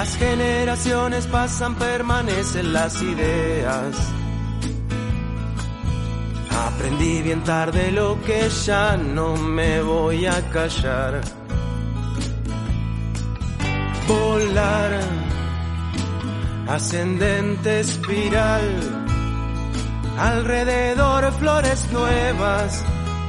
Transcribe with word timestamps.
Las 0.00 0.16
generaciones 0.16 1.26
pasan, 1.26 1.74
permanecen 1.74 2.72
las 2.72 3.02
ideas. 3.02 3.94
Aprendí 6.68 7.20
bien 7.20 7.44
tarde 7.44 7.92
lo 7.92 8.18
que 8.22 8.48
ya 8.48 8.96
no 8.96 9.36
me 9.36 9.82
voy 9.82 10.24
a 10.24 10.40
callar. 10.52 11.20
Volar, 14.08 15.00
ascendente 16.66 17.80
espiral, 17.80 18.64
alrededor 20.18 21.30
flores 21.32 21.92
nuevas, 21.92 22.82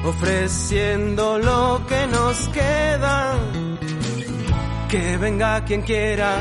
ofreciendo 0.05 1.37
lo 1.37 1.81
que 1.85 2.07
nos 2.07 2.47
queda. 2.47 3.35
Que 4.89 5.15
venga 5.15 5.63
quien 5.63 5.83
quiera, 5.83 6.35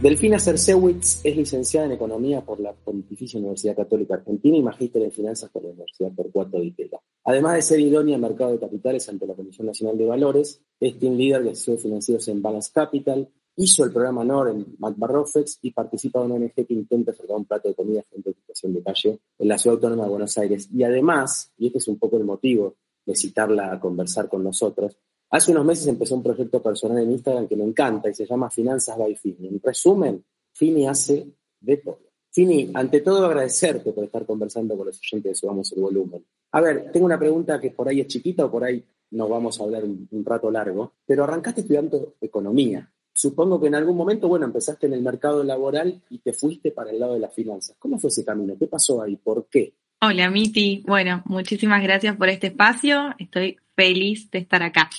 Delfina 0.00 0.38
Cercewitz 0.38 1.24
es 1.24 1.36
licenciada 1.36 1.86
en 1.86 1.92
Economía 1.92 2.42
por 2.42 2.60
la 2.60 2.74
Pontificia 2.74 3.40
Universidad 3.40 3.74
Católica 3.74 4.14
Argentina 4.14 4.54
y 4.54 4.62
magíster 4.62 5.02
en 5.02 5.10
Finanzas 5.10 5.50
por 5.50 5.62
la 5.62 5.70
Universidad 5.70 6.12
Torcuato 6.12 6.58
de 6.58 6.66
Itela. 6.66 7.00
Además 7.24 7.54
de 7.54 7.62
ser 7.62 7.80
idónea 7.80 8.16
en 8.16 8.20
mercado 8.20 8.52
de 8.52 8.58
capitales 8.58 9.08
ante 9.08 9.26
la 9.26 9.34
Comisión 9.34 9.66
Nacional 9.66 9.96
de 9.96 10.04
Valores, 10.04 10.60
es 10.78 10.98
team 10.98 11.16
leader 11.16 11.42
de 11.44 11.52
asesores 11.52 11.82
financieros 11.82 12.28
en 12.28 12.42
Balance 12.42 12.70
Capital, 12.74 13.26
hizo 13.56 13.84
el 13.84 13.90
programa 13.90 14.22
NOR 14.22 14.50
en 14.50 14.76
MacBarrofex 14.78 15.60
y 15.62 15.70
participa 15.70 16.20
en 16.20 16.26
una 16.26 16.34
ONG 16.44 16.52
que 16.54 16.74
intenta 16.74 17.14
sacar 17.14 17.36
un 17.36 17.46
plato 17.46 17.68
de 17.68 17.74
comida 17.74 18.02
frente 18.02 18.30
a 18.30 18.34
situación 18.34 18.74
de 18.74 18.82
calle 18.82 19.20
en 19.38 19.48
la 19.48 19.56
Ciudad 19.56 19.76
Autónoma 19.76 20.04
de 20.04 20.10
Buenos 20.10 20.36
Aires. 20.36 20.68
Y 20.74 20.82
además, 20.82 21.54
y 21.56 21.68
este 21.68 21.78
es 21.78 21.88
un 21.88 21.98
poco 21.98 22.18
el 22.18 22.24
motivo 22.24 22.76
de 23.06 23.16
citarla 23.16 23.72
a 23.72 23.80
conversar 23.80 24.28
con 24.28 24.44
nosotros, 24.44 24.98
Hace 25.30 25.50
unos 25.50 25.64
meses 25.64 25.86
empezó 25.88 26.14
un 26.14 26.22
proyecto 26.22 26.62
personal 26.62 27.02
en 27.02 27.12
Instagram 27.12 27.48
que 27.48 27.56
me 27.56 27.64
encanta 27.64 28.08
y 28.08 28.14
se 28.14 28.26
llama 28.26 28.48
Finanzas 28.48 28.96
by 28.96 29.14
Fini. 29.16 29.48
En 29.48 29.60
resumen, 29.60 30.24
Fini 30.52 30.86
hace 30.86 31.26
de 31.60 31.76
todo. 31.78 31.98
Fini, 32.30 32.70
ante 32.74 33.00
todo 33.00 33.26
agradecerte 33.26 33.92
por 33.92 34.04
estar 34.04 34.24
conversando 34.26 34.76
con 34.76 34.86
los 34.86 35.00
oyentes 35.00 35.30
de 35.30 35.34
Subamos 35.34 35.72
el 35.72 35.82
Volumen. 35.82 36.24
A 36.52 36.60
ver, 36.60 36.92
tengo 36.92 37.06
una 37.06 37.18
pregunta 37.18 37.60
que 37.60 37.70
por 37.70 37.88
ahí 37.88 38.00
es 38.00 38.06
chiquita 38.08 38.44
o 38.44 38.50
por 38.50 38.62
ahí 38.62 38.84
nos 39.10 39.28
vamos 39.28 39.60
a 39.60 39.64
hablar 39.64 39.84
un, 39.84 40.06
un 40.10 40.24
rato 40.24 40.50
largo, 40.50 40.92
pero 41.06 41.24
arrancaste 41.24 41.62
estudiando 41.62 42.14
economía. 42.20 42.92
Supongo 43.12 43.58
que 43.58 43.68
en 43.68 43.74
algún 43.74 43.96
momento, 43.96 44.28
bueno, 44.28 44.44
empezaste 44.44 44.86
en 44.86 44.92
el 44.92 45.02
mercado 45.02 45.42
laboral 45.42 46.02
y 46.10 46.18
te 46.18 46.34
fuiste 46.34 46.70
para 46.70 46.90
el 46.90 47.00
lado 47.00 47.14
de 47.14 47.20
las 47.20 47.32
finanzas. 47.34 47.74
¿Cómo 47.78 47.98
fue 47.98 48.08
ese 48.08 48.24
camino? 48.24 48.54
¿Qué 48.58 48.66
pasó 48.66 49.00
ahí? 49.00 49.16
¿Por 49.16 49.46
qué? 49.46 49.72
Hola, 49.98 50.28
Miti. 50.30 50.82
Bueno, 50.86 51.22
muchísimas 51.24 51.82
gracias 51.82 52.16
por 52.16 52.28
este 52.28 52.48
espacio. 52.48 53.14
Estoy 53.18 53.56
feliz 53.74 54.30
de 54.30 54.40
estar 54.40 54.62
acá. 54.62 54.90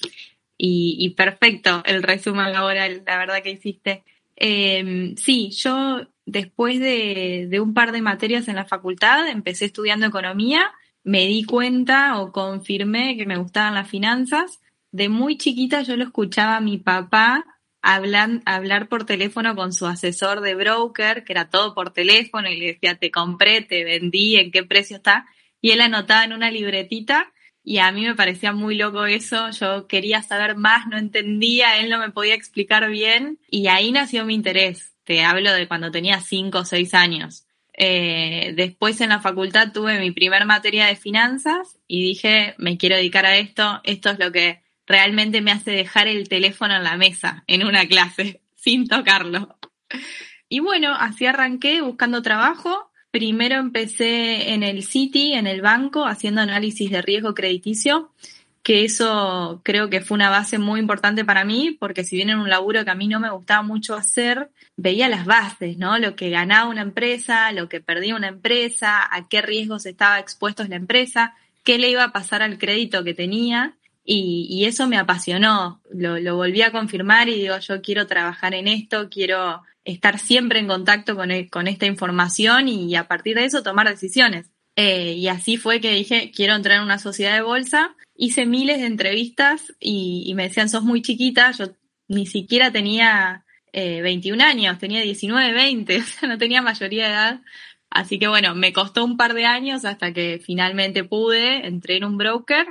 Y, 0.58 1.14
perfecto 1.16 1.84
el 1.86 2.02
resumen 2.02 2.52
laboral, 2.52 3.04
la 3.06 3.18
verdad 3.20 3.44
que 3.44 3.52
hiciste. 3.52 4.04
Eh, 4.36 5.14
sí, 5.16 5.52
yo 5.52 6.08
después 6.26 6.80
de, 6.80 7.48
de, 7.48 7.60
un 7.60 7.76
par 7.76 7.92
de 7.92 8.02
materias 8.02 8.48
en 8.48 8.56
la 8.56 8.66
facultad 8.66 9.30
empecé 9.30 9.66
estudiando 9.66 10.08
economía, 10.08 10.72
me 11.04 11.28
di 11.28 11.44
cuenta 11.44 12.20
o 12.20 12.32
confirmé 12.32 13.18
que 13.18 13.28
me 13.28 13.38
gustaban 13.38 13.76
las 13.76 13.88
finanzas. 13.88 14.62
De 14.92 15.10
muy 15.10 15.38
chiquita 15.38 15.84
yo 15.84 15.96
lo 15.96 16.06
escuchaba 16.06 16.58
a 16.58 16.62
mi 16.62 16.80
papá 16.80 17.46
hablan, 17.88 18.44
hablar 18.46 18.90
por 18.90 19.06
teléfono 19.06 19.56
con 19.56 19.72
su 19.72 19.86
asesor 19.86 20.42
de 20.42 20.56
broker, 20.56 21.24
que 21.24 21.32
era 21.32 21.50
todo 21.50 21.74
por 21.74 21.94
teléfono, 21.94 22.50
y 22.50 22.58
le 22.58 22.66
decía, 22.74 22.96
te 22.96 23.12
compré, 23.12 23.62
te 23.62 23.86
vendí, 23.86 24.36
en 24.36 24.52
qué 24.52 24.64
precio 24.64 24.98
está. 24.98 25.26
Y 25.62 25.72
él 25.72 25.80
anotaba 25.80 26.26
en 26.26 26.34
una 26.34 26.52
libretita 26.52 27.32
y 27.64 27.78
a 27.78 27.92
mí 27.94 28.06
me 28.06 28.16
parecía 28.16 28.52
muy 28.52 28.76
loco 28.76 29.06
eso, 29.06 29.50
yo 29.52 29.88
quería 29.88 30.22
saber 30.22 30.58
más, 30.58 30.88
no 30.88 30.98
entendía, 30.98 31.80
él 31.80 31.90
no 31.90 32.00
me 32.00 32.12
podía 32.12 32.34
explicar 32.34 32.90
bien 32.90 33.40
y 33.50 33.68
ahí 33.68 33.92
nació 33.92 34.26
mi 34.26 34.36
interés. 34.36 34.96
Te 35.06 35.24
hablo 35.24 35.54
de 35.54 35.68
cuando 35.68 35.90
tenía 35.90 36.20
cinco 36.20 36.60
o 36.60 36.66
seis 36.66 36.94
años. 36.94 37.46
Eh, 37.74 38.54
después 38.56 39.00
en 39.00 39.10
la 39.10 39.22
facultad 39.22 39.72
tuve 39.72 40.00
mi 40.00 40.12
primer 40.12 40.46
materia 40.46 40.88
de 40.88 40.96
finanzas 40.98 41.78
y 41.88 42.02
dije, 42.04 42.54
me 42.58 42.78
quiero 42.78 42.98
dedicar 42.98 43.26
a 43.26 43.38
esto, 43.38 43.80
esto 43.84 44.10
es 44.10 44.20
lo 44.20 44.32
que 44.32 44.62
realmente 44.88 45.42
me 45.42 45.52
hace 45.52 45.72
dejar 45.72 46.08
el 46.08 46.28
teléfono 46.28 46.76
en 46.76 46.84
la 46.84 46.98
mesa 46.98 47.44
en 47.48 47.66
una 47.66 47.86
clase, 47.86 48.42
sin 48.56 48.88
tocarlo. 48.88 49.58
Y 50.50 50.60
bueno, 50.60 50.96
así 50.96 51.26
arranqué 51.26 51.82
buscando 51.82 52.22
trabajo 52.22 52.88
Primero 53.12 53.56
empecé 53.56 54.54
en 54.54 54.64
el 54.64 54.84
City, 54.84 55.34
en 55.34 55.48
el 55.48 55.62
banco, 55.62 56.06
haciendo 56.06 56.42
análisis 56.42 56.92
de 56.92 57.02
riesgo 57.02 57.34
crediticio, 57.34 58.12
que 58.64 58.84
eso 58.84 59.62
creo 59.64 59.90
que 59.90 60.02
fue 60.02 60.16
una 60.16 60.30
base 60.30 60.60
muy 60.60 60.82
importante 60.82 61.24
para 61.24 61.46
mí, 61.46 61.76
porque 61.80 62.04
si 62.04 62.18
bien 62.18 62.30
era 62.30 62.40
un 62.40 62.50
laburo 62.50 62.84
que 62.84 62.92
a 62.92 62.96
mí 62.96 63.08
no 63.08 63.22
me 63.22 63.32
gustaba 63.32 63.64
mucho 63.64 63.96
hacer, 63.96 64.52
veía 64.76 65.08
las 65.08 65.26
bases, 65.26 65.78
¿no? 65.78 65.98
Lo 65.98 66.18
que 66.18 66.30
ganaba 66.30 66.70
una 66.70 66.82
empresa, 66.82 67.52
lo 67.54 67.70
que 67.70 67.80
perdía 67.80 68.16
una 68.16 68.28
empresa, 68.28 69.08
a 69.10 69.28
qué 69.30 69.42
riesgos 69.42 69.86
estaba 69.86 70.20
expuesta 70.20 70.68
la 70.68 70.76
empresa, 70.76 71.34
qué 71.64 71.80
le 71.80 71.90
iba 71.90 72.04
a 72.04 72.12
pasar 72.12 72.42
al 72.42 72.58
crédito 72.58 73.06
que 73.06 73.14
tenía. 73.14 73.74
Y, 74.10 74.64
eso 74.66 74.88
me 74.88 74.98
apasionó, 74.98 75.82
lo, 75.94 76.18
lo 76.18 76.38
volví 76.38 76.62
a 76.62 76.72
confirmar 76.72 77.28
y 77.28 77.42
digo, 77.42 77.58
yo 77.60 77.82
quiero 77.82 78.08
trabajar 78.08 78.54
en 78.54 78.70
esto, 78.70 79.10
quiero 79.10 79.64
estar 79.84 80.18
siempre 80.18 80.60
en 80.60 80.68
contacto 80.68 81.18
con, 81.18 81.30
e, 81.30 81.50
con 81.50 81.68
esta 81.68 81.86
información 81.86 82.70
y 82.70 82.96
a 82.96 83.10
partir 83.10 83.36
de 83.36 83.44
eso 83.44 83.64
tomar 83.64 83.90
decisiones. 83.90 84.50
Eh, 84.78 85.14
y 85.14 85.28
así 85.28 85.58
fue 85.58 85.82
que 85.82 85.92
dije, 85.92 86.32
quiero 86.34 86.56
entrar 86.56 86.78
en 86.78 86.84
una 86.84 87.00
sociedad 87.00 87.34
de 87.34 87.42
bolsa. 87.42 87.98
Hice 88.16 88.46
miles 88.46 88.80
de 88.80 88.86
entrevistas 88.86 89.74
y, 89.78 90.32
me 90.36 90.44
decían, 90.44 90.70
sos 90.70 90.84
muy 90.84 91.02
chiquita, 91.02 91.52
yo 91.52 91.66
ni 92.08 92.26
siquiera 92.28 92.72
tenía 92.72 93.44
21 93.74 94.42
eh, 94.42 94.46
años, 94.46 94.80
tenía 94.80 95.02
19, 95.02 95.52
20, 95.54 95.98
o 96.00 96.04
sea, 96.04 96.30
no 96.30 96.38
tenía 96.38 96.62
mayoría 96.62 97.08
de 97.08 97.12
edad. 97.12 97.42
Así 97.90 98.20
que 98.20 98.30
bueno, 98.30 98.56
me 98.56 98.72
costó 98.72 99.04
un 99.04 99.18
par 99.18 99.34
de 99.34 99.46
años 99.46 99.84
hasta 99.84 100.14
que 100.14 100.42
finalmente 100.42 101.04
pude, 101.04 101.68
entré 101.68 101.98
en 101.98 102.06
un 102.06 102.18
broker 102.18 102.68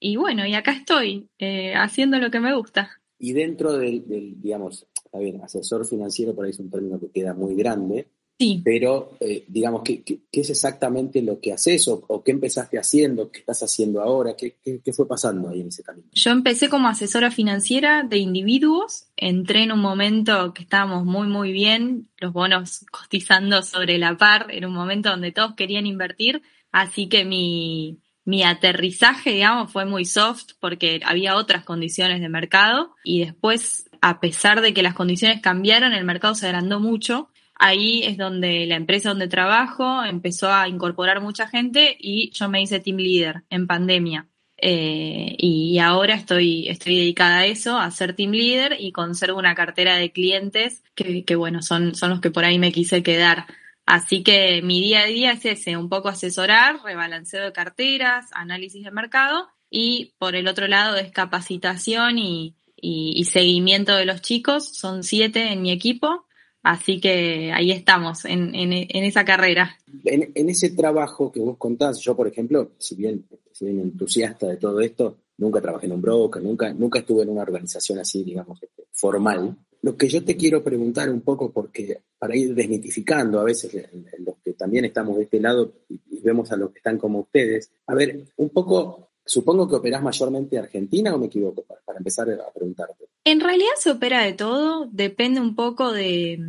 y 0.00 0.16
bueno, 0.16 0.46
y 0.46 0.54
acá 0.54 0.72
estoy, 0.72 1.28
eh, 1.38 1.74
haciendo 1.74 2.18
lo 2.18 2.30
que 2.30 2.40
me 2.40 2.54
gusta. 2.56 2.90
Y 3.18 3.34
dentro 3.34 3.76
del, 3.76 4.08
del 4.08 4.40
digamos, 4.40 4.86
está 5.04 5.18
bien, 5.18 5.42
asesor 5.42 5.86
financiero 5.86 6.34
por 6.34 6.46
ahí 6.46 6.52
es 6.52 6.58
un 6.58 6.70
término 6.70 6.98
que 6.98 7.10
queda 7.10 7.34
muy 7.34 7.54
grande, 7.54 8.08
sí. 8.38 8.62
pero 8.64 9.18
eh, 9.20 9.44
digamos, 9.46 9.82
¿qué, 9.84 10.02
¿qué, 10.02 10.20
es 10.32 10.48
exactamente 10.48 11.20
lo 11.20 11.38
que 11.38 11.52
haces 11.52 11.86
o, 11.88 12.22
qué 12.24 12.30
empezaste 12.30 12.78
haciendo, 12.78 13.30
qué 13.30 13.40
estás 13.40 13.62
haciendo 13.62 14.00
ahora, 14.00 14.34
¿Qué, 14.36 14.56
qué, 14.62 14.92
fue 14.94 15.06
pasando 15.06 15.50
ahí 15.50 15.60
en 15.60 15.68
ese 15.68 15.82
camino? 15.82 16.08
Yo 16.12 16.30
empecé 16.30 16.70
como 16.70 16.88
asesora 16.88 17.30
financiera 17.30 18.02
de 18.02 18.16
individuos, 18.16 19.08
entré 19.16 19.64
en 19.64 19.72
un 19.72 19.80
momento 19.80 20.54
que 20.54 20.62
estábamos 20.62 21.04
muy, 21.04 21.28
muy 21.28 21.52
bien, 21.52 22.08
los 22.18 22.32
bonos 22.32 22.86
cotizando 22.90 23.62
sobre 23.62 23.98
la 23.98 24.16
par, 24.16 24.46
en 24.48 24.64
un 24.64 24.72
momento 24.72 25.10
donde 25.10 25.32
todos 25.32 25.54
querían 25.56 25.84
invertir, 25.84 26.40
así 26.72 27.08
que 27.10 27.26
mi 27.26 27.98
mi 28.30 28.44
aterrizaje, 28.44 29.32
digamos, 29.32 29.72
fue 29.72 29.84
muy 29.86 30.04
soft 30.04 30.52
porque 30.60 31.00
había 31.04 31.34
otras 31.34 31.64
condiciones 31.64 32.20
de 32.20 32.28
mercado 32.28 32.94
y 33.02 33.24
después 33.24 33.90
a 34.00 34.20
pesar 34.20 34.60
de 34.60 34.72
que 34.72 34.84
las 34.84 34.94
condiciones 34.94 35.40
cambiaron, 35.40 35.92
el 35.92 36.04
mercado 36.04 36.36
se 36.36 36.46
agrandó 36.46 36.78
mucho. 36.78 37.28
Ahí 37.56 38.04
es 38.04 38.16
donde 38.16 38.66
la 38.66 38.76
empresa 38.76 39.08
donde 39.08 39.26
trabajo 39.26 40.04
empezó 40.04 40.48
a 40.52 40.68
incorporar 40.68 41.20
mucha 41.20 41.48
gente 41.48 41.96
y 41.98 42.30
yo 42.30 42.48
me 42.48 42.62
hice 42.62 42.78
team 42.78 42.98
leader 42.98 43.42
en 43.50 43.66
pandemia. 43.66 44.28
Eh, 44.62 45.34
y 45.36 45.78
ahora 45.80 46.14
estoy, 46.14 46.68
estoy 46.68 46.98
dedicada 46.98 47.38
a 47.38 47.46
eso, 47.46 47.78
a 47.78 47.90
ser 47.90 48.14
team 48.14 48.30
leader 48.30 48.76
y 48.78 48.92
conservo 48.92 49.40
una 49.40 49.56
cartera 49.56 49.96
de 49.96 50.12
clientes 50.12 50.84
que, 50.94 51.24
que 51.24 51.34
bueno, 51.34 51.62
son, 51.62 51.96
son 51.96 52.10
los 52.10 52.20
que 52.20 52.30
por 52.30 52.44
ahí 52.44 52.60
me 52.60 52.70
quise 52.70 53.02
quedar. 53.02 53.46
Así 53.90 54.22
que 54.22 54.62
mi 54.62 54.80
día 54.80 55.00
a 55.00 55.06
día 55.06 55.32
es 55.32 55.44
ese, 55.44 55.76
un 55.76 55.88
poco 55.88 56.08
asesorar, 56.08 56.80
rebalanceo 56.84 57.42
de 57.42 57.52
carteras, 57.52 58.26
análisis 58.30 58.84
de 58.84 58.92
mercado 58.92 59.48
y 59.68 60.14
por 60.20 60.36
el 60.36 60.46
otro 60.46 60.68
lado 60.68 60.96
es 60.96 61.10
capacitación 61.10 62.16
y, 62.16 62.54
y, 62.76 63.24
seguimiento 63.24 63.96
de 63.96 64.04
los 64.04 64.22
chicos. 64.22 64.68
Son 64.76 65.02
siete 65.02 65.52
en 65.52 65.62
mi 65.62 65.72
equipo, 65.72 66.24
así 66.62 67.00
que 67.00 67.50
ahí 67.52 67.72
estamos, 67.72 68.26
en, 68.26 68.54
en, 68.54 68.72
esa 69.04 69.24
carrera. 69.24 69.76
En, 70.04 70.48
ese 70.48 70.70
trabajo 70.70 71.32
que 71.32 71.40
vos 71.40 71.56
contás, 71.58 71.98
yo 72.00 72.14
por 72.14 72.28
ejemplo, 72.28 72.70
si 72.78 72.94
bien 72.94 73.26
soy 73.50 73.70
entusiasta 73.70 74.46
de 74.46 74.56
todo 74.56 74.80
esto, 74.80 75.16
nunca 75.38 75.60
trabajé 75.60 75.86
en 75.86 75.94
un 75.94 76.00
broker, 76.00 76.40
nunca, 76.40 76.72
nunca 76.72 77.00
estuve 77.00 77.24
en 77.24 77.30
una 77.30 77.42
organización 77.42 77.98
así, 77.98 78.22
digamos, 78.22 78.62
este, 78.62 78.84
formal. 78.92 79.56
Lo 79.82 79.96
que 79.96 80.08
yo 80.08 80.24
te 80.24 80.36
quiero 80.36 80.62
preguntar 80.62 81.08
un 81.10 81.22
poco, 81.22 81.50
porque 81.50 82.00
para 82.18 82.36
ir 82.36 82.54
desmitificando 82.54 83.40
a 83.40 83.44
veces 83.44 83.88
los 84.18 84.36
que 84.44 84.52
también 84.52 84.84
estamos 84.84 85.16
de 85.16 85.24
este 85.24 85.40
lado 85.40 85.72
y, 85.88 86.00
vemos 86.22 86.52
a 86.52 86.56
los 86.56 86.70
que 86.70 86.80
están 86.80 86.98
como 86.98 87.20
ustedes, 87.20 87.70
a 87.86 87.94
ver, 87.94 88.24
un 88.36 88.50
poco 88.50 89.08
Supongo 89.24 89.68
que 89.68 89.76
operás 89.76 90.02
mayormente 90.02 90.58
Argentina 90.58 91.14
o 91.14 91.18
me 91.18 91.26
equivoco 91.26 91.62
para, 91.62 91.98
empezar 91.98 92.28
a 92.30 92.52
preguntarte. 92.52 93.04
En 93.24 93.38
realidad 93.38 93.70
se 93.78 93.92
opera 93.92 94.24
de 94.24 94.32
todo, 94.32 94.88
depende 94.90 95.40
un 95.40 95.54
poco 95.54 95.92
de, 95.92 96.40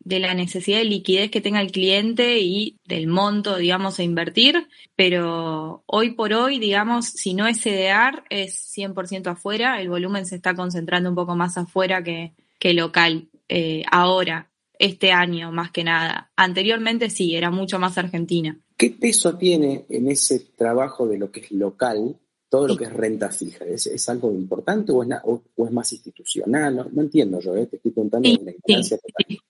de 0.00 0.20
la 0.20 0.34
necesidad 0.34 0.78
de 0.78 0.84
liquidez 0.84 1.30
que 1.32 1.40
tenga 1.40 1.60
el 1.60 1.72
cliente 1.72 2.38
y 2.40 2.78
del 2.84 3.08
monto, 3.08 3.56
digamos, 3.56 3.98
a 3.98 4.04
invertir, 4.04 4.68
pero 4.94 5.82
hoy 5.86 6.10
por 6.10 6.32
hoy, 6.32 6.60
digamos, 6.60 7.06
si 7.06 7.34
no 7.34 7.46
es 7.48 7.60
CDR, 7.60 8.22
es 8.30 8.72
100% 8.76 9.26
afuera, 9.28 9.80
el 9.80 9.88
volumen 9.88 10.26
se 10.26 10.36
está 10.36 10.54
concentrando 10.54 11.08
un 11.08 11.16
poco 11.16 11.34
más 11.34 11.56
afuera 11.56 12.04
que, 12.04 12.34
que 12.58 12.74
local. 12.74 13.28
Eh, 13.48 13.84
ahora, 13.90 14.50
este 14.78 15.12
año 15.12 15.52
más 15.52 15.70
que 15.70 15.84
nada. 15.84 16.30
Anteriormente 16.36 17.10
sí, 17.10 17.34
era 17.34 17.50
mucho 17.50 17.78
más 17.78 17.98
Argentina. 17.98 18.58
¿Qué 18.76 18.90
peso 18.90 19.36
tiene 19.36 19.86
en 19.88 20.08
ese 20.08 20.40
trabajo 20.56 21.06
de 21.06 21.18
lo 21.18 21.30
que 21.30 21.40
es 21.40 21.50
local 21.50 22.16
todo 22.48 22.68
lo 22.68 22.76
que 22.76 22.84
es 22.84 22.92
renta 22.92 23.30
fija? 23.30 23.64
¿Es, 23.64 24.08
algo 24.08 24.30
importante 24.30 24.92
o 24.92 25.02
es, 25.02 25.08
o, 25.24 25.66
es, 25.66 25.72
más 25.72 25.92
institucional? 25.92 26.76
No, 26.92 27.02
entiendo 27.02 27.40
yo, 27.40 27.56
¿eh? 27.56 27.66
te 27.66 27.76
estoy 27.76 27.90
preguntando 27.92 28.28
la 28.28 28.52
ignorancia 28.52 28.98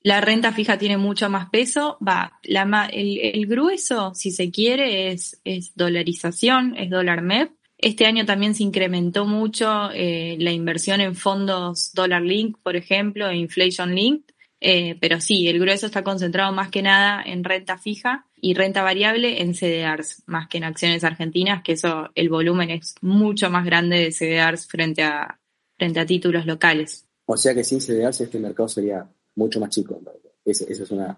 La 0.03 0.21
renta 0.21 0.53
fija 0.53 0.79
tiene 0.79 0.97
mucho 0.97 1.29
más 1.29 1.51
peso. 1.51 1.99
Va, 2.07 2.39
la, 2.45 2.89
el, 2.93 3.47
grueso, 3.47 4.15
si 4.15 4.31
se 4.31 4.51
quiere, 4.51 5.13
es, 5.13 5.41
es 5.45 5.73
dolarización, 5.75 6.77
es 6.77 6.91
dólar 6.91 7.23
MEP. 7.23 7.51
Este 7.79 8.07
año 8.07 8.25
también 8.25 8.55
se 8.55 8.63
incrementó 8.63 9.27
mucho 9.27 9.91
eh, 9.93 10.37
la 10.41 10.53
inversión 10.53 11.01
en 11.01 11.15
fondos 11.15 11.93
dólar 11.93 12.23
link, 12.23 12.57
por 12.63 12.77
ejemplo, 12.77 13.29
e 13.29 13.37
inflation 13.37 13.95
link. 13.95 14.31
Eh, 14.61 14.97
pero 15.01 15.21
sí, 15.21 15.49
el 15.49 15.61
grueso 15.61 15.87
está 15.87 16.03
concentrado 16.03 16.51
más 16.53 16.71
que 16.71 16.81
nada 16.81 17.23
en 17.23 17.45
renta 17.45 17.77
fija 17.77 18.27
y 18.41 18.55
renta 18.55 18.83
variable 18.83 19.43
en 19.43 19.55
CDRs, 19.55 20.23
más 20.27 20.49
que 20.49 20.59
en 20.59 20.65
acciones 20.65 21.05
argentinas, 21.05 21.63
que 21.63 21.73
eso, 21.73 22.11
el 22.15 22.31
volumen 22.31 22.71
es 22.71 22.95
mucho 23.03 23.51
más 23.51 23.67
grande 23.67 23.99
de 23.99 24.13
CDRs 24.13 24.67
frente 24.67 25.03
a, 25.03 25.39
frente 25.77 26.01
a 26.01 26.07
títulos 26.07 26.47
locales. 26.47 27.07
O 27.27 27.37
sea 27.37 27.55
que 27.55 27.65
sin 27.65 27.81
CDRs 27.81 28.23
este 28.23 28.39
mercado 28.39 28.69
sería 28.69 29.07
mucho 29.35 29.61
más 29.61 29.71
chico. 29.71 30.01
Esa 30.45 30.65
es 30.65 30.91
una 30.91 31.17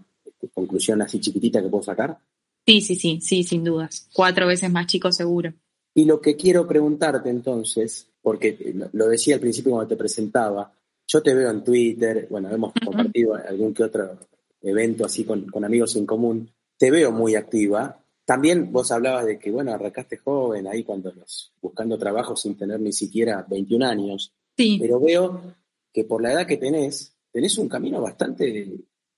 conclusión 0.53 1.01
así 1.03 1.21
chiquitita 1.21 1.63
que 1.63 1.69
puedo 1.69 1.85
sacar. 1.85 2.19
Sí, 2.67 2.81
sí, 2.81 2.97
sí, 2.97 3.21
sí, 3.21 3.45
sin 3.45 3.63
dudas. 3.63 4.09
Cuatro 4.13 4.47
veces 4.47 4.71
más 4.71 4.87
chico 4.87 5.13
seguro. 5.13 5.55
Y 5.99 6.05
lo 6.05 6.21
que 6.21 6.37
quiero 6.37 6.65
preguntarte 6.65 7.29
entonces, 7.29 8.09
porque 8.23 8.73
lo 8.93 9.09
decía 9.09 9.35
al 9.35 9.41
principio 9.41 9.73
cuando 9.73 9.89
te 9.89 9.97
presentaba, 9.97 10.73
yo 11.05 11.21
te 11.21 11.35
veo 11.35 11.51
en 11.51 11.65
Twitter, 11.65 12.29
bueno, 12.31 12.49
hemos 12.55 12.73
compartido 12.73 13.35
algún 13.35 13.75
que 13.75 13.83
otro 13.83 14.17
evento 14.63 15.05
así 15.05 15.25
con, 15.25 15.51
amigos 15.65 15.97
en 15.97 16.07
común, 16.07 16.53
te 16.77 16.93
veo 16.93 17.11
muy 17.11 17.35
activa. 17.35 18.01
También 18.25 18.71
vos 18.71 18.93
hablabas 18.93 19.27
de 19.27 19.41
que, 19.41 19.51
bueno, 19.51 19.73
arrancaste 19.73 20.19
joven 20.19 20.69
ahí 20.69 20.85
cuando 20.85 21.13
los, 21.13 21.53
buscando 21.61 21.99
trabajo 21.99 22.37
sin 22.37 22.57
tener 22.57 22.79
ni 22.79 22.93
siquiera 22.93 23.45
21 23.51 23.85
años. 23.85 24.33
Sí. 24.57 24.79
Pero 24.81 25.01
veo 25.01 25.43
que 25.93 26.05
por 26.05 26.23
la 26.23 26.33
edad 26.33 26.47
que 26.47 26.59
tenés, 26.59 27.13
tenés 27.33 27.59
un 27.59 27.69
camino 27.69 28.01
bastante 28.01 28.71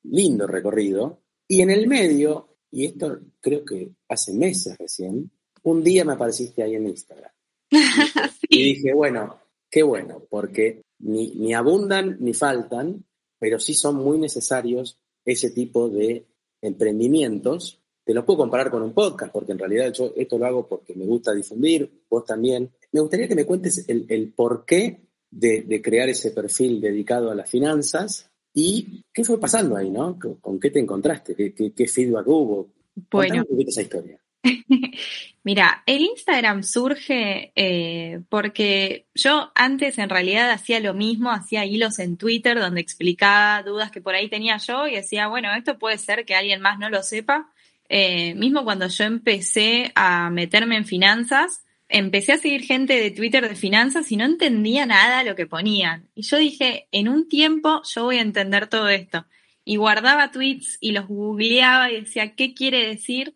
lindo 0.04 0.46
recorrido. 0.46 1.20
Y 1.46 1.60
en 1.60 1.68
el 1.68 1.86
medio, 1.88 2.56
y 2.70 2.86
esto 2.86 3.20
creo 3.38 3.66
que 3.66 3.90
hace 4.08 4.32
meses 4.32 4.78
recién, 4.78 5.30
un 5.64 5.82
día 5.82 6.04
me 6.04 6.14
apareciste 6.14 6.62
ahí 6.62 6.74
en 6.74 6.88
Instagram. 6.88 7.30
Y 8.52 8.64
dije, 8.64 8.92
bueno, 8.92 9.38
qué 9.70 9.84
bueno, 9.84 10.24
porque 10.28 10.82
ni, 10.98 11.54
abundan 11.54 12.16
ni 12.18 12.34
faltan, 12.34 13.04
pero 13.38 13.60
sí 13.60 13.74
son 13.74 13.96
muy 13.96 14.18
necesarios 14.18 14.98
ese 15.24 15.50
tipo 15.50 15.88
de 15.88 16.26
emprendimientos. 16.60 17.80
Te 18.04 18.12
lo 18.12 18.26
puedo 18.26 18.38
comparar 18.38 18.70
con 18.72 18.82
un 18.82 18.92
podcast, 18.92 19.32
porque 19.32 19.52
en 19.52 19.58
realidad 19.58 19.92
yo 19.92 20.12
esto 20.16 20.36
lo 20.36 20.46
hago 20.46 20.66
porque 20.66 20.94
me 20.96 21.04
gusta 21.04 21.32
difundir, 21.32 22.04
vos 22.10 22.24
también. 22.24 22.70
Me 22.90 23.00
gustaría 23.00 23.28
que 23.28 23.36
me 23.36 23.46
cuentes 23.46 23.88
el, 23.88 24.04
el 24.08 24.32
porqué 24.32 25.00
de, 25.30 25.80
crear 25.82 26.08
ese 26.08 26.32
perfil 26.32 26.80
dedicado 26.80 27.30
a 27.30 27.34
las 27.34 27.48
finanzas 27.48 28.30
y 28.52 29.04
qué 29.12 29.24
fue 29.24 29.38
pasando 29.38 29.76
ahí, 29.76 29.90
¿no? 29.90 30.18
¿Con, 30.40 30.58
qué 30.58 30.70
te 30.70 30.80
encontraste? 30.80 31.34
¿Qué, 31.34 31.72
qué, 31.72 31.86
feedback 31.86 32.26
hubo? 32.26 32.68
Bueno, 33.10 33.44
esa 33.66 33.82
historia. 33.82 34.20
Mira, 35.42 35.82
el 35.87 36.02
Instagram 36.02 36.62
surge 36.62 37.52
eh, 37.56 38.20
porque 38.28 39.06
yo 39.14 39.50
antes 39.54 39.96
en 39.98 40.10
realidad 40.10 40.50
hacía 40.50 40.81
lo 40.81 40.92
mismo, 40.92 41.31
hacía 41.31 41.64
hilos 41.64 41.98
en 41.98 42.19
Twitter 42.19 42.58
donde 42.58 42.82
explicaba 42.82 43.62
dudas 43.62 43.90
que 43.90 44.02
por 44.02 44.14
ahí 44.14 44.28
tenía 44.28 44.58
yo 44.58 44.87
y 44.87 44.96
decía, 44.96 45.28
bueno, 45.28 45.54
esto 45.54 45.78
puede 45.78 45.96
ser 45.96 46.26
que 46.26 46.34
alguien 46.34 46.60
más 46.60 46.78
no 46.78 46.90
lo 46.90 47.02
sepa. 47.02 47.50
Eh, 47.88 48.34
mismo 48.34 48.64
cuando 48.64 48.87
yo 48.88 49.04
empecé 49.04 49.92
a 49.94 50.28
meterme 50.28 50.76
en 50.76 50.84
finanzas, 50.84 51.64
empecé 51.88 52.34
a 52.34 52.38
seguir 52.38 52.62
gente 52.62 53.00
de 53.00 53.10
Twitter 53.10 53.48
de 53.48 53.56
finanzas 53.56 54.12
y 54.12 54.16
no 54.16 54.26
entendía 54.26 54.84
nada 54.84 55.25
lo 55.25 55.34
que 55.37 55.46
ponían. 55.46 56.08
Y 56.14 56.22
yo 56.22 56.37
dije, 56.37 56.87
en 56.92 57.08
un 57.08 57.31
tiempo 57.31 57.81
yo 57.94 58.04
voy 58.04 58.19
a 58.19 58.22
entender 58.22 58.66
todo 58.66 58.90
esto. 58.90 59.25
Y 59.64 59.76
guardaba 59.76 60.31
tweets 60.31 60.76
y 60.81 60.92
los 60.92 61.06
googleaba 61.06 61.90
y 61.90 62.00
decía, 62.00 62.34
¿qué 62.34 62.52
quiere 62.52 62.87
decir? 62.87 63.34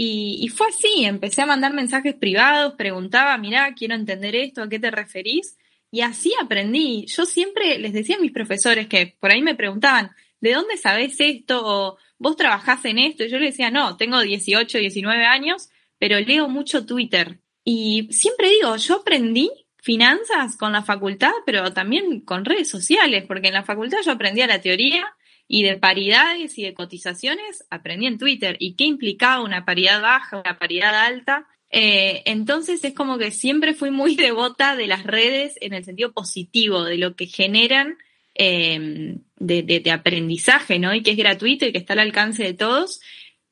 Y, 0.00 0.46
fue 0.50 0.68
así, 0.68 1.04
empecé 1.04 1.42
a 1.42 1.46
mandar 1.46 1.72
mensajes 1.74 2.14
privados, 2.14 2.74
preguntaba, 2.74 3.36
mirá, 3.36 3.74
quiero 3.74 3.96
entender 3.96 4.36
esto, 4.36 4.62
¿a 4.62 4.68
qué 4.68 4.78
te 4.78 4.92
referís? 4.92 5.58
Y 5.90 6.02
así 6.02 6.32
aprendí. 6.40 7.04
Yo 7.06 7.26
siempre 7.26 7.80
les 7.80 7.92
decía 7.92 8.14
a 8.14 8.20
mis 8.20 8.30
profesores 8.30 8.86
que 8.86 9.16
por 9.18 9.32
ahí 9.32 9.42
me 9.42 9.56
preguntaban, 9.56 10.12
¿de 10.40 10.52
dónde 10.52 10.76
sabés 10.76 11.16
esto? 11.18 11.62
O 11.64 11.98
vos 12.16 12.36
trabajás 12.36 12.84
en 12.84 13.00
esto. 13.00 13.24
Y 13.24 13.28
yo 13.28 13.40
les 13.40 13.54
decía, 13.54 13.72
no, 13.72 13.96
tengo 13.96 14.20
18, 14.20 14.78
19 14.78 15.24
años, 15.24 15.68
pero 15.98 16.20
leo 16.20 16.48
mucho 16.48 16.86
Twitter. 16.86 17.40
Y 17.64 18.06
siempre 18.12 18.50
digo, 18.50 18.76
yo 18.76 18.98
aprendí 19.00 19.50
finanzas 19.78 20.56
con 20.56 20.70
la 20.70 20.84
facultad, 20.84 21.32
pero 21.44 21.72
también 21.72 22.20
con 22.20 22.44
redes 22.44 22.70
sociales, 22.70 23.24
porque 23.26 23.48
en 23.48 23.54
la 23.54 23.64
facultad 23.64 23.98
yo 24.04 24.12
aprendía 24.12 24.46
la 24.46 24.60
teoría 24.60 25.04
y 25.48 25.62
de 25.62 25.78
paridades 25.78 26.58
y 26.58 26.62
de 26.62 26.74
cotizaciones 26.74 27.64
aprendí 27.70 28.06
en 28.06 28.18
Twitter. 28.18 28.56
¿Y 28.60 28.74
qué 28.74 28.84
implicaba 28.84 29.42
una 29.42 29.64
paridad 29.64 30.02
baja, 30.02 30.42
una 30.44 30.58
paridad 30.58 30.94
alta? 30.94 31.48
Eh, 31.70 32.22
entonces 32.26 32.84
es 32.84 32.94
como 32.94 33.16
que 33.16 33.30
siempre 33.30 33.72
fui 33.72 33.90
muy 33.90 34.14
devota 34.16 34.76
de 34.76 34.86
las 34.86 35.04
redes 35.04 35.54
en 35.62 35.72
el 35.72 35.84
sentido 35.84 36.12
positivo, 36.12 36.84
de 36.84 36.98
lo 36.98 37.16
que 37.16 37.26
generan 37.26 37.96
em, 38.34 39.22
de, 39.36 39.62
de, 39.62 39.90
aprendizaje, 39.90 40.78
¿no? 40.78 40.94
Y 40.94 41.02
que 41.02 41.12
es 41.12 41.16
gratuito 41.16 41.64
y 41.64 41.72
que 41.72 41.78
está 41.78 41.94
al 41.94 42.00
alcance 42.00 42.44
de 42.44 42.54
todos. 42.54 43.00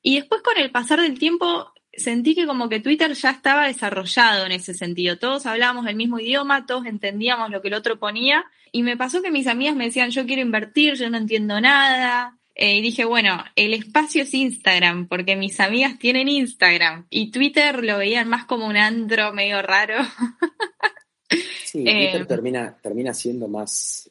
Y 0.03 0.17
después 0.17 0.43
con 0.43 0.59
el 0.59 0.71
pasar 0.71 1.01
del 1.01 1.19
tiempo 1.19 1.73
sentí 1.95 2.35
que 2.35 2.47
como 2.47 2.69
que 2.69 2.81
Twitter 2.81 3.15
ya 3.15 3.31
estaba 3.31 3.67
desarrollado 3.67 4.45
en 4.45 4.53
ese 4.53 4.75
sentido. 4.75 5.17
Todos 5.19 5.47
hablábamos 5.47 5.87
el 5.87 5.97
mismo 5.97 6.21
idioma, 6.21 6.67
todos 6.67 6.85
entendíamos 6.85 7.51
lo 7.51 7.63
que 7.63 7.69
el 7.69 7.75
otro 7.75 7.99
ponía 7.99 8.45
y 8.73 8.83
me 8.83 8.97
pasó 8.97 9.23
que 9.23 9.31
mis 9.31 9.47
amigas 9.47 9.77
me 9.77 9.87
decían, 9.87 10.11
yo 10.11 10.27
quiero 10.27 10.43
invertir, 10.43 10.95
yo 10.95 11.09
no 11.11 11.19
entiendo 11.19 11.61
nada. 11.61 12.39
Eh, 12.55 12.79
y 12.79 12.81
dije, 12.81 13.05
bueno, 13.05 13.45
el 13.55 13.75
espacio 13.75 14.23
es 14.23 14.33
Instagram, 14.33 15.09
porque 15.09 15.37
mis 15.37 15.61
amigas 15.61 15.99
tienen 15.99 16.29
Instagram. 16.29 17.07
Y 17.11 17.31
Twitter 17.31 17.85
lo 17.85 17.99
veían 17.99 18.29
más 18.29 18.47
como 18.47 18.67
un 18.67 18.79
andro 18.79 19.33
medio 19.35 19.61
raro. 19.61 19.97
sí, 21.65 21.85
Twitter 21.85 22.23
eh, 22.23 22.27
termina, 22.27 22.79
termina 22.83 23.13
siendo 23.13 23.47
más, 23.47 24.11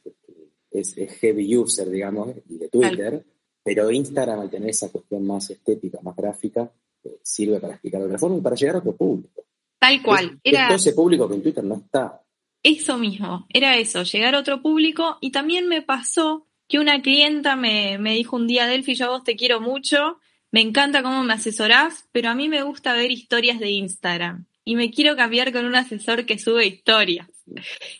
es, 0.69 0.95
heavy 1.19 1.57
user, 1.57 1.89
digamos, 1.89 2.35
de 2.45 2.69
Twitter. 2.69 3.25
Pero 3.63 3.89
Instagram, 3.89 4.41
al 4.41 4.49
tener 4.51 4.69
esa 4.69 4.91
cuestión 4.91 5.25
más 5.25 5.49
estética, 5.49 5.97
más 6.03 6.15
gráfica, 6.15 6.71
eh, 7.03 7.17
sirve 7.23 7.59
para 7.59 7.73
explicar 7.73 7.99
de 8.01 8.05
otra 8.05 8.19
forma 8.19 8.37
y 8.37 8.41
para 8.41 8.55
llegar 8.55 8.75
a 8.75 8.79
otro 8.79 8.95
público. 8.95 9.43
Tal 9.79 10.03
cual. 10.03 10.39
Era... 10.43 10.67
todo 10.67 10.77
ese 10.77 10.93
público 10.93 11.27
que 11.27 11.33
en 11.33 11.41
Twitter 11.41 11.63
no 11.63 11.77
está 11.77 12.21
eso 12.65 12.97
mismo, 12.97 13.45
era 13.53 13.77
eso, 13.77 14.03
llegar 14.03 14.35
a 14.35 14.39
otro 14.39 14.61
público 14.61 15.17
y 15.21 15.31
también 15.31 15.67
me 15.67 15.81
pasó 15.81 16.47
que 16.67 16.79
una 16.79 17.01
clienta 17.01 17.55
me, 17.55 17.97
me 17.99 18.13
dijo 18.15 18.35
un 18.35 18.47
día, 18.47 18.65
Delphi, 18.65 18.95
yo 18.95 19.05
a 19.05 19.09
vos 19.09 19.23
te 19.23 19.35
quiero 19.35 19.61
mucho, 19.61 20.19
me 20.51 20.61
encanta 20.61 21.03
cómo 21.03 21.23
me 21.23 21.33
asesorás, 21.33 22.07
pero 22.11 22.29
a 22.29 22.35
mí 22.35 22.49
me 22.49 22.63
gusta 22.63 22.93
ver 22.93 23.11
historias 23.11 23.59
de 23.59 23.69
Instagram 23.69 24.47
y 24.65 24.75
me 24.75 24.89
quiero 24.89 25.15
cambiar 25.15 25.53
con 25.53 25.65
un 25.65 25.75
asesor 25.75 26.25
que 26.25 26.39
sube 26.39 26.65
historias. 26.65 27.27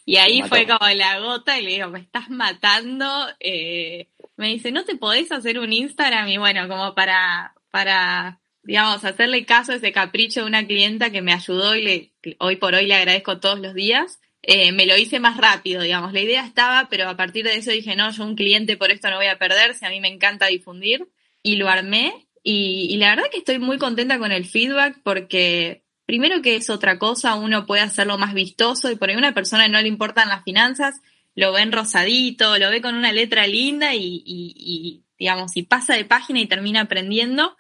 Y 0.03 0.15
ahí 0.17 0.41
fue 0.41 0.65
como 0.65 0.89
la 0.89 1.19
gota 1.19 1.59
y 1.59 1.63
le 1.63 1.71
digo, 1.71 1.89
me 1.89 1.99
estás 1.99 2.31
matando. 2.31 3.05
Eh, 3.39 4.07
me 4.35 4.47
dice, 4.47 4.71
¿no 4.71 4.83
te 4.83 4.95
podés 4.95 5.31
hacer 5.31 5.59
un 5.59 5.71
Instagram? 5.71 6.27
Y 6.27 6.37
bueno, 6.37 6.67
como 6.67 6.95
para, 6.95 7.53
para, 7.69 8.41
digamos, 8.63 9.05
hacerle 9.05 9.45
caso 9.45 9.73
a 9.73 9.75
ese 9.75 9.91
capricho 9.91 10.41
de 10.41 10.47
una 10.47 10.65
clienta 10.65 11.11
que 11.11 11.21
me 11.21 11.33
ayudó 11.33 11.75
y 11.75 11.83
le, 11.83 12.13
hoy 12.39 12.55
por 12.55 12.73
hoy 12.73 12.87
le 12.87 12.95
agradezco 12.95 13.39
todos 13.39 13.59
los 13.59 13.75
días. 13.75 14.19
Eh, 14.47 14.71
me 14.73 14.85
lo 14.85 14.95
hice 14.95 15.19
más 15.19 15.37
rápido, 15.37 15.81
digamos. 15.81 16.13
La 16.13 16.21
idea 16.21 16.45
estaba, 16.45 16.87
pero 16.87 17.09
a 17.09 17.17
partir 17.17 17.45
de 17.45 17.55
eso 17.55 17.71
dije, 17.71 17.95
no, 17.95 18.11
yo 18.11 18.23
un 18.23 18.35
cliente 18.35 18.77
por 18.77 18.91
esto 18.91 19.09
no 19.09 19.15
voy 19.15 19.25
a 19.25 19.39
perderse, 19.39 19.87
a 19.87 19.89
mí 19.89 19.99
me 19.99 20.07
encanta 20.07 20.45
difundir. 20.45 21.07
Y 21.41 21.55
lo 21.55 21.67
armé. 21.67 22.27
Y, 22.43 22.95
la 22.97 23.09
verdad 23.09 23.29
que 23.31 23.39
estoy 23.39 23.57
muy 23.57 23.79
contenta 23.79 24.19
con 24.19 24.31
el 24.31 24.45
feedback 24.45 24.99
porque 25.03 25.83
primero 26.05 26.43
que 26.43 26.55
es 26.57 26.69
otra 26.69 26.99
cosa, 26.99 27.33
uno 27.33 27.65
puede 27.65 27.81
hacerlo 27.81 28.19
más 28.19 28.35
vistoso 28.35 28.91
y 28.91 28.95
por 28.95 29.09
ahí 29.09 29.15
una 29.15 29.33
persona 29.33 29.67
no 29.67 29.81
le 29.81 29.87
importan 29.87 30.29
las 30.29 30.43
finanzas, 30.43 31.01
lo 31.33 31.51
ve 31.51 31.61
en 31.61 31.71
rosadito, 31.71 32.59
lo 32.59 32.69
ve 32.69 32.81
con 32.81 32.93
una 32.93 33.11
letra 33.11 33.47
linda 33.47 33.95
y, 33.95 34.21
y 34.25 35.01
digamos, 35.17 35.57
y 35.57 35.63
pasa 35.63 35.95
de 35.95 36.05
página 36.05 36.39
y 36.39 36.45
termina 36.45 36.81
aprendiendo. 36.81 37.57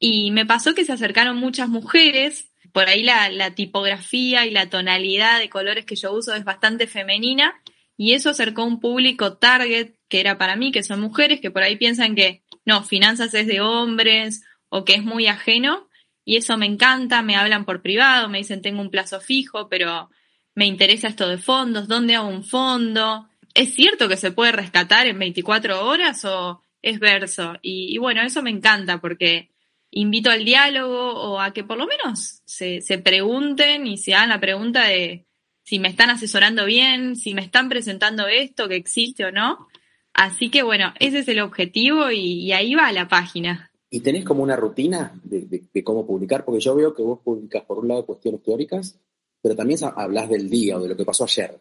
Y 0.00 0.32
me 0.32 0.44
pasó 0.44 0.74
que 0.74 0.84
se 0.84 0.92
acercaron 0.92 1.36
muchas 1.36 1.68
mujeres 1.68 2.50
por 2.76 2.90
ahí 2.90 3.02
la, 3.02 3.54
tipografía 3.54 4.44
y 4.44 4.50
la 4.50 4.68
tonalidad 4.68 5.38
de 5.38 5.48
colores 5.48 5.86
que 5.86 5.96
yo 5.96 6.12
uso 6.12 6.34
es 6.34 6.44
bastante 6.44 6.86
femenina 6.86 7.54
y 7.96 8.12
eso 8.12 8.28
acercó 8.28 8.64
un 8.64 8.80
público 8.80 9.38
target 9.38 9.94
que 10.10 10.20
era 10.20 10.36
para 10.36 10.56
mí, 10.56 10.72
que 10.72 10.82
son 10.82 11.00
mujeres 11.00 11.40
que 11.40 11.50
por 11.50 11.62
ahí 11.62 11.76
piensan 11.76 12.14
que 12.14 12.42
no, 12.66 12.82
finanzas 12.82 13.32
es 13.32 13.46
de 13.46 13.62
hombres 13.62 14.44
o 14.68 14.84
que 14.84 14.92
es 14.92 15.02
muy 15.02 15.26
ajeno 15.26 15.88
y 16.22 16.36
eso 16.36 16.58
me 16.58 16.66
encanta, 16.66 17.22
me 17.22 17.36
hablan 17.36 17.64
por 17.64 17.80
privado, 17.80 18.28
me 18.28 18.36
dicen 18.36 18.60
tengo 18.60 18.82
un 18.82 18.90
plazo 18.90 19.22
fijo, 19.22 19.70
pero 19.70 20.10
me 20.54 20.66
interesa 20.66 21.08
esto 21.08 21.30
de 21.30 21.38
fondos, 21.38 21.88
¿dónde 21.88 22.14
hago 22.14 22.28
un 22.28 22.44
fondo? 22.44 23.26
¿Es 23.54 23.72
cierto 23.72 24.06
que 24.06 24.18
se 24.18 24.32
puede 24.32 24.52
rescatar 24.52 25.06
en 25.06 25.18
24 25.18 25.82
horas 25.82 26.26
o 26.26 26.60
es 26.82 27.00
verso? 27.00 27.54
Y, 27.62 27.96
bueno, 27.96 28.20
eso 28.20 28.42
me 28.42 28.50
encanta 28.50 29.00
porque 29.00 29.48
invito 29.90 30.30
al 30.30 30.44
diálogo 30.44 31.14
o 31.14 31.40
a 31.40 31.52
que 31.52 31.64
por 31.64 31.78
lo 31.78 31.86
menos 31.86 32.42
se, 32.44 32.80
se 32.80 32.98
pregunten 32.98 33.86
y 33.86 33.98
se 33.98 34.14
hagan 34.14 34.30
la 34.30 34.40
pregunta 34.40 34.84
de 34.84 35.26
si 35.66 35.80
me 35.80 35.88
están 35.88 36.10
asesorando 36.10 36.64
bien, 36.64 37.16
si 37.16 37.34
me 37.34 37.42
están 37.42 37.68
presentando 37.68 38.28
esto, 38.28 38.68
que 38.68 38.76
existe 38.76 39.24
o 39.24 39.32
no. 39.32 39.66
Así 40.14 40.48
que 40.48 40.62
bueno, 40.62 40.94
ese 41.00 41.18
es 41.18 41.28
el 41.28 41.40
objetivo 41.40 42.10
y, 42.10 42.52
ahí 42.52 42.74
va 42.74 42.92
la 42.92 43.08
página. 43.08 43.70
¿Y 43.90 44.00
tenés 44.00 44.24
como 44.24 44.42
una 44.42 44.56
rutina 44.56 45.20
de, 45.24 45.66
cómo 45.82 46.06
publicar? 46.06 46.44
Porque 46.44 46.60
yo 46.60 46.74
veo 46.74 46.94
que 46.94 47.02
vos 47.02 47.18
publicas 47.18 47.64
por 47.64 47.78
un 47.78 47.88
lado 47.88 48.06
cuestiones 48.06 48.42
teóricas, 48.42 48.98
pero 49.42 49.56
también 49.56 49.80
hablas 49.96 50.28
del 50.28 50.48
día 50.48 50.76
o 50.76 50.82
de 50.82 50.88
lo 50.88 50.96
que 50.96 51.04
pasó 51.04 51.24
ayer. 51.24 51.60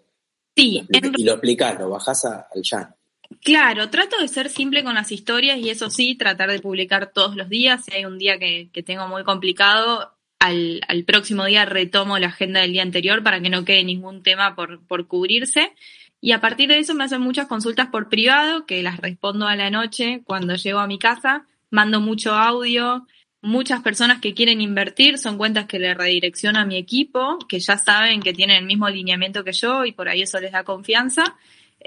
Sí. 0.56 0.88
Y 0.90 1.24
lo 1.24 1.34
explicás, 1.34 1.80
lo 1.80 1.90
bajás 1.90 2.26
al 2.26 2.62
llano. 2.62 2.96
Claro, 3.42 3.90
trato 3.90 4.18
de 4.20 4.28
ser 4.28 4.50
simple 4.50 4.84
con 4.84 4.96
las 4.96 5.12
historias 5.12 5.58
y 5.60 5.70
eso 5.70 5.90
sí, 5.90 6.16
tratar 6.16 6.52
de 6.52 6.60
publicar 6.60 7.12
todos 7.12 7.36
los 7.36 7.50
días. 7.50 7.86
Si 7.86 7.94
hay 7.94 8.06
un 8.06 8.18
día 8.18 8.38
que 8.40 8.84
tengo 8.84 9.08
muy 9.08 9.24
complicado, 9.24 10.16
al, 10.40 11.04
próximo 11.06 11.46
día 11.46 11.66
retomo 11.66 12.20
la 12.20 12.28
agenda 12.28 12.62
del 12.62 12.74
día 12.74 12.84
anterior 12.84 13.24
para 13.24 13.42
que 13.42 13.50
no 13.50 13.66
quede 13.66 13.84
ningún 13.84 14.24
tema 14.24 14.56
por, 14.56 14.86
por 14.86 15.08
cubrirse. 15.08 15.74
Y 16.22 16.32
a 16.32 16.42
partir 16.42 16.70
de 16.70 16.80
eso 16.80 16.94
me 16.96 17.04
hacen 17.04 17.22
muchas 17.22 17.48
consultas 17.48 17.88
por 17.88 18.10
privado, 18.10 18.66
que 18.66 18.82
las 18.82 18.98
respondo 18.98 19.48
a 19.48 19.56
la 19.56 19.70
noche 19.70 20.22
cuando 20.24 20.56
llego 20.56 20.80
a 20.80 20.88
mi 20.88 20.98
casa. 20.98 21.46
Mando 21.70 22.00
mucho 22.00 22.34
audio. 22.34 23.06
Muchas 23.42 23.82
personas 23.82 24.22
que 24.22 24.34
quieren 24.34 24.60
invertir 24.60 25.20
son 25.20 25.38
cuentas 25.38 25.66
que 25.66 25.78
le 25.78 25.94
redirecciono 25.94 26.60
a 26.60 26.66
mi 26.66 26.78
equipo, 26.78 27.38
que 27.48 27.60
ya 27.60 27.78
saben 27.78 28.22
que 28.22 28.34
tienen 28.34 28.58
el 28.58 28.66
mismo 28.66 28.88
alineamiento 28.88 29.44
que 29.44 29.52
yo 29.52 29.86
y 29.86 29.92
por 29.92 30.10
ahí 30.10 30.24
eso 30.24 30.40
les 30.40 30.52
da 30.52 30.64
confianza. 30.64 31.36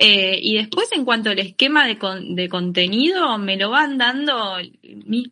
Eh, 0.00 0.38
y 0.40 0.54
después, 0.54 0.92
en 0.92 1.04
cuanto 1.04 1.30
al 1.30 1.40
esquema 1.40 1.84
de, 1.84 1.98
de, 2.30 2.48
contenido, 2.48 3.36
me 3.36 3.56
lo 3.56 3.70
van 3.70 3.98
dando 3.98 4.56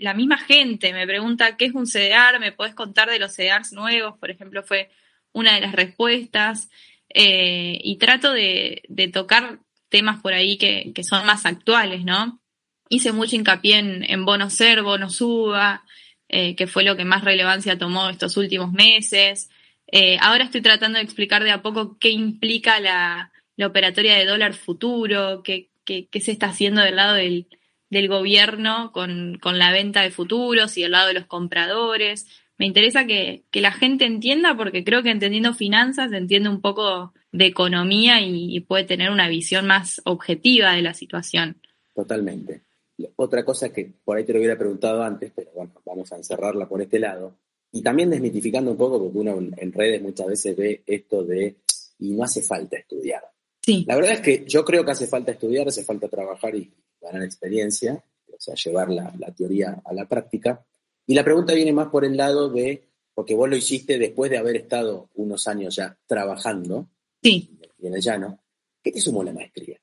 la 0.01 0.13
misma 0.13 0.39
gente. 0.39 0.93
Me 0.93 1.07
pregunta 1.07 1.57
qué 1.57 1.67
es 1.67 1.73
un 1.73 1.87
CDR, 1.87 2.41
me 2.41 2.51
puedes 2.51 2.75
contar 2.75 3.09
de 3.09 3.21
los 3.21 3.33
CDRs 3.33 3.73
nuevos, 3.73 4.19
por 4.19 4.29
ejemplo, 4.29 4.65
fue 4.65 4.91
una 5.33 5.55
de 5.55 5.61
las 5.61 5.71
respuestas. 5.71 6.69
Eh, 7.09 7.79
y 7.85 7.97
trato 7.99 8.33
de, 8.33 8.83
tocar 9.13 9.61
temas 9.89 10.21
por 10.21 10.33
ahí 10.33 10.59
que, 10.59 10.93
son 11.05 11.25
más 11.27 11.47
actuales, 11.47 12.05
¿no? 12.05 12.41
Hice 12.89 13.13
mucho 13.13 13.37
hincapié 13.37 13.79
en, 13.79 14.03
en 14.03 14.25
bono 14.25 14.51
ser, 14.51 14.83
bono 14.83 15.11
suba, 15.11 15.85
eh, 16.29 16.57
que 16.57 16.67
fue 16.67 16.83
lo 16.83 16.97
que 16.97 17.05
más 17.05 17.23
relevancia 17.23 17.79
tomó 17.79 18.11
estos 18.11 18.37
últimos 18.37 18.73
meses. 18.73 19.49
ahora 20.21 20.43
estoy 20.43 20.61
tratando 20.61 20.99
de 20.99 21.05
explicar 21.05 21.45
de 21.45 21.53
a 21.53 21.63
poco 21.63 21.99
qué 22.01 22.11
implica 22.11 22.81
la 22.81 23.31
la 23.57 23.67
operatoria 23.67 24.17
de 24.17 24.27
dólar 24.27 24.55
futuro, 24.55 25.43
qué, 25.43 25.71
qué, 25.85 26.09
se 26.21 26.33
está 26.33 26.47
haciendo 26.47 26.83
del 26.83 26.97
lado 26.97 27.15
del, 27.15 27.47
del 27.91 28.09
gobierno 28.09 28.93
con, 28.93 29.39
con, 29.41 29.59
la 29.59 29.73
venta 29.73 30.03
de 30.03 30.11
futuros 30.11 30.77
y 30.77 30.83
del 30.83 30.93
lado 30.93 31.09
de 31.09 31.15
los 31.15 31.27
compradores. 31.27 32.27
Me 32.59 32.67
interesa 32.67 33.07
que, 33.07 33.45
que, 33.51 33.61
la 33.61 33.73
gente 33.73 34.05
entienda 34.05 34.57
porque 34.57 34.85
creo 34.85 35.03
que 35.03 35.11
entendiendo 35.11 35.55
finanzas 35.55 36.13
entiende 36.13 36.49
un 36.49 36.61
poco 36.61 37.13
de 37.33 37.47
economía 37.47 38.21
y, 38.21 38.61
puede 38.61 38.85
tener 38.85 39.11
una 39.11 39.29
visión 39.29 39.67
más 39.67 40.01
objetiva 40.05 40.73
de 40.73 40.83
la 40.83 40.95
situación. 40.95 41.57
Totalmente. 41.95 42.63
Otra 43.17 43.45
cosa 43.45 43.71
que 43.73 43.93
por 44.05 44.17
ahí 44.17 44.25
te 44.25 44.33
lo 44.33 44.39
hubiera 44.39 44.57
preguntado 44.57 45.03
antes, 45.03 45.33
pero 45.35 45.51
bueno, 45.55 45.73
vamos 45.85 46.11
a 46.13 46.17
encerrarla 46.17 46.67
por 46.67 46.81
este 46.81 46.99
lado. 46.99 47.37
Y 47.73 47.83
también 47.83 48.09
desmitificando 48.09 48.71
un 48.71 48.77
poco, 48.79 48.99
porque 48.99 49.19
uno 49.19 49.39
en 49.55 49.73
redes 49.73 50.01
muchas 50.01 50.29
veces 50.29 50.57
ve 50.57 50.83
esto 50.87 51.25
de, 51.25 51.57
y 51.99 52.13
no 52.13 52.25
hace 52.25 52.43
falta 52.43 52.79
estudiar. 52.79 53.23
La 53.87 53.97
verdad 53.97 54.13
es 54.13 54.21
que 54.21 54.45
yo 54.47 54.65
creo 54.65 54.85
que 54.85 54.93
hace 54.93 55.07
falta 55.09 55.33
estudiar, 55.33 55.67
hace 55.67 55.83
falta 55.83 56.09
trabajar 56.09 56.55
y 56.55 56.71
ganar 57.01 57.23
experiencia, 57.23 58.03
o 58.29 58.39
sea, 58.39 58.55
llevar 58.55 58.91
la, 58.91 59.13
teoría 59.37 59.83
a 59.85 59.93
la 59.93 60.07
práctica. 60.07 60.65
Y 61.07 61.15
la 61.15 61.25
pregunta 61.25 61.53
viene 61.53 61.73
más 61.73 61.89
por 61.89 62.05
el 62.05 62.17
lado 62.17 62.49
de, 62.49 62.85
porque 63.15 63.35
vos 63.35 63.49
lo 63.49 63.57
hiciste 63.57 63.99
después 63.99 64.31
de 64.31 64.39
haber 64.39 64.57
estado 64.57 65.09
unos 65.15 65.49
años 65.49 65.75
ya 65.75 65.97
trabajando 66.07 66.89
sí. 67.23 67.51
en 67.83 67.95
el 67.95 68.01
llano, 68.01 68.39
¿qué 68.83 68.93
te 68.93 69.01
sumó 69.01 69.25
la 69.25 69.33
maestría? 69.33 69.81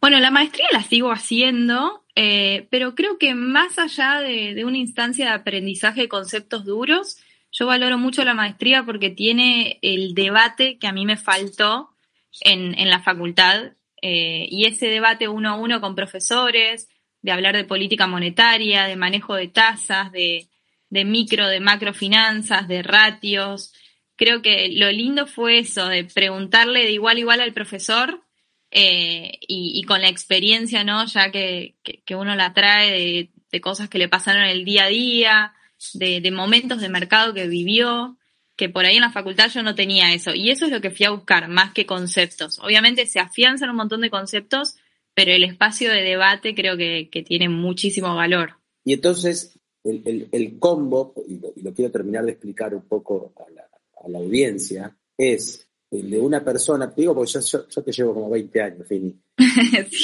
Bueno, 0.00 0.20
la 0.20 0.30
maestría 0.30 0.68
la 0.72 0.84
sigo 0.84 1.10
haciendo, 1.10 2.04
eh, 2.14 2.68
pero 2.70 2.94
creo 2.94 3.18
que 3.18 3.34
más 3.34 3.80
allá 3.80 4.20
de, 4.20 4.54
de, 4.54 4.64
una 4.64 4.78
instancia 4.78 5.24
de 5.24 5.32
aprendizaje 5.32 6.02
de 6.02 6.08
conceptos 6.08 6.64
duros, 6.64 7.18
yo 7.50 7.66
valoro 7.66 7.98
mucho 7.98 8.24
la 8.24 8.34
maestría 8.34 8.84
porque 8.84 9.10
tiene 9.10 9.80
el 9.82 10.14
debate 10.14 10.78
que 10.78 10.86
a 10.86 10.92
mí 10.92 11.04
me 11.04 11.16
faltó 11.16 11.95
en, 12.40 12.78
en 12.78 12.90
la 12.90 13.00
facultad 13.00 13.72
eh, 14.02 14.46
y 14.50 14.66
ese 14.66 14.86
debate 14.86 15.28
uno 15.28 15.50
a 15.50 15.56
uno 15.56 15.80
con 15.80 15.94
profesores, 15.94 16.88
de 17.22 17.32
hablar 17.32 17.56
de 17.56 17.64
política 17.64 18.06
monetaria, 18.06 18.84
de 18.84 18.96
manejo 18.96 19.34
de 19.34 19.48
tasas, 19.48 20.12
de, 20.12 20.48
de 20.90 21.04
micro, 21.04 21.48
de 21.48 21.60
macrofinanzas, 21.60 22.68
de 22.68 22.82
ratios. 22.82 23.72
Creo 24.14 24.42
que 24.42 24.68
lo 24.68 24.90
lindo 24.92 25.26
fue 25.26 25.58
eso, 25.58 25.88
de 25.88 26.04
preguntarle 26.04 26.84
de 26.84 26.92
igual 26.92 27.16
a 27.16 27.20
igual 27.20 27.40
al 27.40 27.52
profesor 27.52 28.22
eh, 28.70 29.38
y, 29.40 29.82
con 29.84 30.02
la 30.02 30.08
experiencia, 30.08 30.84
¿no? 30.84 31.04
Ya 31.06 31.30
que, 31.30 31.74
que, 31.82 32.14
uno 32.14 32.36
la 32.36 32.52
trae 32.52 33.30
de, 33.50 33.60
cosas 33.60 33.88
que 33.88 33.98
le 33.98 34.08
pasaron 34.08 34.44
el 34.44 34.64
día 34.66 34.84
a 34.84 34.88
día, 34.88 35.54
de 35.94 36.30
momentos 36.30 36.80
de 36.80 36.90
mercado 36.90 37.32
que 37.32 37.48
vivió 37.48 38.18
que 38.56 38.70
por 38.70 38.86
ahí 38.86 38.96
en 38.96 39.02
la 39.02 39.12
facultad 39.12 39.50
yo 39.50 39.62
no 39.62 39.74
tenía 39.74 40.12
eso. 40.14 40.32
Y 40.34 40.50
eso 40.50 40.64
es 40.64 40.72
lo 40.72 40.80
que 40.80 40.90
fui 40.90 41.04
a 41.06 41.10
buscar, 41.10 41.48
más 41.48 41.72
que 41.72 41.86
conceptos. 41.86 42.58
Obviamente 42.60 43.06
se 43.06 43.20
afianzan 43.20 43.70
un 43.70 43.76
montón 43.76 44.00
de 44.00 44.10
conceptos, 44.10 44.76
pero 45.14 45.32
el 45.32 45.44
espacio 45.44 45.90
de 45.90 46.02
debate 46.02 46.54
creo 46.54 46.76
que, 46.76 47.08
tiene 47.26 47.48
muchísimo 47.48 48.14
valor. 48.14 48.54
Y 48.84 48.94
entonces, 48.94 49.58
el, 49.84 50.58
combo, 50.58 51.14
y 51.28 51.62
lo, 51.62 51.72
quiero 51.74 51.92
terminar 51.92 52.24
de 52.24 52.32
explicar 52.32 52.74
un 52.74 52.82
poco 52.82 53.32
a 53.36 54.08
la, 54.08 54.18
audiencia, 54.18 54.96
es 55.18 55.68
el 55.90 56.10
de 56.10 56.20
una 56.20 56.44
persona, 56.44 56.92
digo 56.96 57.14
porque 57.14 57.38
yo, 57.40 57.82
te 57.82 57.92
llevo 57.92 58.14
como 58.14 58.30
20 58.30 58.62
años, 58.62 58.86
Fini, 58.86 59.14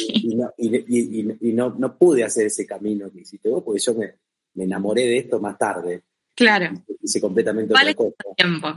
y, 0.08 0.34
no, 0.34 0.52
y, 0.58 1.52
no, 1.52 1.70
no, 1.70 1.96
pude 1.96 2.24
hacer 2.24 2.46
ese 2.46 2.66
camino 2.66 3.10
que 3.10 3.20
hiciste 3.20 3.48
vos, 3.48 3.62
porque 3.62 3.80
yo 3.80 3.94
me, 3.94 4.14
me 4.54 4.64
enamoré 4.64 5.02
de 5.02 5.18
esto 5.18 5.40
más 5.40 5.56
tarde. 5.56 6.02
Claro. 6.34 6.72
Hice 7.02 7.20
completamente 7.20 7.74
otra 7.74 7.94
cosa. 7.94 8.16
tiempo. 8.36 8.68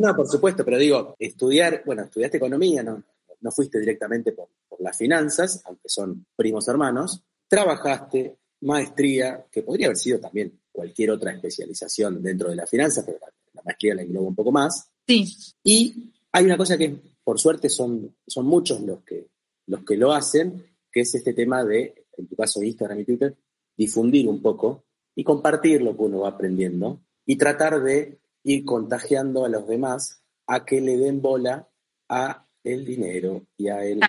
no, 0.00 0.16
por 0.16 0.28
supuesto, 0.28 0.64
pero 0.64 0.78
digo, 0.78 1.14
estudiar, 1.18 1.82
bueno, 1.86 2.02
estudiaste 2.02 2.38
economía, 2.38 2.82
no, 2.82 3.02
no 3.40 3.50
fuiste 3.50 3.78
directamente 3.78 4.32
por, 4.32 4.48
las 4.80 4.98
finanzas, 4.98 5.62
aunque 5.66 5.88
son 5.88 6.26
primos 6.34 6.66
hermanos, 6.66 7.22
trabajaste, 7.46 8.36
maestría, 8.62 9.46
que 9.50 9.62
podría 9.62 9.86
haber 9.86 9.96
sido 9.96 10.18
también 10.18 10.60
cualquier 10.72 11.12
otra 11.12 11.32
especialización 11.32 12.20
dentro 12.20 12.50
de 12.50 12.56
la 12.56 12.66
finanza, 12.66 13.06
pero 13.06 13.18
la, 13.54 13.62
maestría 13.62 13.94
la 13.94 14.02
engloba 14.02 14.26
un 14.26 14.34
poco 14.34 14.50
más. 14.50 14.90
Sí. 15.06 15.32
Y 15.62 16.10
hay 16.32 16.44
una 16.44 16.56
cosa 16.56 16.76
que, 16.76 16.96
por 17.22 17.38
suerte, 17.38 17.68
son, 17.68 18.16
son 18.26 18.46
muchos 18.46 18.80
los 18.80 19.04
que, 19.04 19.28
los 19.66 19.84
que 19.84 19.96
lo 19.96 20.12
hacen, 20.12 20.66
que 20.90 21.02
es 21.02 21.14
este 21.14 21.32
tema 21.32 21.62
de, 21.62 22.04
en 22.18 22.26
tu 22.26 22.34
caso 22.34 22.62
Instagram 22.62 22.98
y 22.98 23.04
Twitter, 23.04 23.36
difundir 23.76 24.28
un 24.28 24.42
poco 24.42 24.84
y 25.14 25.24
compartir 25.24 25.82
lo 25.82 25.96
que 25.96 26.02
uno 26.02 26.20
va 26.20 26.30
aprendiendo 26.30 27.00
y 27.26 27.36
tratar 27.36 27.82
de 27.82 28.18
ir 28.42 28.64
contagiando 28.64 29.44
a 29.44 29.48
los 29.48 29.66
demás 29.66 30.22
a 30.46 30.64
que 30.64 30.80
le 30.80 30.96
den 30.96 31.22
bola 31.22 31.68
a 32.08 32.46
el 32.62 32.84
dinero 32.84 33.46
y 33.56 33.68
a 33.68 33.84
él 33.84 34.00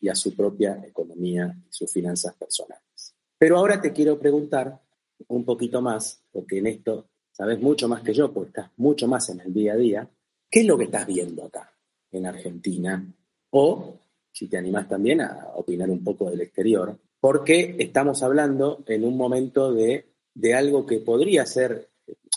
y 0.00 0.08
a 0.08 0.14
su 0.14 0.34
propia 0.34 0.82
economía 0.86 1.56
y 1.68 1.72
sus 1.72 1.92
finanzas 1.92 2.34
personales. 2.34 3.14
Pero 3.38 3.56
ahora 3.56 3.80
te 3.80 3.92
quiero 3.92 4.18
preguntar 4.18 4.80
un 5.28 5.44
poquito 5.44 5.80
más, 5.80 6.22
porque 6.32 6.58
en 6.58 6.66
esto 6.66 7.08
sabes 7.32 7.60
mucho 7.60 7.88
más 7.88 8.02
que 8.02 8.12
yo, 8.12 8.32
porque 8.32 8.48
estás 8.48 8.70
mucho 8.76 9.06
más 9.06 9.28
en 9.30 9.40
el 9.40 9.52
día 9.52 9.74
a 9.74 9.76
día. 9.76 10.10
¿Qué 10.50 10.60
es 10.60 10.66
lo 10.66 10.76
que 10.76 10.84
estás 10.84 11.06
viendo 11.06 11.44
acá 11.44 11.72
en 12.10 12.26
Argentina? 12.26 13.04
O 13.50 13.98
si 14.32 14.48
te 14.48 14.56
animas 14.56 14.88
también 14.88 15.20
a 15.20 15.48
opinar 15.54 15.90
un 15.90 16.02
poco 16.02 16.30
del 16.30 16.40
exterior, 16.40 16.98
porque 17.20 17.76
estamos 17.78 18.22
hablando 18.22 18.82
en 18.86 19.04
un 19.04 19.16
momento 19.16 19.72
de 19.72 20.09
de 20.34 20.54
algo 20.54 20.86
que 20.86 21.00
podría 21.00 21.44
ser, 21.46 21.90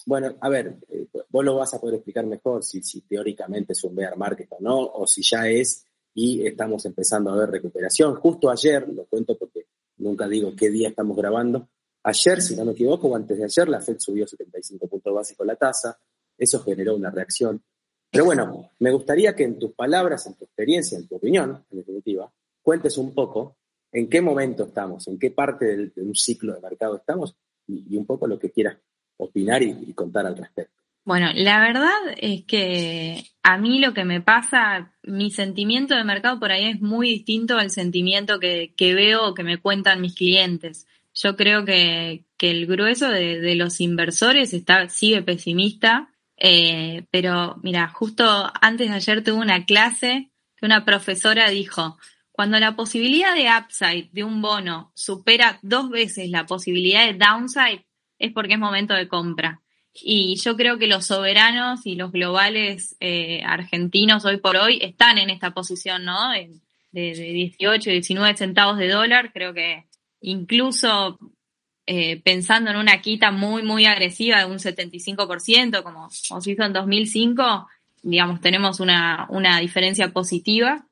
bueno, 0.05 0.35
a 0.39 0.49
ver, 0.49 0.77
eh, 0.89 1.07
vos 1.29 1.43
lo 1.43 1.55
vas 1.55 1.73
a 1.73 1.79
poder 1.79 1.95
explicar 1.95 2.25
mejor 2.25 2.63
si, 2.63 2.81
si 2.81 3.01
teóricamente 3.01 3.73
es 3.73 3.83
un 3.83 3.95
bear 3.95 4.17
market 4.17 4.47
o 4.51 4.57
no, 4.59 4.79
o 4.79 5.07
si 5.07 5.21
ya 5.23 5.47
es 5.47 5.85
y 6.15 6.45
estamos 6.45 6.85
empezando 6.85 7.31
a 7.31 7.37
ver 7.37 7.49
recuperación. 7.49 8.15
Justo 8.15 8.49
ayer, 8.49 8.87
lo 8.89 9.05
cuento 9.05 9.37
porque 9.37 9.67
nunca 9.97 10.27
digo 10.27 10.53
qué 10.55 10.69
día 10.69 10.89
estamos 10.89 11.17
grabando, 11.17 11.69
ayer, 12.03 12.41
si 12.41 12.55
no 12.55 12.65
me 12.65 12.73
equivoco, 12.73 13.07
o 13.07 13.15
antes 13.15 13.37
de 13.37 13.45
ayer, 13.45 13.69
la 13.69 13.81
Fed 13.81 13.97
subió 13.99 14.27
75 14.27 14.87
puntos 14.87 15.13
básicos 15.13 15.47
la 15.47 15.55
tasa, 15.55 15.97
eso 16.37 16.61
generó 16.61 16.95
una 16.95 17.09
reacción. 17.09 17.63
Pero 18.11 18.25
bueno, 18.25 18.69
me 18.79 18.91
gustaría 18.91 19.35
que 19.35 19.43
en 19.43 19.57
tus 19.57 19.73
palabras, 19.73 20.27
en 20.27 20.35
tu 20.35 20.45
experiencia, 20.45 20.97
en 20.97 21.07
tu 21.07 21.15
opinión, 21.15 21.65
en 21.71 21.77
definitiva, 21.79 22.31
cuentes 22.61 22.97
un 22.97 23.13
poco 23.13 23.57
en 23.91 24.09
qué 24.09 24.21
momento 24.21 24.65
estamos, 24.65 25.07
en 25.07 25.17
qué 25.17 25.31
parte 25.31 25.65
de 25.95 26.01
un 26.01 26.15
ciclo 26.15 26.53
de 26.53 26.61
mercado 26.61 26.97
estamos 26.97 27.35
y, 27.67 27.95
un 27.97 28.05
poco 28.05 28.27
lo 28.27 28.39
que 28.39 28.51
quieras 28.51 28.77
opinar 29.17 29.63
y, 29.63 29.93
contar 29.93 30.25
al 30.25 30.37
respecto. 30.37 30.73
Bueno, 31.05 31.31
la 31.35 31.59
verdad 31.59 31.91
es 32.17 32.43
que 32.45 33.25
a 33.43 33.57
mí 33.57 33.79
lo 33.79 33.93
que 33.93 34.05
me 34.05 34.21
pasa, 34.21 34.93
mi 35.03 35.31
sentimiento 35.31 35.95
de 35.95 36.05
mercado 36.05 36.39
por 36.39 36.51
ahí 36.51 36.69
es 36.69 36.81
muy 36.81 37.09
distinto 37.09 37.57
al 37.57 37.71
sentimiento 37.71 38.39
que, 38.39 38.73
veo 38.79 39.27
o 39.27 39.33
que 39.33 39.43
me 39.43 39.57
cuentan 39.57 40.01
mis 40.01 40.15
clientes. 40.15 40.87
Yo 41.13 41.35
creo 41.35 41.65
que, 41.65 42.23
el 42.39 42.65
grueso 42.67 43.09
de, 43.09 43.55
los 43.55 43.79
inversores 43.79 44.53
está, 44.53 44.89
sigue 44.89 45.21
pesimista, 45.21 46.09
eh, 46.37 47.05
pero 47.11 47.57
mira, 47.63 47.87
justo 47.87 48.51
antes 48.61 48.89
de 48.89 48.95
ayer 48.95 49.23
tuve 49.23 49.39
una 49.39 49.65
clase 49.65 50.29
que 50.57 50.65
una 50.65 50.83
profesora 50.83 51.49
dijo, 51.49 51.97
cuando 52.33 52.59
la 52.59 52.75
posibilidad 52.75 53.35
de 53.35 53.47
upside 53.47 54.09
de 54.11 54.23
un 54.23 54.41
bono 54.41 54.91
supera 54.95 55.59
dos 55.61 55.89
veces 55.89 56.29
la 56.29 56.45
posibilidad 56.45 57.05
de 57.05 57.13
downside, 57.13 57.85
es 58.17 58.33
porque 58.33 58.53
es 58.53 58.59
momento 58.59 58.95
de 58.95 59.07
compra. 59.07 59.61
Y 59.93 60.35
yo 60.37 60.57
creo 60.57 60.79
que 60.79 60.87
los 60.87 61.05
soberanos 61.05 61.85
y 61.85 61.95
los 61.95 62.11
globales 62.11 62.95
eh, 62.99 63.43
argentinos 63.45 64.25
hoy 64.25 64.37
por 64.37 64.57
hoy 64.57 64.79
están 64.81 65.19
en 65.19 65.29
esta 65.29 65.51
posición, 65.51 66.05
¿no? 66.05 66.31
De, 66.31 66.49
de 66.91 67.13
18, 67.13 67.91
19 67.91 68.35
centavos 68.35 68.79
de 68.79 68.89
dólar. 68.89 69.31
Creo 69.31 69.53
que 69.53 69.85
incluso 70.21 71.19
eh, 71.85 72.19
pensando 72.21 72.71
en 72.71 72.77
una 72.77 73.01
quita 73.01 73.31
muy, 73.31 73.61
muy 73.61 73.85
agresiva 73.85 74.39
de 74.39 74.45
un 74.45 74.57
75%, 74.57 75.83
como, 75.83 76.09
como 76.27 76.41
se 76.41 76.51
hizo 76.51 76.63
en 76.63 76.73
2005, 76.73 77.67
digamos, 78.01 78.41
tenemos 78.41 78.79
una, 78.79 79.27
una 79.29 79.59
diferencia 79.59 80.11
positiva. 80.11 80.87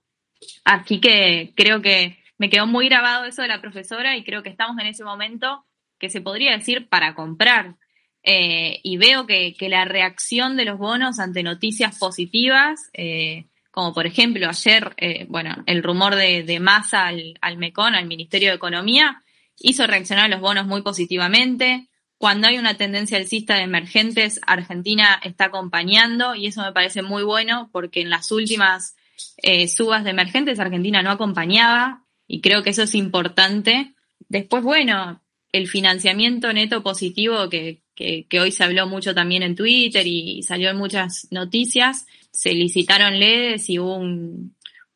Así 0.64 1.00
que 1.00 1.54
creo 1.56 1.82
que 1.82 2.18
me 2.38 2.50
quedó 2.50 2.66
muy 2.66 2.88
grabado 2.88 3.26
eso 3.26 3.42
de 3.42 3.48
la 3.48 3.62
profesora 3.62 4.18
y 4.18 4.24
creo 4.24 4.44
que 4.44 4.50
estamos 4.50 4.78
en 4.80 4.88
ese 4.88 5.04
momento 5.04 5.66
que 6.00 6.10
se 6.10 6.22
podría 6.22 6.58
decir 6.58 6.90
para 6.90 7.14
comprar. 7.14 7.76
Eh, 8.24 8.80
y 8.84 8.98
veo 8.98 9.26
que, 9.26 9.56
la 9.62 9.86
reacción 9.86 10.58
de 10.58 10.66
los 10.66 10.78
bonos 10.78 11.20
ante 11.20 11.44
noticias 11.44 11.98
positivas, 11.98 12.90
eh, 12.94 13.46
como 13.72 13.94
por 13.94 14.06
ejemplo 14.06 14.48
ayer, 14.50 14.94
eh, 14.98 15.26
bueno, 15.30 15.56
el 15.66 15.84
rumor 15.84 16.16
de, 16.16 16.44
de 16.44 16.60
masa 16.60 17.08
al, 17.08 17.38
al 17.42 17.58
MECON, 17.58 17.96
al 17.96 18.08
Ministerio 18.08 18.50
de 18.50 18.56
Economía, 18.56 19.22
hizo 19.58 19.88
reaccionar 19.88 20.26
a 20.26 20.30
los 20.30 20.42
bonos 20.42 20.66
muy 20.66 20.82
positivamente. 20.82 21.88
Cuando 22.18 22.48
hay 22.48 22.58
una 22.58 22.76
tendencia 22.76 23.18
alcista 23.18 23.56
de 23.56 23.64
emergentes, 23.64 24.40
Argentina 24.46 25.20
está 25.24 25.46
acompañando 25.46 26.36
y 26.36 26.48
eso 26.48 26.62
me 26.62 26.74
parece 26.74 27.02
muy 27.02 27.24
bueno 27.24 27.70
porque 27.72 28.02
en 28.02 28.10
las 28.10 28.32
últimas 28.32 28.96
eh, 29.38 29.68
subas 29.68 30.04
de 30.04 30.12
emergentes 30.12 30.60
Argentina 30.60 31.02
no 31.02 31.12
acompañaba 31.12 32.06
y 32.28 32.42
creo 32.42 32.64
que 32.64 32.70
eso 32.70 32.84
es 32.84 32.96
importante. 32.96 33.94
Después, 34.30 34.64
bueno, 34.64 35.22
el 35.52 35.68
financiamiento 35.68 36.54
neto 36.54 36.82
positivo 36.84 37.50
que, 37.50 37.82
que, 37.96 38.40
hoy 38.40 38.52
se 38.52 38.64
habló 38.64 38.88
mucho 38.88 39.14
también 39.14 39.44
en 39.44 39.56
Twitter 39.56 40.06
y 40.08 40.42
salió 40.44 40.70
en 40.70 40.78
muchas 40.78 41.28
noticias, 41.32 42.08
se 42.32 42.54
licitaron 42.54 43.20
LEDs 43.20 43.70
y 43.70 43.80
hubo 43.80 43.98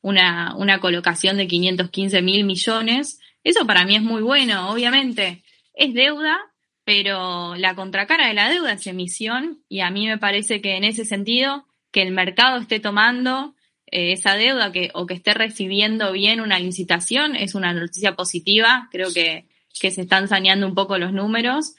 una, 0.02 0.56
una 0.56 0.80
colocación 0.80 1.38
de 1.38 1.48
515 1.48 2.22
mil 2.22 2.46
millones. 2.46 3.20
Eso 3.44 3.66
para 3.66 3.86
mí 3.86 3.96
es 3.96 4.02
muy 4.02 4.22
bueno, 4.22 4.72
obviamente. 4.72 5.44
Es 5.74 5.94
deuda, 5.94 6.40
pero 6.86 7.56
la 7.56 7.76
contracara 7.76 8.28
de 8.28 8.34
la 8.34 8.50
deuda 8.50 8.74
es 8.74 8.88
emisión 8.88 9.60
y 9.68 9.82
a 9.82 9.90
mí 9.90 10.08
me 10.08 10.18
parece 10.18 10.62
que 10.62 10.78
en 10.78 10.84
ese 10.84 11.04
sentido 11.04 11.66
que 11.92 12.02
el 12.02 12.12
mercado 12.12 12.60
esté 12.60 12.80
tomando 12.80 13.55
esa 13.96 14.36
deuda 14.36 14.72
que, 14.72 14.92
o 14.94 15.06
que 15.06 15.14
esté 15.14 15.34
recibiendo 15.34 16.12
bien 16.12 16.42
una 16.42 16.60
licitación 16.60 17.36
es 17.36 17.56
una 17.56 17.74
noticia 17.74 18.16
positiva. 18.16 18.90
Creo 18.92 19.14
que, 19.14 19.46
que 19.80 19.92
se 19.92 20.02
están 20.02 20.28
saneando 20.28 20.68
un 20.68 20.76
poco 20.76 20.98
los 20.98 21.14
números. 21.14 21.76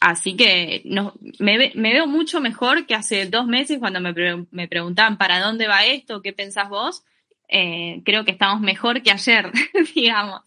Así 0.00 0.36
que 0.36 0.82
no, 0.84 1.14
me, 1.38 1.72
veo 1.74 2.06
mucho 2.06 2.40
mejor 2.40 2.86
que 2.86 2.94
hace 2.94 3.26
dos 3.26 3.46
meses 3.46 3.78
cuando 3.80 4.00
me, 4.00 4.14
me 4.50 4.68
preguntaban 4.68 5.18
para 5.18 5.40
dónde 5.40 5.66
va 5.66 5.84
esto, 5.84 6.22
qué 6.22 6.32
pensás 6.32 6.68
vos. 6.68 7.02
Eh, 7.48 8.02
creo 8.04 8.24
que 8.24 8.30
estamos 8.30 8.60
mejor 8.60 9.02
que 9.02 9.10
ayer, 9.10 9.50
digamos. 9.94 10.42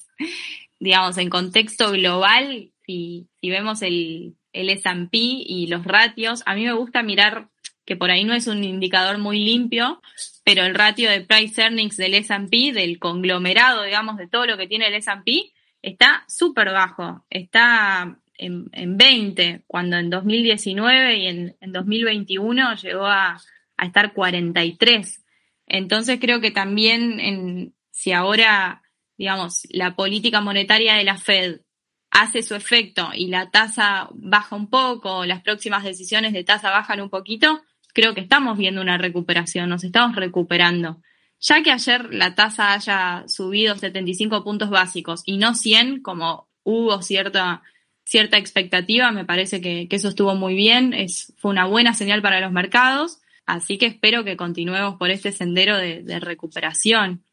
Digamos, 0.79 1.17
en 1.17 1.29
contexto 1.29 1.91
global, 1.91 2.71
si, 2.85 3.27
vemos 3.43 3.81
el, 3.81 4.35
el 4.53 4.79
y 5.11 5.67
los 5.67 5.83
ratios, 5.83 6.41
a 6.45 6.55
mí 6.55 6.65
me 6.65 6.73
gusta 6.73 7.03
mirar 7.03 7.49
que 7.85 7.95
por 7.95 8.09
ahí 8.09 8.23
no 8.23 8.33
es 8.33 8.47
un 8.47 8.63
indicador 8.63 9.17
muy 9.17 9.43
limpio, 9.43 10.01
pero 10.43 10.63
el 10.65 10.75
ratio 10.75 11.09
de 11.09 11.21
price 11.21 11.61
earnings 11.61 11.97
del 11.97 12.15
S&P, 12.15 12.73
del 12.73 12.99
conglomerado, 12.99 13.83
digamos, 13.83 14.17
de 14.17 14.27
todo 14.27 14.45
lo 14.45 14.57
que 14.57 14.67
tiene 14.67 14.87
el 14.87 14.95
S&P, 14.95 15.51
está 15.81 16.23
súper 16.27 16.71
bajo, 16.71 17.25
está 17.29 18.17
en, 18.35 18.69
en, 18.71 18.97
20, 18.97 19.63
cuando 19.67 19.97
en 19.97 20.09
2019 20.09 21.17
y 21.17 21.27
en, 21.27 21.57
en 21.59 21.71
2021 21.71 22.75
llegó 22.75 23.05
a, 23.05 23.39
a, 23.77 23.85
estar 23.85 24.13
43. 24.13 25.23
Entonces 25.67 26.19
creo 26.19 26.41
que 26.41 26.51
también 26.51 27.19
en, 27.19 27.75
si 27.91 28.11
ahora, 28.11 28.81
digamos, 29.17 29.67
la 29.69 29.95
política 29.95 30.41
monetaria 30.41 30.95
de 30.95 31.03
la 31.03 31.17
Fed 31.17 31.61
hace 32.09 32.43
su 32.43 32.55
efecto 32.55 33.09
y 33.13 33.27
la 33.27 33.49
tasa 33.51 34.09
baja 34.11 34.55
un 34.55 34.69
poco, 34.69 35.25
las 35.25 35.41
próximas 35.41 35.83
decisiones 35.83 36.33
de 36.33 36.43
tasa 36.43 36.71
bajan 36.71 36.99
un 36.99 37.09
poquito, 37.09 37.61
creo 37.93 38.13
que 38.13 38.21
estamos 38.21 38.57
viendo 38.57 38.81
una 38.81 38.97
recuperación, 38.97 39.69
nos 39.69 39.83
estamos 39.83 40.15
recuperando. 40.15 41.01
Ya 41.39 41.63
que 41.63 41.71
ayer 41.71 42.13
la 42.13 42.35
tasa 42.35 42.73
haya 42.73 43.23
subido 43.27 43.75
75 43.75 44.43
puntos 44.43 44.69
básicos 44.69 45.23
y 45.25 45.37
no 45.37 45.55
100, 45.55 46.01
como 46.01 46.47
hubo 46.63 47.01
cierta, 47.01 47.63
cierta 48.03 48.37
expectativa, 48.37 49.11
me 49.11 49.25
parece 49.25 49.61
que, 49.61 49.87
eso 49.89 50.09
estuvo 50.09 50.35
muy 50.35 50.53
bien, 50.55 50.93
es, 50.93 51.33
fue 51.37 51.51
una 51.51 51.65
buena 51.65 51.93
señal 51.93 52.21
para 52.21 52.41
los 52.41 52.51
mercados, 52.51 53.21
así 53.45 53.77
que 53.77 53.87
espero 53.87 54.23
que 54.23 54.37
continuemos 54.37 54.97
por 54.97 55.09
este 55.09 55.31
sendero 55.31 55.77
de, 55.77 56.03
de 56.03 56.19
recuperación. 56.19 57.23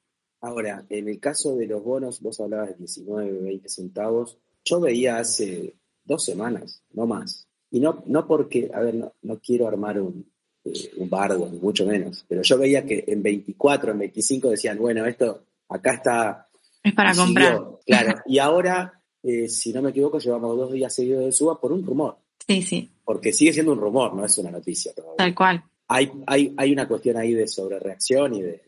Ahora, 0.40 0.86
en 0.88 1.08
el 1.08 1.18
caso 1.20 1.56
de 1.56 1.66
los 1.66 1.82
bonos, 1.82 2.20
vos 2.20 2.40
hablabas 2.40 2.70
de 2.70 2.76
19, 2.76 3.42
20 3.42 3.68
centavos, 3.68 4.38
yo 4.64 4.80
veía 4.80 5.18
hace 5.18 5.74
dos 6.04 6.24
semanas, 6.24 6.82
no 6.92 7.06
más. 7.06 7.48
Y 7.70 7.80
no, 7.80 8.02
no 8.06 8.26
porque, 8.26 8.70
a 8.72 8.80
ver, 8.80 9.12
no, 9.22 9.38
quiero 9.40 9.68
armar 9.68 10.00
un, 10.00 10.27
eh, 10.72 10.90
un 10.96 11.08
bardo, 11.10 11.48
ni 11.50 11.58
mucho 11.58 11.86
menos, 11.86 12.24
pero 12.28 12.42
yo 12.42 12.58
veía 12.58 12.84
que 12.84 13.04
en 13.06 13.22
24, 13.22 13.92
en 13.92 13.98
25 13.98 14.50
decían, 14.50 14.78
bueno, 14.78 15.04
esto 15.06 15.42
acá 15.68 15.94
está. 15.94 16.48
Es 16.82 16.94
para 16.94 17.14
comprar. 17.14 17.60
Claro, 17.86 18.20
y 18.26 18.38
ahora, 18.38 19.00
eh, 19.22 19.48
si 19.48 19.72
no 19.72 19.82
me 19.82 19.90
equivoco, 19.90 20.18
llevamos 20.18 20.56
dos 20.56 20.72
días 20.72 20.94
seguidos 20.94 21.24
de 21.24 21.32
suba 21.32 21.60
por 21.60 21.72
un 21.72 21.84
rumor. 21.84 22.18
Sí, 22.46 22.62
sí. 22.62 22.90
Porque 23.04 23.32
sigue 23.32 23.52
siendo 23.52 23.72
un 23.72 23.80
rumor, 23.80 24.14
no 24.14 24.24
es 24.24 24.36
una 24.38 24.50
noticia. 24.50 24.92
Tal 25.16 25.34
cual. 25.34 25.62
Hay, 25.88 26.10
hay, 26.26 26.54
hay 26.56 26.72
una 26.72 26.86
cuestión 26.86 27.16
ahí 27.16 27.34
de 27.34 27.46
sobrereacción 27.46 28.34
y 28.34 28.42
de, 28.42 28.62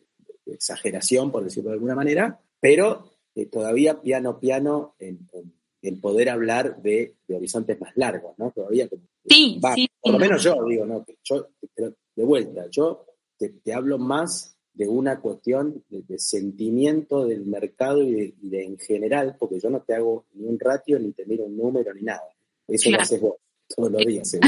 exageración, 0.46 1.30
por 1.30 1.44
decirlo 1.44 1.70
de 1.70 1.74
alguna 1.74 1.94
manera, 1.94 2.40
pero 2.58 3.08
eh, 3.34 3.46
todavía 3.46 4.00
piano 4.00 4.40
piano 4.40 4.96
en 4.98 5.28
el 5.82 5.98
poder 5.98 6.28
hablar 6.28 6.82
de, 6.82 7.16
horizontes 7.28 7.80
más 7.80 7.92
largos, 7.96 8.38
¿no? 8.38 8.50
Todavía 8.50 8.88
sí, 9.24 9.60
sí, 9.74 9.88
por 10.00 10.12
lo 10.12 10.18
menos 10.18 10.42
yo 10.42 10.56
digo, 10.68 10.84
¿no? 10.84 11.04
Yo, 11.24 11.48
de 12.16 12.24
vuelta, 12.24 12.66
yo 12.70 13.06
te, 13.38 13.72
hablo 13.72 13.98
más 13.98 14.56
de 14.74 14.88
una 14.88 15.20
cuestión 15.20 15.84
de, 15.88 16.18
sentimiento 16.18 17.26
del 17.26 17.46
mercado 17.46 18.02
y 18.02 18.34
de, 18.40 18.64
en 18.64 18.78
general, 18.78 19.36
porque 19.38 19.58
yo 19.60 19.70
no 19.70 19.80
te 19.82 19.94
hago 19.94 20.26
ni 20.34 20.46
un 20.46 20.58
ratio, 20.58 20.98
ni 20.98 21.12
te 21.12 21.24
miro 21.24 21.44
un 21.44 21.56
número, 21.56 21.94
ni 21.94 22.02
nada. 22.02 22.22
Eso 22.68 22.90
lo 22.90 23.00
haces 23.00 23.20
vos 23.20 23.36
todos 23.74 23.90
los 23.92 24.04
días, 24.04 24.38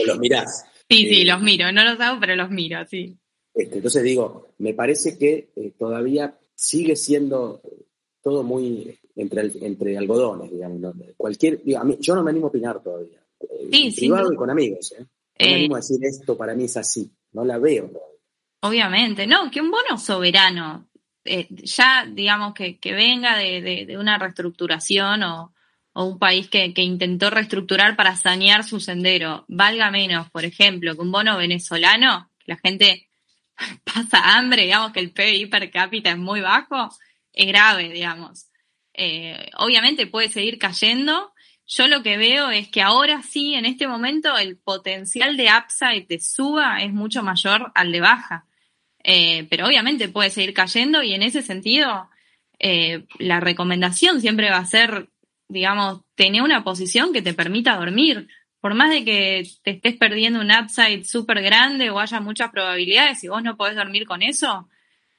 o 0.00 0.06
los 0.06 0.18
mirás. 0.18 0.64
Sí, 0.86 1.08
sí, 1.08 1.22
eh, 1.22 1.24
los 1.24 1.40
miro, 1.40 1.72
no 1.72 1.82
los 1.82 1.98
hago, 1.98 2.20
pero 2.20 2.36
los 2.36 2.50
miro, 2.50 2.84
sí. 2.84 3.16
Este, 3.54 3.76
entonces 3.76 4.02
digo, 4.02 4.48
me 4.58 4.74
parece 4.74 5.16
que 5.16 5.48
eh, 5.56 5.72
todavía 5.78 6.38
sigue 6.54 6.94
siendo 6.94 7.62
todo 8.22 8.42
muy 8.42 8.98
entre, 9.16 9.50
entre 9.60 9.96
algodones, 9.96 10.50
digamos. 10.50 10.94
Cualquier, 11.16 11.62
yo 11.64 12.14
no 12.14 12.22
me 12.22 12.30
animo 12.30 12.46
a 12.46 12.48
opinar 12.48 12.82
todavía. 12.82 13.20
Eh, 13.40 13.68
sí, 13.70 13.86
en 13.86 13.94
privado 13.94 14.32
y 14.32 14.36
con 14.36 14.50
amigos, 14.50 14.92
¿eh? 14.98 15.00
No 15.00 15.46
me 15.46 15.52
eh, 15.52 15.54
animo 15.56 15.74
a 15.74 15.78
decir 15.78 15.98
esto 16.02 16.36
para 16.36 16.54
mí 16.54 16.64
es 16.64 16.76
así. 16.76 17.10
No 17.32 17.44
la 17.44 17.58
veo 17.58 17.88
todavía. 17.88 18.14
Obviamente, 18.60 19.26
no, 19.26 19.50
que 19.50 19.60
un 19.60 19.70
bono 19.70 19.98
soberano, 19.98 20.88
eh, 21.24 21.46
ya 21.50 22.06
digamos 22.10 22.54
que, 22.54 22.78
que 22.78 22.92
venga 22.94 23.36
de, 23.36 23.84
de, 23.86 23.98
una 23.98 24.18
reestructuración 24.18 25.22
o, 25.22 25.54
o 25.92 26.04
un 26.04 26.18
país 26.18 26.48
que, 26.48 26.72
que, 26.72 26.82
intentó 26.82 27.28
reestructurar 27.28 27.94
para 27.94 28.16
sanear 28.16 28.64
su 28.64 28.80
sendero, 28.80 29.44
valga 29.48 29.90
menos, 29.90 30.30
por 30.30 30.44
ejemplo, 30.44 30.94
que 30.94 31.02
un 31.02 31.12
bono 31.12 31.36
venezolano, 31.36 32.30
que 32.38 32.52
la 32.52 32.58
gente 32.58 33.08
pasa 33.84 34.36
hambre, 34.36 34.62
digamos 34.62 34.92
que 34.92 35.00
el 35.00 35.12
PIB 35.12 35.50
per 35.50 35.70
cápita 35.70 36.10
es 36.10 36.18
muy 36.18 36.40
bajo, 36.40 36.88
es 37.32 37.46
grave, 37.46 37.90
digamos. 37.90 38.48
Eh, 38.94 39.50
obviamente 39.56 40.06
puede 40.06 40.28
seguir 40.28 40.58
cayendo. 40.58 41.32
Yo 41.66 41.88
lo 41.88 42.02
que 42.02 42.16
veo 42.16 42.50
es 42.50 42.68
que 42.68 42.82
ahora 42.82 43.22
sí, 43.22 43.54
en 43.54 43.66
este 43.66 43.88
momento, 43.88 44.36
el 44.38 44.56
potencial 44.56 45.36
de 45.36 45.48
upside 45.48 46.06
de 46.06 46.20
suba 46.20 46.78
es 46.82 46.92
mucho 46.92 47.22
mayor 47.22 47.72
al 47.74 47.90
de 47.90 48.00
baja. 48.00 48.46
Eh, 49.02 49.46
pero 49.50 49.66
obviamente 49.66 50.08
puede 50.08 50.30
seguir 50.30 50.54
cayendo 50.54 51.02
y 51.02 51.12
en 51.12 51.22
ese 51.22 51.42
sentido, 51.42 52.08
eh, 52.58 53.04
la 53.18 53.40
recomendación 53.40 54.20
siempre 54.20 54.50
va 54.50 54.58
a 54.58 54.64
ser, 54.64 55.10
digamos, 55.48 56.02
tener 56.14 56.42
una 56.42 56.64
posición 56.64 57.12
que 57.12 57.22
te 57.22 57.34
permita 57.34 57.76
dormir. 57.76 58.28
Por 58.60 58.74
más 58.74 58.90
de 58.90 59.04
que 59.04 59.46
te 59.62 59.72
estés 59.72 59.96
perdiendo 59.96 60.40
un 60.40 60.50
upside 60.50 61.04
súper 61.04 61.42
grande 61.42 61.90
o 61.90 61.98
haya 61.98 62.20
muchas 62.20 62.50
probabilidades, 62.50 63.22
y 63.24 63.28
vos 63.28 63.42
no 63.42 63.56
podés 63.56 63.76
dormir 63.76 64.06
con 64.06 64.22
eso, 64.22 64.68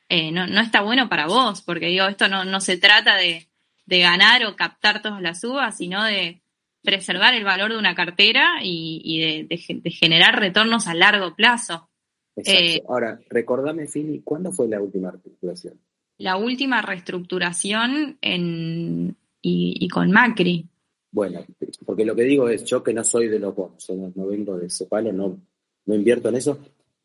no, 0.10 0.48
no 0.48 0.62
está 0.62 0.82
bueno 0.82 1.10
para 1.10 1.28
vos, 1.28 1.62
porque 1.62 1.88
digo, 1.88 2.08
esto 2.08 2.28
no, 2.28 2.44
no 2.44 2.60
se 2.60 2.78
trata 2.78 3.16
de, 3.18 3.48
de 3.86 4.00
ganar 4.00 4.46
o 4.46 4.56
captar 4.56 5.02
todas 5.02 5.22
las 5.22 5.44
uvas, 5.44 5.78
sino 5.78 6.04
de 6.04 6.42
preservar 6.84 7.34
el 7.34 7.44
valor 7.44 7.72
de 7.72 7.80
una 7.80 7.96
cartera 7.96 8.60
y, 8.62 9.48
de, 9.48 9.58
generar 9.92 10.40
retornos 10.40 10.88
a 10.88 10.94
largo 10.94 11.36
plazo. 11.36 11.90
Eh, 12.38 12.82
Ahora, 12.88 13.20
recordame, 13.30 13.88
Fini, 13.88 14.22
¿cuándo 14.22 14.52
fue 14.52 14.68
la 14.68 14.82
última 14.82 15.12
reestructuración? 15.12 15.80
La 16.18 16.38
última 16.38 16.82
reestructuración 16.82 18.18
en, 18.22 19.16
y, 19.42 19.88
con 19.90 20.12
Macri. 20.12 20.66
Bueno, 21.12 21.46
porque 21.86 22.06
lo 22.06 22.16
que 22.16 22.24
digo 22.24 22.50
es, 22.50 22.66
yo 22.66 22.84
que 22.84 22.94
no 22.94 23.04
soy 23.04 23.28
de 23.28 23.40
los 23.40 23.56
bonos, 23.56 23.90
no, 24.16 24.28
vengo 24.28 24.58
de 24.58 24.68
ese 24.68 24.86
palo, 24.86 25.14
no, 25.14 25.40
no 25.86 25.96
invierto 25.96 26.30
en 26.30 26.36
eso, 26.36 26.60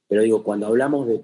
pero 0.09 0.23
digo, 0.23 0.43
cuando 0.43 0.67
hablamos 0.67 1.07
de, 1.07 1.23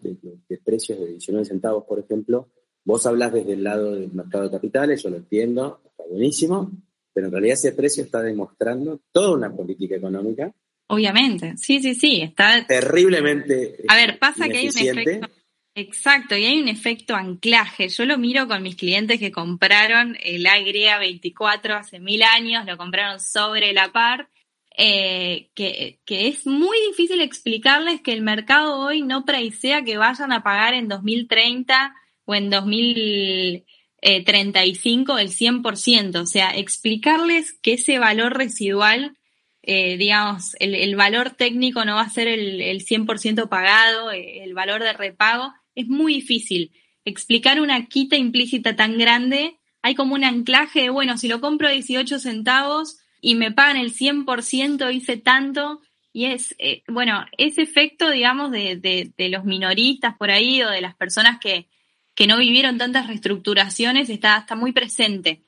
precios 0.65 0.99
de 1.01 1.07
19 1.07 1.45
centavos, 1.45 1.85
por 1.85 1.99
ejemplo, 1.99 2.49
vos 2.87 3.05
hablas 3.05 3.33
desde 3.33 3.53
el 3.55 3.65
lado 3.65 3.95
del 3.97 4.13
mercado 4.13 4.45
de 4.45 4.51
capitales, 4.53 5.03
yo 5.03 5.11
lo 5.11 5.17
entiendo, 5.17 5.81
está 5.85 6.05
buenísimo, 6.09 6.71
pero 7.13 7.27
en 7.27 7.33
realidad 7.33 7.55
ese 7.55 7.73
precio 7.73 8.05
está 8.05 8.23
demostrando 8.23 9.01
toda 9.13 9.37
una 9.37 9.55
política 9.55 9.97
económica. 9.97 10.55
Obviamente, 10.87 11.57
sí, 11.57 11.83
sí, 11.83 11.97
sí, 11.97 12.23
está 12.23 12.65
terriblemente. 12.65 13.83
A 13.89 13.97
ver, 13.97 14.21
pasa 14.21 14.49
que 14.49 14.59
hay 14.59 14.69
un 14.69 14.79
efecto. 14.79 15.29
Exacto, 15.75 16.37
y 16.37 16.45
hay 16.45 16.63
un 16.63 16.69
efecto 16.69 17.15
anclaje. 17.17 17.89
Yo 17.89 18.07
lo 18.07 18.17
miro 18.17 18.47
con 18.47 18.63
mis 18.63 18.77
clientes 18.77 19.19
que 19.19 19.33
compraron 19.33 20.17
el 20.23 20.47
AY24 20.47 21.79
hace 21.79 21.99
mil 21.99 22.23
años, 22.23 22.65
lo 22.65 22.79
compraron 22.79 23.19
sobre 23.21 23.73
la 23.73 23.93
par, 23.93 24.31
eh, 24.79 25.51
que, 25.55 25.99
que, 26.07 26.29
es 26.29 26.47
muy 26.47 26.79
difícil 26.89 27.21
explicarles 27.21 28.01
que 28.01 28.13
el 28.13 28.23
mercado 28.23 28.79
hoy 28.79 29.03
no 29.03 29.25
preisea 29.25 29.83
que 29.83 29.99
vayan 29.99 30.33
a 30.33 30.43
pagar 30.43 30.73
en 30.73 30.89
2030 30.89 31.95
o 32.27 32.35
en 32.35 32.51
2000 32.51 33.65
eh, 34.09 34.23
35 34.23 35.19
el 35.19 35.31
100%, 35.31 36.21
o 36.21 36.27
sea, 36.27 36.51
explicarles 36.51 37.55
que 37.61 37.73
ese 37.73 37.99
valor 37.99 38.37
residual, 38.37 39.17
eh, 39.63 39.97
digamos, 39.97 40.55
el, 40.61 40.95
valor 40.95 41.31
técnico 41.31 41.85
no 41.85 41.97
va 41.97 42.03
a 42.03 42.11
ser 42.11 42.29
el, 42.29 42.61
el 42.61 42.85
100% 42.85 43.49
pagado, 43.49 44.13
eh, 44.13 44.45
el 44.45 44.55
valor 44.55 44.83
de 44.83 44.93
repago, 44.93 45.53
es 45.75 45.89
muy 45.89 46.15
difícil. 46.15 46.73
Explicar 47.05 47.61
una 47.61 47.87
quita 47.87 48.17
implícita 48.17 48.77
tan 48.77 48.99
grande, 48.99 49.57
hay 49.83 49.95
como 49.95 50.15
un 50.15 50.25
anclaje 50.25 50.83
de, 50.83 50.91
bueno, 50.91 51.17
si 51.19 51.27
lo 51.27 51.41
compro 51.41 51.67
a 51.67 51.73
18 51.73 52.19
centavos 52.19 52.99
y 53.21 53.35
me 53.35 53.51
pagan 53.51 53.77
el 53.77 53.93
100%, 53.93 54.95
hice 54.95 55.17
tanto, 55.17 55.81
y 56.13 56.27
es, 56.27 56.55
bueno, 56.87 57.27
ese 57.39 57.63
efecto, 57.63 58.11
digamos, 58.11 58.51
de, 58.53 58.77
de, 58.77 59.13
de, 59.17 59.29
los 59.31 59.45
minoristas 59.45 60.17
por 60.17 60.31
ahí 60.31 60.63
o 60.63 60.71
de 60.71 60.81
las 60.81 60.95
personas 60.95 61.39
que, 61.41 61.67
que 62.17 62.27
no 62.27 62.39
vivieron 62.39 62.79
tantas 62.79 63.07
reestructuraciones 63.07 64.09
está, 64.09 64.39
está 64.39 64.57
muy 64.57 64.73
presente. 64.73 65.43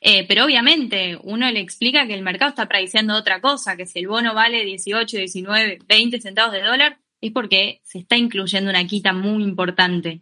Eh, 0.00 0.26
pero 0.28 0.44
obviamente 0.44 1.18
uno 1.22 1.50
le 1.50 1.60
explica 1.60 2.06
que 2.06 2.14
el 2.14 2.22
mercado 2.22 2.50
está 2.50 2.68
prediciendo 2.68 3.14
otra 3.14 3.40
cosa, 3.40 3.76
que 3.76 3.86
si 3.86 4.00
el 4.00 4.08
bono 4.08 4.34
vale 4.34 4.64
18, 4.64 5.16
19, 5.16 5.78
20 5.88 6.20
centavos 6.20 6.52
de 6.52 6.62
dólar, 6.62 6.98
es 7.20 7.32
porque 7.32 7.80
se 7.84 8.00
está 8.00 8.16
incluyendo 8.16 8.68
una 8.68 8.86
quita 8.86 9.12
muy 9.12 9.44
importante 9.44 10.20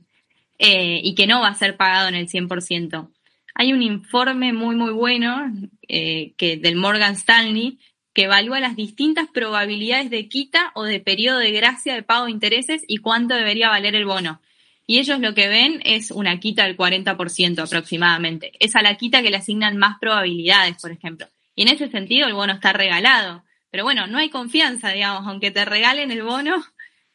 eh, 0.58 1.00
y 1.02 1.14
que 1.14 1.26
no 1.26 1.40
va 1.40 1.48
a 1.48 1.54
ser 1.54 1.76
pagado 1.76 2.08
en 2.08 2.14
el 2.14 2.28
100%. 2.28 3.10
Hay 3.54 3.72
un 3.72 3.82
informe 3.82 4.52
muy, 4.52 4.76
muy 4.76 4.92
bueno 4.92 5.50
eh, 5.88 6.34
que, 6.36 6.58
del 6.58 6.76
Morgan 6.76 7.14
Stanley 7.14 7.78
que 8.12 8.24
evalúa 8.24 8.60
las 8.60 8.76
distintas 8.76 9.28
probabilidades 9.28 10.10
de 10.10 10.28
quita 10.28 10.72
o 10.74 10.84
de 10.84 11.00
periodo 11.00 11.38
de 11.38 11.52
gracia 11.52 11.94
de 11.94 12.02
pago 12.02 12.26
de 12.26 12.30
intereses 12.32 12.82
y 12.86 12.98
cuánto 12.98 13.34
debería 13.34 13.68
valer 13.68 13.94
el 13.94 14.06
bono 14.06 14.40
y 14.86 14.98
ellos 14.98 15.18
lo 15.20 15.34
que 15.34 15.48
ven 15.48 15.80
es 15.84 16.10
una 16.10 16.38
quita 16.38 16.64
del 16.64 16.76
40% 16.76 17.58
aproximadamente. 17.58 18.52
Es 18.60 18.76
a 18.76 18.82
la 18.82 18.96
quita 18.96 19.22
que 19.22 19.30
le 19.30 19.38
asignan 19.38 19.76
más 19.76 19.98
probabilidades, 19.98 20.80
por 20.80 20.92
ejemplo. 20.92 21.26
Y 21.56 21.62
en 21.62 21.68
ese 21.68 21.88
sentido 21.88 22.28
el 22.28 22.34
bono 22.34 22.52
está 22.52 22.72
regalado. 22.72 23.44
Pero 23.70 23.82
bueno, 23.82 24.06
no 24.06 24.18
hay 24.18 24.30
confianza, 24.30 24.90
digamos, 24.90 25.26
aunque 25.26 25.50
te 25.50 25.64
regalen 25.64 26.10
el 26.12 26.22
bono, 26.22 26.64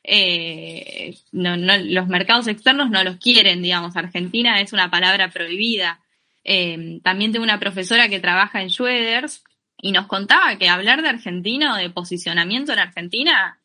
eh, 0.04 1.16
no, 1.32 1.56
no, 1.56 1.78
los 1.78 2.08
mercados 2.08 2.48
externos 2.48 2.90
no 2.90 3.04
los 3.04 3.18
quieren, 3.18 3.62
digamos. 3.62 3.96
Argentina 3.96 4.60
es 4.60 4.74
una 4.74 4.92
palabra 4.92 5.30
prohibida. 5.30 6.02
Eh, 6.44 7.00
también 7.04 7.32
tengo 7.32 7.44
una 7.44 7.60
profesora 7.60 8.10
que 8.10 8.20
trabaja 8.20 8.62
en 8.62 8.70
Schweders 8.70 9.44
y 9.78 9.92
nos 9.94 10.08
contaba 10.08 10.58
que 10.58 10.68
hablar 10.68 11.02
de 11.02 11.10
Argentina 11.10 11.74
o 11.74 11.78
de 11.78 11.90
posicionamiento 11.90 12.74
en 12.74 12.80
Argentina 12.80 13.61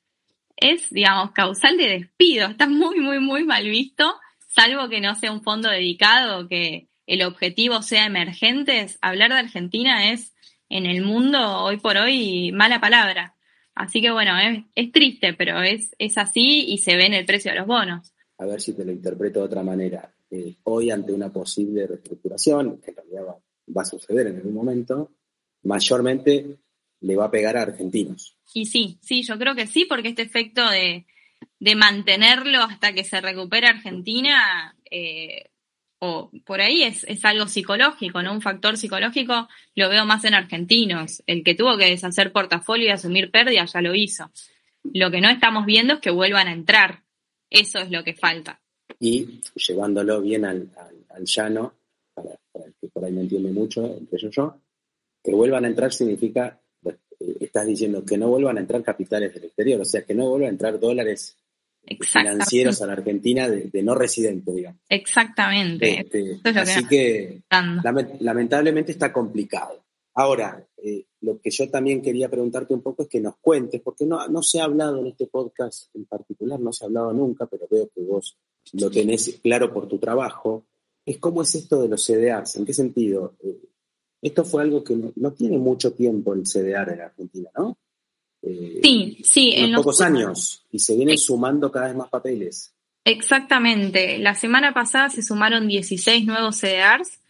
es, 0.56 0.90
digamos, 0.90 1.32
causal 1.32 1.76
de 1.76 1.88
despido. 1.88 2.48
Está 2.48 2.68
muy, 2.68 3.00
muy, 3.00 3.20
muy 3.20 3.44
mal 3.44 3.64
visto, 3.64 4.14
salvo 4.48 4.88
que 4.88 5.00
no 5.00 5.14
sea 5.14 5.32
un 5.32 5.42
fondo 5.42 5.68
dedicado, 5.70 6.48
que 6.48 6.88
el 7.06 7.22
objetivo 7.22 7.82
sea 7.82 8.06
emergentes. 8.06 8.98
Hablar 9.02 9.30
de 9.30 9.38
Argentina 9.38 10.12
es, 10.12 10.34
en 10.68 10.86
el 10.86 11.02
mundo, 11.02 11.38
hoy 11.62 11.78
por 11.78 11.96
hoy, 11.96 12.52
mala 12.52 12.80
palabra. 12.80 13.34
Así 13.74 14.00
que 14.00 14.10
bueno, 14.10 14.32
es, 14.74 14.92
triste, 14.92 15.34
pero 15.34 15.62
es, 15.62 15.94
es 15.98 16.16
así 16.16 16.64
y 16.66 16.78
se 16.78 16.96
ve 16.96 17.06
en 17.06 17.14
el 17.14 17.26
precio 17.26 17.52
de 17.52 17.58
los 17.58 17.66
bonos. 17.66 18.12
A 18.38 18.46
ver 18.46 18.60
si 18.60 18.72
te 18.72 18.84
lo 18.84 18.92
interpreto 18.92 19.40
de 19.40 19.46
otra 19.46 19.62
manera. 19.62 20.10
Eh, 20.30 20.56
hoy, 20.64 20.90
ante 20.90 21.12
una 21.12 21.30
posible 21.30 21.86
reestructuración, 21.86 22.80
que 22.80 22.90
en 22.90 22.96
realidad 22.96 23.26
va, 23.26 23.38
va 23.76 23.82
a 23.82 23.84
suceder 23.84 24.28
en 24.28 24.36
algún 24.36 24.54
momento, 24.54 25.12
mayormente 25.62 26.58
le 27.00 27.16
va 27.16 27.26
a 27.26 27.30
pegar 27.30 27.56
a 27.56 27.62
argentinos. 27.62 28.36
Y 28.54 28.66
sí, 28.66 28.98
sí, 29.02 29.22
yo 29.22 29.38
creo 29.38 29.54
que 29.54 29.66
sí, 29.66 29.84
porque 29.84 30.08
este 30.08 30.22
efecto 30.22 30.62
de, 30.68 31.06
mantenerlo 31.76 32.62
hasta 32.62 32.92
que 32.92 33.04
se 33.04 33.20
recupere 33.20 33.66
Argentina, 33.66 34.76
eh, 34.90 35.50
o 35.98 36.30
por 36.44 36.60
ahí 36.60 36.82
es, 36.82 37.04
es, 37.04 37.24
algo 37.24 37.46
psicológico, 37.48 38.22
¿no? 38.22 38.32
Un 38.32 38.42
factor 38.42 38.76
psicológico 38.76 39.48
lo 39.74 39.88
veo 39.88 40.04
más 40.04 40.24
en 40.24 40.34
argentinos. 40.34 41.22
El 41.26 41.42
que 41.42 41.54
tuvo 41.54 41.76
que 41.76 41.86
deshacer 41.86 42.32
portafolio 42.32 42.86
y 42.86 42.90
asumir 42.90 43.30
pérdidas 43.30 43.72
ya 43.72 43.80
lo 43.80 43.94
hizo. 43.94 44.30
Lo 44.94 45.10
que 45.10 45.20
no 45.20 45.28
estamos 45.28 45.66
viendo 45.66 45.94
es 45.94 46.00
que 46.00 46.10
vuelvan 46.10 46.48
a 46.48 46.52
entrar. 46.52 47.02
Eso 47.50 47.78
es 47.78 47.90
lo 47.90 48.04
que 48.04 48.14
falta. 48.14 48.60
Y 49.00 49.40
llevándolo 49.54 50.20
bien 50.20 50.44
al, 50.44 50.70
llano, 51.24 51.74
para, 52.14 52.30
el 52.54 52.74
que 52.80 52.88
por 52.88 53.04
ahí 53.04 53.12
no 53.12 53.20
entiende 53.20 53.50
mucho, 53.50 53.84
entre 53.84 54.30
yo, 54.30 54.60
que 55.22 55.32
vuelvan 55.32 55.64
a 55.64 55.68
entrar 55.68 55.92
significa 55.92 56.60
estás 57.40 57.66
diciendo 57.66 58.04
que 58.04 58.18
no 58.18 58.28
vuelvan 58.28 58.58
a 58.58 58.60
entrar 58.60 58.82
capitales 58.82 59.34
del 59.34 59.44
exterior, 59.44 59.80
o 59.80 59.84
sea, 59.84 60.02
que 60.02 60.14
no 60.14 60.28
vuelvan 60.28 60.48
a 60.48 60.52
entrar 60.52 60.78
dólares 60.78 61.36
financieros 62.00 62.82
a 62.82 62.86
la 62.86 62.94
Argentina 62.94 63.48
de, 63.48 63.82
no 63.82 63.94
residentes, 63.94 64.54
digamos. 64.54 64.80
Exactamente. 64.88 66.00
Este, 66.00 66.40
así 66.58 66.86
que, 66.86 67.42
lamentablemente 68.20 68.92
está 68.92 69.12
complicado. 69.12 69.84
Ahora, 70.14 70.66
eh, 70.78 71.04
lo 71.20 71.38
que 71.40 71.50
yo 71.50 71.68
también 71.70 72.00
quería 72.00 72.28
preguntarte 72.28 72.72
un 72.72 72.82
poco 72.82 73.02
es 73.02 73.08
que 73.08 73.20
nos 73.20 73.36
cuentes, 73.36 73.80
porque 73.82 74.06
no, 74.06 74.26
no 74.28 74.42
se 74.42 74.60
ha 74.60 74.64
hablado 74.64 75.00
en 75.00 75.08
este 75.08 75.26
podcast 75.26 75.94
en 75.94 76.06
particular, 76.06 76.58
no 76.58 76.72
se 76.72 76.84
ha 76.84 76.86
hablado 76.86 77.12
nunca, 77.12 77.46
pero 77.46 77.66
veo 77.70 77.90
que 77.94 78.00
vos 78.00 78.38
lo 78.72 78.90
tenés 78.90 79.38
claro 79.42 79.72
por 79.72 79.86
tu 79.86 79.98
trabajo, 79.98 80.64
es 81.04 81.18
cómo 81.18 81.42
es 81.42 81.54
esto 81.54 81.82
de 81.82 81.88
los 81.88 82.04
CDRs, 82.04 82.56
¿en 82.56 82.64
qué 82.64 82.72
sentido? 82.72 83.36
Eh, 83.42 83.60
esto 84.22 84.44
fue 84.44 84.62
algo 84.62 84.82
que 84.82 84.96
no, 85.14 85.32
tiene 85.32 85.58
mucho 85.58 85.92
tiempo 85.92 86.34
el 86.34 86.42
CDR 86.42 86.92
en 86.92 87.00
Argentina, 87.00 87.50
¿no? 87.56 87.78
Eh, 88.42 88.80
sí, 88.82 89.18
sí. 89.24 89.52
En, 89.56 89.74
pocos 89.74 90.00
años 90.00 90.64
y 90.70 90.78
se 90.78 90.96
vienen 90.96 91.18
sumando 91.18 91.70
cada 91.70 91.88
vez 91.88 91.96
más 91.96 92.08
papeles. 92.08 92.72
Exactamente. 93.04 94.18
La 94.18 94.34
semana 94.34 94.72
pasada 94.72 95.08
se 95.10 95.22
sumaron 95.22 95.68
16 95.68 96.26
nuevos 96.26 96.56
CDRs 96.56 97.20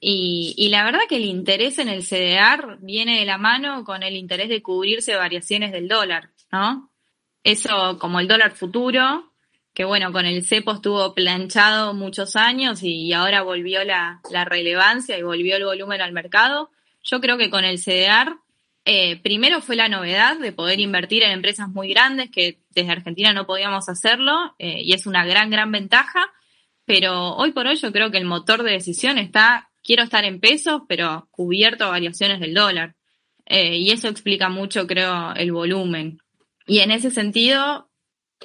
y, 0.00 0.54
y, 0.56 0.68
la 0.68 0.84
verdad 0.84 1.00
que 1.08 1.16
el 1.16 1.24
interés 1.24 1.78
en 1.78 1.88
el 1.88 2.02
CDR 2.02 2.78
viene 2.80 3.18
de 3.18 3.26
la 3.26 3.36
mano 3.36 3.84
con 3.84 4.02
el 4.02 4.16
interés 4.16 4.48
de 4.48 4.62
cubrirse 4.62 5.16
variaciones 5.16 5.72
del 5.72 5.88
dólar, 5.88 6.30
¿no? 6.52 6.90
Eso 7.42 7.98
como 7.98 8.20
el 8.20 8.28
dólar 8.28 8.52
futuro 8.52 9.32
que 9.78 9.84
bueno, 9.84 10.10
con 10.10 10.26
el 10.26 10.44
cepo 10.44 10.72
estuvo 10.72 11.14
planchado 11.14 11.94
muchos 11.94 12.34
años 12.34 12.82
y 12.82 13.12
ahora 13.12 13.42
volvió 13.42 13.84
la, 13.84 14.20
relevancia 14.44 15.16
y 15.16 15.22
volvió 15.22 15.54
el 15.54 15.64
volumen 15.64 16.00
al 16.00 16.12
mercado. 16.12 16.72
Yo 17.04 17.20
creo 17.20 17.38
que 17.38 17.48
con 17.48 17.64
el 17.64 17.78
CDR, 17.78 18.40
eh, 18.84 19.20
primero 19.22 19.60
fue 19.60 19.76
la 19.76 19.88
novedad 19.88 20.36
de 20.36 20.50
poder 20.50 20.80
invertir 20.80 21.22
en 21.22 21.30
empresas 21.30 21.68
muy 21.68 21.90
grandes 21.90 22.28
que 22.28 22.58
desde 22.70 22.90
Argentina 22.90 23.32
no 23.32 23.46
podíamos 23.46 23.88
hacerlo 23.88 24.56
eh, 24.58 24.82
y 24.82 24.94
es 24.94 25.06
una 25.06 25.24
gran, 25.24 25.48
gran 25.48 25.70
ventaja. 25.70 26.26
Pero 26.84 27.36
hoy 27.36 27.52
por 27.52 27.68
hoy 27.68 27.76
yo 27.76 27.92
creo 27.92 28.10
que 28.10 28.18
el 28.18 28.24
motor 28.24 28.64
de 28.64 28.72
decisión 28.72 29.16
está, 29.16 29.70
quiero 29.84 30.02
estar 30.02 30.24
en 30.24 30.40
pesos, 30.40 30.82
pero 30.88 31.28
cubierto 31.30 31.84
a 31.84 31.90
variaciones 31.90 32.40
del 32.40 32.52
dólar. 32.52 32.96
Eh, 33.46 33.76
y 33.76 33.92
eso 33.92 34.08
explica 34.08 34.48
mucho, 34.48 34.88
creo, 34.88 35.34
el 35.36 35.52
volumen. 35.52 36.18
Y 36.66 36.80
en 36.80 36.90
ese 36.90 37.12
sentido, 37.12 37.87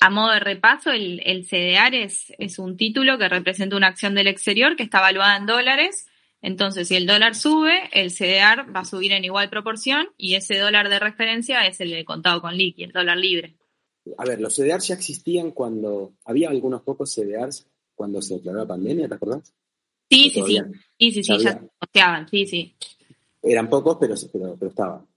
A 0.02 0.10
modo 0.10 0.32
de 0.34 0.40
repaso, 0.40 0.92
el, 0.92 1.22
el 1.26 1.46
CDR 1.46 1.96
es, 1.96 2.34
es 2.38 2.60
un 2.60 2.78
título 2.78 3.18
que 3.18 3.30
representa 3.30 3.78
una 3.78 3.88
acción 3.88 4.16
del 4.16 4.28
exterior 4.28 4.76
que 4.76 4.84
está 4.84 5.00
evaluada 5.00 5.38
en 5.38 5.46
dólares. 5.46 6.08
Entonces, 6.42 6.90
si 6.90 6.96
el 6.96 7.06
dólar 7.06 7.36
sube, 7.36 7.90
el 7.94 8.12
CDR 8.12 8.76
va 8.76 8.82
a 8.82 8.86
subir 8.86 9.14
en 9.14 9.24
igual 9.24 9.50
proporción 9.50 10.08
y 10.18 10.36
ese 10.36 10.58
dólar 10.58 10.90
de 10.90 11.00
referencia 11.00 11.66
es 11.66 11.80
el 11.80 11.92
de 11.92 12.04
contado 12.04 12.42
con 12.42 12.58
liqui, 12.58 12.84
el 12.84 12.92
dólar 12.92 13.18
libre. 13.18 13.56
A 14.18 14.26
ver, 14.26 14.42
los 14.42 14.56
CDRs 14.56 14.88
ya 14.88 14.96
existían 14.96 15.52
cuando 15.52 16.14
había 16.26 16.50
algunos 16.50 16.82
pocos 16.82 17.14
CDRs 17.14 17.66
cuando 17.96 18.22
se 18.22 18.36
declaró 18.36 18.60
la 18.60 18.68
pandemia, 18.68 19.08
¿te 19.08 19.16
acordás? 19.16 19.54
Sí, 20.10 20.30
sí, 20.30 20.44
sí, 20.46 20.60
sí, 21.00 21.12
sí, 21.12 21.24
sí, 21.24 21.38
ya 21.38 21.52
se 21.52 21.70
posteaban, 21.80 22.28
sí, 22.28 22.46
sí. 22.46 22.76
Eran 23.42 23.70
pocos, 23.70 23.98
pero, 24.00 24.16
pero, 24.32 24.56
pero 24.60 24.70
estaban. 24.70 25.08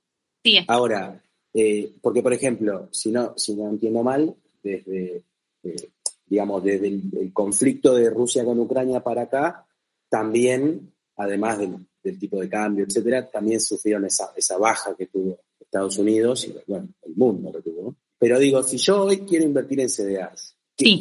Sí. 0.45 0.59
Ahora, 0.69 1.21
eh, 1.53 1.93
porque 2.01 2.23
por 2.23 2.33
ejemplo, 2.33 2.89
si 2.93 3.11
no, 3.11 3.35
si 3.37 3.55
no 3.55 3.69
entiendo 3.69 4.03
mal, 4.03 4.37
desde, 4.67 5.25
eh, 5.63 5.91
digamos, 6.27 6.63
desde 6.65 6.89
el, 6.89 7.33
conflicto 7.33 7.95
de 7.95 8.11
Rusia 8.11 8.45
con 8.45 8.59
Ucrania 8.59 9.01
para 9.01 9.23
acá, 9.23 9.67
también, 10.09 10.93
además 11.17 11.59
del, 11.59 11.77
del 12.03 12.19
tipo 12.19 12.41
de 12.41 12.49
cambio, 12.49 12.85
etcétera, 12.85 13.31
también 13.31 13.61
sufrieron 13.61 14.05
esa, 14.05 14.33
esa 14.37 14.59
baja 14.59 14.95
que 14.97 15.07
tuvo 15.07 15.39
Estados 15.61 15.99
Unidos 15.99 16.47
y, 16.47 16.57
bueno, 16.67 16.89
el 17.03 17.15
mundo 17.15 17.53
lo 17.53 17.63
tuvo. 17.63 17.97
Pero 18.19 18.39
digo, 18.39 18.63
si 18.63 18.79
yo 18.79 19.05
hoy 19.05 19.19
quiero 19.21 19.45
invertir 19.45 19.81
en 19.81 19.89
CDAs, 19.89 20.57
¿qué, 20.77 20.99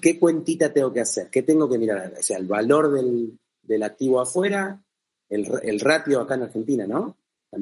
qué, 0.00 0.18
cuentita 0.18 0.72
tengo 0.72 0.92
que 0.92 1.00
hacer? 1.00 1.28
¿Qué 1.30 1.42
tengo 1.42 1.68
que 1.68 1.78
mirar? 1.78 2.14
O 2.18 2.22
sea, 2.22 2.38
el 2.38 2.46
valor 2.46 2.92
del, 2.92 3.38
del 3.62 3.82
activo 3.82 4.20
afuera, 4.20 4.82
el, 5.28 5.46
el 5.62 5.80
ratio 5.80 6.20
acá 6.20 6.34
en 6.34 6.42
Argentina, 6.42 6.86
¿no? 6.86 7.18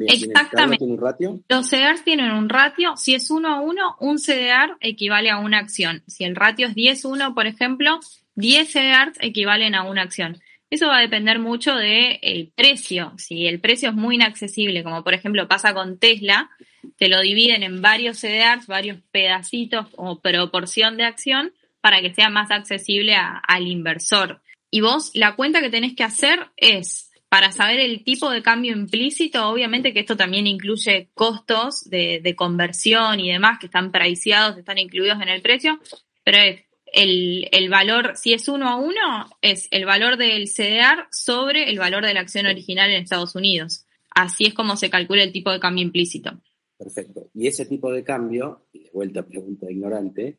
Exactamente. 0.08 0.84
un 0.84 0.98
ratio? 0.98 1.40
Los 1.48 1.68
CDRs 1.68 2.04
tienen 2.04 2.30
un 2.32 2.48
ratio. 2.48 2.96
Si 2.96 3.14
es 3.14 3.30
uno 3.30 3.48
a 3.48 3.60
uno, 3.60 3.96
un 4.00 4.18
CDR 4.18 4.76
equivale 4.80 5.30
a 5.30 5.38
una 5.38 5.58
acción. 5.58 6.02
Si 6.06 6.24
el 6.24 6.36
ratio 6.36 6.68
es 6.68 6.74
10-1, 6.74 7.34
por 7.34 7.46
ejemplo, 7.46 8.00
10 8.36 8.70
CDRs 8.70 9.18
equivalen 9.20 9.74
a 9.74 9.84
una 9.84 10.02
acción. 10.02 10.40
Eso 10.70 10.86
va 10.86 10.98
a 10.98 11.02
depender 11.02 11.38
mucho 11.38 11.74
del 11.74 12.50
precio. 12.54 13.12
Si 13.18 13.46
el 13.46 13.60
precio 13.60 13.90
es 13.90 13.94
muy 13.94 14.14
inaccesible, 14.14 14.82
como 14.82 15.04
por 15.04 15.12
ejemplo 15.12 15.46
pasa 15.46 15.74
con 15.74 15.98
Tesla, 15.98 16.50
te 16.96 17.08
lo 17.08 17.20
dividen 17.20 17.62
en 17.62 17.82
varios 17.82 18.18
CDRs, 18.18 18.66
varios 18.68 18.98
pedacitos 19.10 19.88
o 19.96 20.20
proporción 20.20 20.96
de 20.96 21.04
acción 21.04 21.52
para 21.82 22.00
que 22.00 22.14
sea 22.14 22.30
más 22.30 22.50
accesible 22.50 23.14
al 23.14 23.66
inversor. 23.66 24.40
Y 24.70 24.80
vos, 24.80 25.10
la 25.12 25.36
cuenta 25.36 25.60
que 25.60 25.68
tenés 25.68 25.94
que 25.94 26.04
hacer 26.04 26.46
es 26.56 27.11
para 27.32 27.50
saber 27.50 27.80
el 27.80 28.04
tipo 28.04 28.28
de 28.28 28.42
cambio 28.42 28.76
implícito, 28.76 29.48
obviamente 29.48 29.94
que 29.94 30.00
esto 30.00 30.18
también 30.18 30.46
incluye 30.46 31.08
costos 31.14 31.88
de, 31.88 32.34
conversión 32.36 33.20
y 33.20 33.32
demás 33.32 33.58
que 33.58 33.68
están 33.68 33.90
priceados, 33.90 34.58
están 34.58 34.76
incluidos 34.76 35.18
en 35.22 35.30
el 35.30 35.40
precio, 35.40 35.80
pero 36.24 36.36
es 36.36 36.60
el, 36.92 37.48
el, 37.50 37.70
valor, 37.70 38.18
si 38.18 38.34
es 38.34 38.48
uno 38.48 38.68
a 38.68 38.76
uno, 38.76 39.30
es 39.40 39.66
el 39.70 39.86
valor 39.86 40.18
del 40.18 40.46
CDR 40.46 41.06
sobre 41.10 41.70
el 41.70 41.78
valor 41.78 42.04
de 42.04 42.12
la 42.12 42.20
acción 42.20 42.44
original 42.44 42.90
en 42.90 43.02
Estados 43.02 43.34
Unidos. 43.34 43.86
Así 44.10 44.44
es 44.44 44.52
como 44.52 44.76
se 44.76 44.90
calcula 44.90 45.22
el 45.22 45.32
tipo 45.32 45.50
de 45.50 45.58
cambio 45.58 45.84
implícito. 45.84 46.38
Perfecto. 46.76 47.30
Y 47.32 47.46
ese 47.46 47.64
tipo 47.64 47.90
de 47.90 48.04
cambio, 48.04 48.66
y 48.74 48.80
de 48.80 48.90
vuelta 48.90 49.20
a 49.20 49.26
pregunta 49.26 49.70
ignorante, 49.70 50.36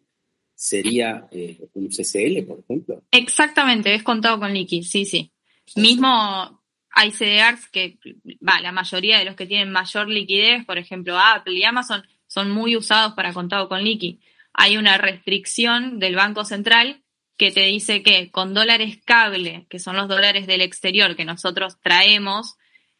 sería 0.53 1.27
eh, 1.31 1.57
un 1.73 1.87
CCL, 1.87 2.45
por 2.45 2.59
ejemplo. 2.59 3.01
Exactamente, 3.09 3.95
es 3.95 4.03
contado 4.03 4.37
con 4.37 4.53
liqui, 4.53 4.83
sí, 4.83 5.05
sí. 5.05 5.31
Mismo 5.75 6.61
hay 6.93 7.11
CDRs 7.11 7.67
que, 7.69 7.97
la 8.39 8.71
mayoría 8.71 9.17
de 9.17 9.25
los 9.25 9.35
que 9.35 9.47
tienen 9.47 9.71
mayor 9.71 10.07
liquidez, 10.07 10.63
por 10.65 10.77
ejemplo 10.77 11.19
Apple 11.19 11.55
y 11.55 11.63
Amazon, 11.63 12.07
son 12.27 12.51
muy 12.51 12.77
usados 12.77 13.13
para 13.13 13.33
contado 13.33 13.67
con 13.67 13.83
liqui. 13.83 14.21
Hay 14.53 14.77
una 14.77 14.97
restricción 14.97 15.99
del 15.99 16.15
Banco 16.15 16.45
Central 16.45 17.01
que 17.35 17.51
te 17.51 17.61
dice 17.61 18.03
que 18.03 18.29
con 18.29 18.53
dólares 18.53 18.99
cable, 19.03 19.65
que 19.69 19.79
son 19.79 19.97
los 19.97 20.07
dólares 20.07 20.45
del 20.45 20.61
exterior 20.61 21.15
que 21.15 21.25
nosotros 21.25 21.79
traemos, 21.81 22.57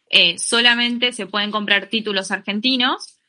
eh, 0.10 0.40
solamente 0.40 1.14
se 1.14 1.28
pueden 1.28 1.52
comprar 1.52 1.88
títulos 1.88 2.32
argentinos, 2.32 3.20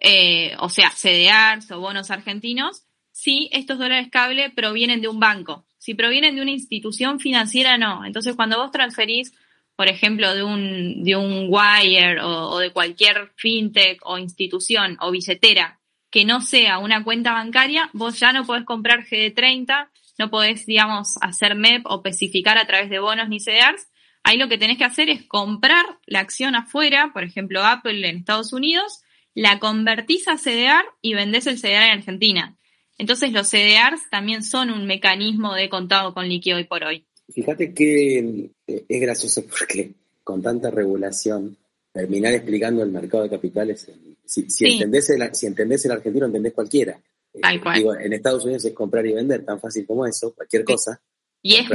eh, 0.00 0.56
o 0.58 0.70
sea, 0.70 0.90
CDRs 0.90 1.70
o 1.70 1.80
bonos 1.80 2.10
argentinos, 2.10 2.84
si 3.12 3.50
estos 3.52 3.78
dólares 3.78 4.08
cable 4.10 4.50
provienen 4.50 5.02
de 5.02 5.08
un 5.08 5.20
banco. 5.20 5.66
Si 5.78 5.94
provienen 5.94 6.34
de 6.34 6.42
una 6.42 6.50
institución 6.50 7.20
financiera, 7.20 7.76
no. 7.76 8.06
Entonces, 8.06 8.34
cuando 8.36 8.56
vos 8.56 8.70
transferís 8.70 9.34
por 9.76 9.88
ejemplo, 9.88 10.34
de 10.34 10.42
un, 10.42 11.02
de 11.04 11.16
un 11.16 11.48
wire 11.48 12.20
o, 12.22 12.58
de 12.58 12.70
cualquier 12.70 13.32
fintech 13.36 14.00
o 14.04 14.18
institución 14.18 14.96
o 15.00 15.10
billetera 15.10 15.80
que 16.10 16.24
no 16.24 16.40
sea 16.40 16.78
una 16.78 17.02
cuenta 17.02 17.32
bancaria, 17.32 17.90
vos 17.92 18.20
ya 18.20 18.32
no 18.32 18.46
podés 18.46 18.64
comprar 18.64 19.04
GD30, 19.04 19.88
no 20.16 20.30
podés, 20.30 20.64
digamos, 20.64 21.16
hacer 21.20 21.56
MEP 21.56 21.84
o 21.86 21.96
especificar 21.96 22.56
a 22.56 22.68
través 22.68 22.88
de 22.88 23.00
bonos 23.00 23.28
ni 23.28 23.40
CDRs. 23.40 23.88
Ahí 24.22 24.38
lo 24.38 24.48
que 24.48 24.56
tenés 24.56 24.78
que 24.78 24.84
hacer 24.84 25.10
es 25.10 25.24
comprar 25.24 25.84
la 26.06 26.20
acción 26.20 26.54
afuera, 26.54 27.10
por 27.12 27.24
ejemplo, 27.24 27.64
Apple 27.64 28.08
en 28.08 28.18
Estados 28.18 28.52
Unidos, 28.52 29.02
la 29.34 29.58
convertís 29.58 30.28
a 30.28 30.36
CDR 30.36 30.84
y 31.02 31.14
vendés 31.14 31.48
el 31.48 31.60
CDR 31.60 31.86
en 31.86 31.98
Argentina. 31.98 32.56
Entonces 32.96 33.32
los 33.32 33.48
CDRs 33.48 34.08
también 34.08 34.44
son 34.44 34.70
un 34.70 34.86
mecanismo 34.86 35.54
de 35.54 35.68
contado 35.68 36.14
con 36.14 36.28
líquido 36.28 36.58
hoy 36.58 36.64
por 36.64 36.84
hoy. 36.84 37.06
Fíjate 37.32 37.72
que 37.72 38.50
eh, 38.66 38.84
es 38.88 39.00
gracioso 39.00 39.44
porque 39.50 39.92
con 40.22 40.42
tanta 40.42 40.70
regulación, 40.70 41.56
terminar 41.92 42.32
explicando 42.32 42.82
el 42.82 42.90
mercado 42.90 43.24
de 43.24 43.30
capitales, 43.30 43.88
si, 44.24 44.46
entendés, 44.60 45.10
el, 45.10 45.34
si 45.34 45.46
entendés 45.46 45.84
el 45.84 45.92
argentino, 45.92 46.26
entendés 46.26 46.54
cualquiera. 46.54 46.98
Eh, 47.32 47.40
Digo, 47.74 47.94
en 47.96 48.12
Estados 48.12 48.44
Unidos 48.44 48.64
es 48.64 48.72
comprar 48.72 49.04
y 49.06 49.12
vender, 49.12 49.44
tan 49.44 49.60
fácil 49.60 49.86
como 49.86 50.06
eso, 50.06 50.34
cualquier 50.34 50.64
cosa. 50.64 51.00
Y 51.42 51.56
es 51.56 51.66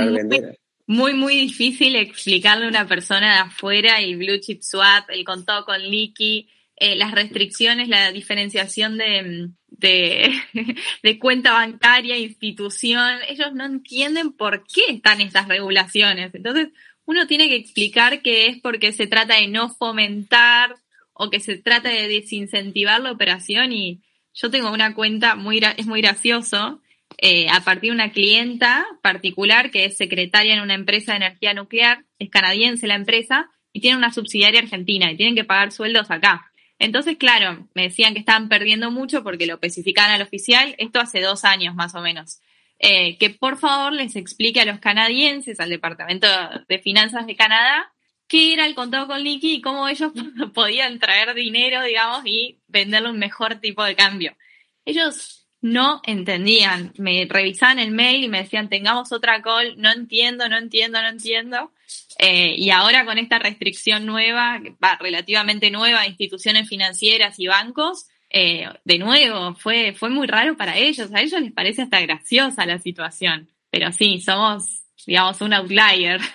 muy, 0.88 1.14
muy, 1.14 1.36
difícil 1.36 1.96
explicarle 1.96 2.66
a 2.66 2.70
una 2.70 2.88
persona 2.88 3.34
de 3.34 3.40
afuera 3.42 4.00
el 4.02 4.18
blue 4.18 4.40
chip 4.40 4.64
swap, 4.64 5.10
el 5.10 5.24
contado 5.24 5.64
con 5.64 5.80
liqui, 5.80 6.50
eh, 6.80 6.96
las 6.96 7.12
restricciones, 7.12 7.90
la 7.90 8.12
diferenciación 8.12 8.98
de, 8.98 9.50
de, 9.68 10.32
de, 11.04 11.20
cuenta 11.20 11.54
bancaria, 11.54 12.18
institución, 12.18 13.20
ellos 13.28 13.54
no 13.54 13.66
entienden 13.66 14.32
por 14.32 14.64
qué 14.64 14.82
están 14.90 15.22
estas 15.22 15.48
regulaciones. 15.48 16.34
Entonces, 16.34 16.70
uno 17.06 17.28
tiene 17.28 17.50
que 17.50 17.56
explicar 17.56 18.22
que 18.22 18.48
es 18.48 18.62
porque 18.62 18.94
se 18.94 19.08
trata 19.08 19.36
de 19.36 19.48
no 19.48 19.70
fomentar 19.70 20.76
o 21.14 21.30
que 21.30 21.40
se 21.40 21.58
trata 21.58 21.90
de 21.90 22.08
desincentivar 22.08 23.02
la 23.02 23.12
operación 23.12 23.74
y 23.74 24.02
yo 24.34 24.50
tengo 24.50 24.72
una 24.72 24.94
cuenta 24.94 25.36
muy, 25.36 25.60
es 25.76 25.86
muy 25.86 26.02
gracioso, 26.02 26.82
eh, 27.18 27.50
a 27.50 27.62
partir 27.62 27.90
de 27.90 27.96
una 27.96 28.12
clienta 28.12 28.86
particular 29.02 29.72
que 29.72 29.86
es 29.86 29.98
secretaria 29.98 30.54
en 30.54 30.62
una 30.62 30.76
empresa 30.76 31.12
de 31.12 31.18
energía 31.18 31.54
nuclear, 31.54 32.06
es 32.20 32.30
canadiense 32.30 32.88
la 32.88 32.96
empresa 32.96 33.50
y 33.74 33.82
tiene 33.82 33.98
una 33.98 34.14
subsidiaria 34.14 34.62
argentina 34.62 35.12
y 35.12 35.18
tienen 35.18 35.36
que 35.36 35.44
pagar 35.44 35.72
sueldos 35.72 36.10
acá. 36.12 36.50
Entonces, 36.80 37.18
claro, 37.18 37.68
me 37.76 37.84
decían 37.84 38.14
que 38.14 38.20
estaban 38.20 38.48
perdiendo 38.48 38.90
mucho 38.90 39.22
porque 39.22 39.46
lo 39.46 39.56
especificaban 39.56 40.12
al 40.12 40.22
oficial, 40.22 40.76
esto 40.78 41.00
hace 41.00 41.22
dos 41.22 41.44
años 41.44 41.76
más 41.76 41.94
o 41.94 42.02
menos. 42.02 42.40
Eh, 42.80 43.18
que 43.18 43.30
por 43.30 43.58
favor 43.58 43.92
les 43.92 44.16
explique 44.16 44.62
a 44.62 44.66
los 44.66 44.80
canadienses, 44.80 45.60
al 45.60 45.70
Departamento 45.70 46.28
de 46.70 46.80
Finanzas 46.80 47.28
de 47.28 47.36
Canadá, 47.36 47.92
qué 48.30 48.54
era 48.54 48.66
el 48.66 48.76
contado 48.76 49.08
con 49.08 49.22
liqui 49.22 49.56
y 49.56 49.62
cómo 49.62 49.90
ellos 49.90 50.14
podían 50.54 51.00
traer 51.00 51.34
dinero, 51.34 51.84
digamos, 51.84 52.22
y 52.26 52.60
venderle 52.68 53.10
un 53.10 53.20
mejor 53.20 53.56
tipo 53.56 53.84
de 53.84 53.96
cambio. 53.96 54.38
Ellos 54.86 55.48
no 55.62 56.02
entendían, 56.06 56.94
me 56.98 57.28
revisaban 57.30 57.80
el 57.80 57.92
mail 57.92 58.24
y 58.24 58.30
me 58.30 58.44
decían, 58.44 58.70
tengamos 58.70 59.12
otra 59.12 59.42
call, 59.42 59.76
no 59.78 59.92
entiendo, 59.92 60.48
no 60.48 60.58
entiendo, 60.58 61.02
no 61.02 61.10
entiendo. 61.10 61.74
Eh, 62.18 62.56
y 62.58 62.70
ahora 62.70 63.06
con 63.06 63.18
esta 63.18 63.40
restricción 63.40 64.06
nueva, 64.06 64.62
va, 64.84 64.98
relativamente 65.00 65.72
nueva, 65.72 66.08
instituciones 66.08 66.68
financieras 66.68 67.40
y 67.40 67.48
bancos, 67.48 68.08
eh, 68.30 68.66
de 68.84 69.00
nuevo, 69.00 69.56
fue, 69.56 69.94
fue 69.94 70.10
muy 70.10 70.28
raro 70.28 70.56
para 70.58 70.78
ellos. 70.78 71.12
A 71.14 71.22
ellos 71.22 71.42
les 71.42 71.52
parece 71.52 71.82
hasta 71.82 72.02
graciosa 72.02 72.66
la 72.66 72.80
situación. 72.80 73.50
Pero 73.72 73.92
sí, 73.92 74.20
somos, 74.20 74.84
digamos, 75.06 75.42
un 75.42 75.54
outlier. 75.54 76.20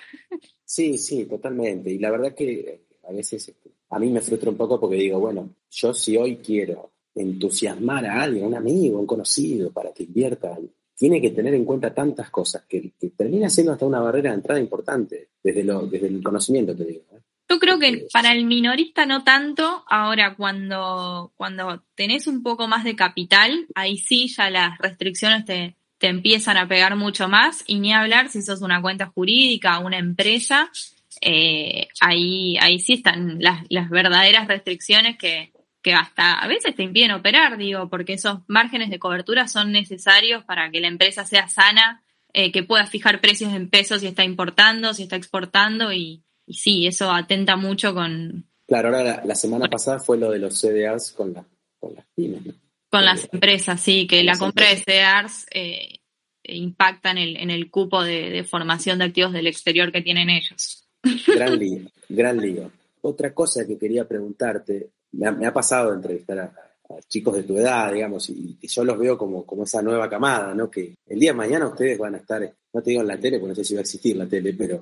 Sí, 0.66 0.98
sí, 0.98 1.26
totalmente. 1.26 1.88
Y 1.88 1.98
la 1.98 2.10
verdad 2.10 2.34
que 2.34 2.80
a 3.06 3.12
veces 3.12 3.48
este, 3.48 3.70
a 3.90 3.98
mí 4.00 4.10
me 4.10 4.20
frustra 4.20 4.50
un 4.50 4.56
poco 4.56 4.80
porque 4.80 4.96
digo, 4.96 5.20
bueno, 5.20 5.50
yo 5.70 5.94
si 5.94 6.16
hoy 6.16 6.38
quiero 6.38 6.90
entusiasmar 7.14 8.04
a 8.06 8.22
alguien, 8.22 8.44
a 8.44 8.48
un 8.48 8.54
amigo, 8.56 8.96
a 8.96 9.00
un 9.00 9.06
conocido, 9.06 9.70
para 9.70 9.92
que 9.92 10.02
invierta, 10.02 10.58
tiene 10.96 11.20
que 11.20 11.30
tener 11.30 11.54
en 11.54 11.64
cuenta 11.64 11.92
tantas 11.92 12.30
cosas 12.30 12.64
que, 12.68 12.92
termina 13.16 13.50
siendo 13.50 13.72
hasta 13.72 13.86
una 13.86 14.00
barrera 14.00 14.30
de 14.30 14.36
entrada 14.36 14.60
importante, 14.60 15.28
desde, 15.42 15.64
lo, 15.64 15.86
desde 15.86 16.06
el 16.06 16.22
conocimiento, 16.22 16.76
te 16.76 16.84
digo. 16.84 17.04
¿eh? 17.12 17.20
Yo 17.48 17.58
creo 17.58 17.78
que 17.78 18.06
para 18.12 18.32
el 18.32 18.44
minorista 18.46 19.04
no 19.04 19.22
tanto, 19.22 19.84
ahora 19.88 20.34
cuando, 20.34 21.32
cuando 21.36 21.82
tenés 21.94 22.26
un 22.26 22.42
poco 22.42 22.68
más 22.68 22.84
de 22.84 22.96
capital, 22.96 23.66
ahí 23.74 23.98
sí 23.98 24.28
ya 24.28 24.50
las 24.50 24.78
restricciones 24.78 25.44
te, 25.44 25.76
te 25.98 26.08
empiezan 26.08 26.56
a 26.56 26.68
pegar 26.68 26.96
mucho 26.96 27.28
más 27.28 27.64
y 27.66 27.80
ni 27.80 27.92
hablar 27.92 28.28
si 28.28 28.42
sos 28.42 28.62
una 28.62 28.80
cuenta 28.80 29.06
jurídica, 29.06 29.78
una 29.78 29.98
empresa, 29.98 30.70
eh, 31.20 31.88
ahí, 32.00 32.56
ahí 32.60 32.78
sí 32.78 32.94
están 32.94 33.38
las, 33.40 33.64
las 33.68 33.90
verdaderas 33.90 34.48
restricciones 34.48 35.16
que, 35.18 35.53
que 35.84 35.92
hasta 35.92 36.32
a 36.32 36.48
veces 36.48 36.74
te 36.74 36.82
impiden 36.82 37.10
operar, 37.10 37.58
digo, 37.58 37.90
porque 37.90 38.14
esos 38.14 38.38
márgenes 38.46 38.88
de 38.88 38.98
cobertura 38.98 39.46
son 39.48 39.70
necesarios 39.70 40.42
para 40.42 40.70
que 40.70 40.80
la 40.80 40.88
empresa 40.88 41.26
sea 41.26 41.46
sana, 41.46 42.02
eh, 42.32 42.50
que 42.50 42.62
pueda 42.62 42.86
fijar 42.86 43.20
precios 43.20 43.52
en 43.52 43.68
pesos 43.68 44.00
si 44.00 44.06
está 44.06 44.24
importando, 44.24 44.94
si 44.94 45.02
está 45.02 45.16
exportando, 45.16 45.92
y, 45.92 46.24
sí, 46.48 46.86
eso 46.86 47.12
atenta 47.12 47.56
mucho 47.56 47.92
con... 47.92 48.46
Claro, 48.66 48.96
ahora 48.96 49.22
la, 49.26 49.34
semana 49.34 49.68
pasada 49.68 49.98
fue 49.98 50.16
lo 50.16 50.30
de 50.30 50.38
los 50.38 50.58
CDRs 50.58 51.12
con, 51.12 51.34
con 51.78 51.94
las 51.94 52.06
pymes, 52.14 52.40
Con 52.88 53.04
las 53.04 53.28
empresas, 53.30 53.78
sí, 53.78 54.06
que 54.06 54.24
la 54.24 54.38
compra 54.38 54.70
de 54.70 54.76
CDRs 54.76 55.46
eh, 55.52 56.00
impacta 56.44 57.10
en 57.10 57.18
el, 57.18 57.36
en 57.36 57.50
el 57.50 57.70
cupo 57.70 58.02
de, 58.02 58.42
formación 58.44 59.00
de 59.00 59.04
activos 59.04 59.34
del 59.34 59.48
exterior 59.48 59.92
que 59.92 60.00
tienen 60.00 60.30
ellos. 60.30 60.88
Gran 61.26 61.58
lío, 61.58 61.82
gran 62.08 62.38
lío. 62.38 62.72
Otra 63.02 63.34
cosa 63.34 63.66
que 63.66 63.76
quería 63.76 64.08
preguntarte, 64.08 64.88
me 65.16 65.46
ha, 65.46 65.52
pasado 65.52 65.92
entrevistar 65.92 66.38
a, 66.38 66.52
chicos 67.08 67.34
de 67.36 67.42
tu 67.44 67.56
edad, 67.58 67.92
digamos, 67.92 68.28
y, 68.30 68.58
yo 68.62 68.84
los 68.84 68.98
veo 68.98 69.16
como, 69.16 69.44
como 69.44 69.64
esa 69.64 69.82
nueva 69.82 70.08
camada, 70.08 70.54
¿no? 70.54 70.70
Que 70.70 70.94
el 71.06 71.18
día 71.18 71.30
de 71.30 71.38
mañana 71.38 71.68
ustedes 71.68 71.98
van 71.98 72.14
a 72.14 72.18
estar, 72.18 72.54
no 72.72 72.82
te 72.82 72.90
digo 72.90 73.02
en 73.02 73.08
la 73.08 73.18
tele, 73.18 73.38
porque 73.38 73.50
no 73.50 73.54
sé 73.54 73.64
si 73.64 73.74
va 73.74 73.80
a 73.80 73.82
existir 73.82 74.16
la 74.16 74.26
tele, 74.26 74.54
pero, 74.58 74.80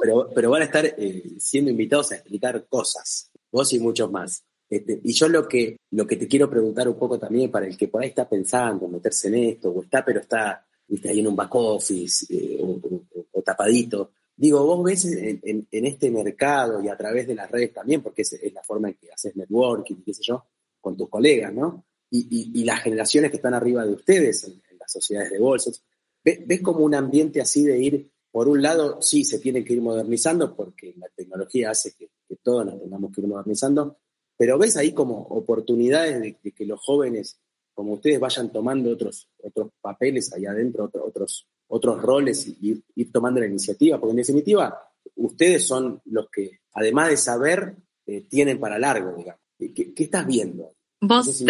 pero, 0.00 0.28
pero, 0.34 0.50
van 0.50 0.62
a 0.62 0.66
estar 0.66 0.84
eh, 0.84 1.22
siendo 1.38 1.70
invitados 1.70 2.12
a 2.12 2.16
explicar 2.16 2.66
cosas, 2.68 3.30
vos 3.50 3.72
y 3.72 3.78
muchos 3.78 4.10
más. 4.10 4.42
Este, 4.68 5.00
y 5.04 5.12
yo 5.12 5.28
lo 5.28 5.46
que, 5.46 5.76
lo 5.90 6.06
que 6.06 6.16
te 6.16 6.26
quiero 6.26 6.48
preguntar 6.48 6.88
un 6.88 6.98
poco 6.98 7.18
también 7.18 7.50
para 7.50 7.66
el 7.66 7.76
que 7.76 7.88
por 7.88 8.02
ahí 8.02 8.08
está 8.08 8.26
pensando 8.26 8.86
en 8.86 8.92
meterse 8.92 9.28
en 9.28 9.34
esto, 9.34 9.70
o 9.70 9.82
está, 9.82 10.02
pero 10.02 10.20
está 10.20 10.64
ahí 11.04 11.20
en 11.20 11.26
un 11.26 11.36
back 11.36 11.54
office 11.54 12.26
eh, 12.30 12.58
o, 12.60 13.42
tapadito, 13.42 14.12
Digo, 14.42 14.66
vos 14.66 14.82
ves 14.82 15.04
en, 15.04 15.68
este 15.70 16.10
mercado 16.10 16.82
y 16.82 16.88
a 16.88 16.96
través 16.96 17.28
de 17.28 17.36
las 17.36 17.48
redes 17.48 17.72
también, 17.72 18.02
porque 18.02 18.22
es, 18.22 18.40
la 18.52 18.64
forma 18.64 18.88
en 18.88 18.94
que 18.94 19.08
haces 19.12 19.36
networking, 19.36 20.02
qué 20.04 20.12
sé 20.12 20.22
yo, 20.24 20.46
con 20.80 20.96
tus 20.96 21.08
colegas, 21.08 21.54
¿no? 21.54 21.84
Y, 22.10 22.64
las 22.64 22.80
generaciones 22.80 23.30
que 23.30 23.36
están 23.36 23.54
arriba 23.54 23.86
de 23.86 23.92
ustedes 23.92 24.42
en, 24.48 24.60
las 24.80 24.90
sociedades 24.90 25.30
de 25.30 25.38
bolsas, 25.38 25.84
¿ves, 26.24 26.60
como 26.60 26.80
un 26.80 26.96
ambiente 26.96 27.40
así 27.40 27.64
de 27.64 27.78
ir, 27.80 28.10
por 28.32 28.48
un 28.48 28.60
lado, 28.60 29.00
sí, 29.00 29.22
se 29.22 29.38
tiene 29.38 29.64
que 29.64 29.74
ir 29.74 29.80
modernizando 29.80 30.56
porque 30.56 30.92
la 30.96 31.06
tecnología 31.14 31.70
hace 31.70 31.94
que, 31.94 32.10
todos 32.42 32.66
nos 32.66 32.80
tengamos 32.80 33.12
que 33.12 33.20
ir 33.20 33.28
modernizando, 33.28 33.98
pero 34.36 34.58
ves 34.58 34.76
ahí 34.76 34.90
como 34.90 35.20
oportunidades 35.20 36.20
de, 36.20 36.52
que 36.52 36.66
los 36.66 36.80
jóvenes, 36.80 37.38
como 37.74 37.92
ustedes, 37.92 38.18
vayan 38.18 38.50
tomando 38.50 38.90
otros, 38.90 39.28
otros 39.40 39.70
papeles 39.80 40.32
ahí 40.32 40.46
adentro, 40.46 40.90
otros, 41.04 41.46
otros 41.74 42.02
roles 42.02 42.46
y 42.46 42.82
ir, 42.94 43.12
tomando 43.12 43.40
la 43.40 43.46
iniciativa, 43.46 43.98
porque 43.98 44.10
en 44.10 44.18
definitiva 44.18 44.78
ustedes 45.16 45.66
son 45.66 46.02
los 46.04 46.28
que, 46.30 46.60
además 46.74 47.08
de 47.08 47.16
saber, 47.16 47.76
eh, 48.06 48.26
tienen 48.28 48.60
para 48.60 48.78
largo, 48.78 49.16
digamos. 49.16 49.40
¿Qué, 49.58 49.94
estás 49.96 50.26
viendo? 50.26 50.74
¿Vos 51.00 51.42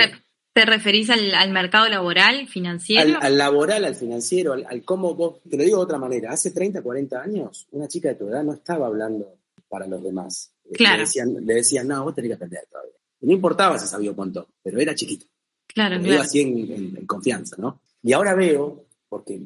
te, 0.55 0.65
referís 0.65 1.11
al, 1.11 1.51
mercado 1.51 1.89
laboral, 1.89 2.47
financiero? 2.47 3.19
Al, 3.21 3.37
laboral, 3.37 3.85
al 3.85 3.97
financiero, 3.97 4.53
al, 4.53 4.85
cómo 4.85 5.15
vos, 5.17 5.41
te 5.49 5.57
lo 5.57 5.65
digo 5.65 5.79
de 5.79 5.85
otra 5.85 5.99
manera, 5.99 6.31
hace 6.31 6.53
30, 6.53 6.83
40 6.83 7.21
años, 7.21 7.67
una 7.73 7.89
chica 7.89 8.11
de 8.11 8.15
tu 8.15 8.29
edad 8.29 8.45
no 8.45 8.53
estaba 8.53 8.87
hablando 8.87 9.39
para 9.69 9.89
los 9.89 10.05
demás. 10.05 10.55
Eh, 10.67 10.75
claro. 10.75 11.03
Le 11.41 11.55
decían, 11.55 11.89
no, 11.89 12.05
vos 12.05 12.15
tenés 12.15 12.29
que 12.29 12.35
aprender 12.35 12.65
todavía. 12.71 12.95
no 13.23 13.33
importaba 13.33 13.77
si 13.77 13.89
sabía 13.89 14.13
montón, 14.13 14.47
pero 14.63 14.79
era 14.79 14.95
chiquito. 14.95 15.27
Claro, 15.67 15.97
lo 15.97 16.05
claro. 16.05 16.23
así 16.23 16.41
en, 16.43 17.07
confianza, 17.07 17.57
¿no? 17.59 17.81
Y 18.05 18.13
ahora 18.13 18.35
veo, 18.35 18.85
porque 19.09 19.41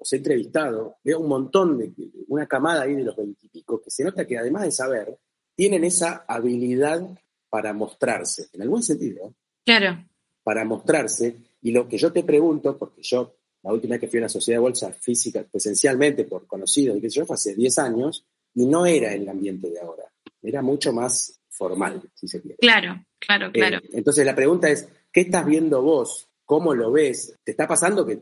los 0.00 0.12
he 0.12 0.16
entrevistado, 0.16 0.96
veo 1.04 1.20
un 1.20 1.28
montón 1.28 1.78
de, 1.78 1.92
una 2.28 2.46
camada 2.46 2.82
ahí 2.82 2.94
de 2.94 3.04
los 3.04 3.16
veintipico 3.16 3.80
que 3.82 3.90
se 3.90 4.02
nota 4.02 4.26
que 4.26 4.38
además 4.38 4.62
de 4.62 4.72
saber, 4.72 5.18
tienen 5.54 5.84
esa 5.84 6.24
habilidad 6.26 7.06
para 7.50 7.74
mostrarse, 7.74 8.48
en 8.54 8.62
algún 8.62 8.82
sentido. 8.82 9.34
Claro. 9.64 10.02
Para 10.42 10.64
mostrarse. 10.64 11.36
Y 11.60 11.72
lo 11.72 11.86
que 11.86 11.98
yo 11.98 12.10
te 12.10 12.24
pregunto, 12.24 12.78
porque 12.78 13.02
yo 13.02 13.34
la 13.62 13.72
última 13.72 13.92
vez 13.92 14.00
que 14.00 14.08
fui 14.08 14.18
a 14.18 14.22
una 14.22 14.28
sociedad 14.30 14.56
de 14.58 14.62
bolsa 14.62 14.92
física, 14.92 15.44
presencialmente, 15.50 16.24
por 16.24 16.46
conocidos, 16.46 16.96
y 16.96 17.02
que 17.02 17.10
yo, 17.10 17.26
fue 17.26 17.34
hace 17.34 17.54
10 17.54 17.78
años, 17.78 18.24
y 18.54 18.64
no 18.64 18.86
era 18.86 19.12
el 19.12 19.28
ambiente 19.28 19.68
de 19.68 19.80
ahora. 19.80 20.04
Era 20.42 20.62
mucho 20.62 20.94
más 20.94 21.38
formal, 21.50 22.00
si 22.14 22.26
se 22.26 22.40
quiere. 22.40 22.56
Claro, 22.56 23.04
claro, 23.18 23.48
eh, 23.48 23.52
claro. 23.52 23.80
entonces 23.92 24.24
la 24.24 24.34
pregunta 24.34 24.70
es, 24.70 24.88
¿qué 25.12 25.20
estás 25.20 25.44
viendo 25.44 25.82
vos 25.82 26.29
¿Cómo 26.50 26.74
lo 26.74 26.90
ves? 26.90 27.38
¿Te 27.44 27.52
está 27.52 27.68
pasando 27.68 28.04
que, 28.04 28.20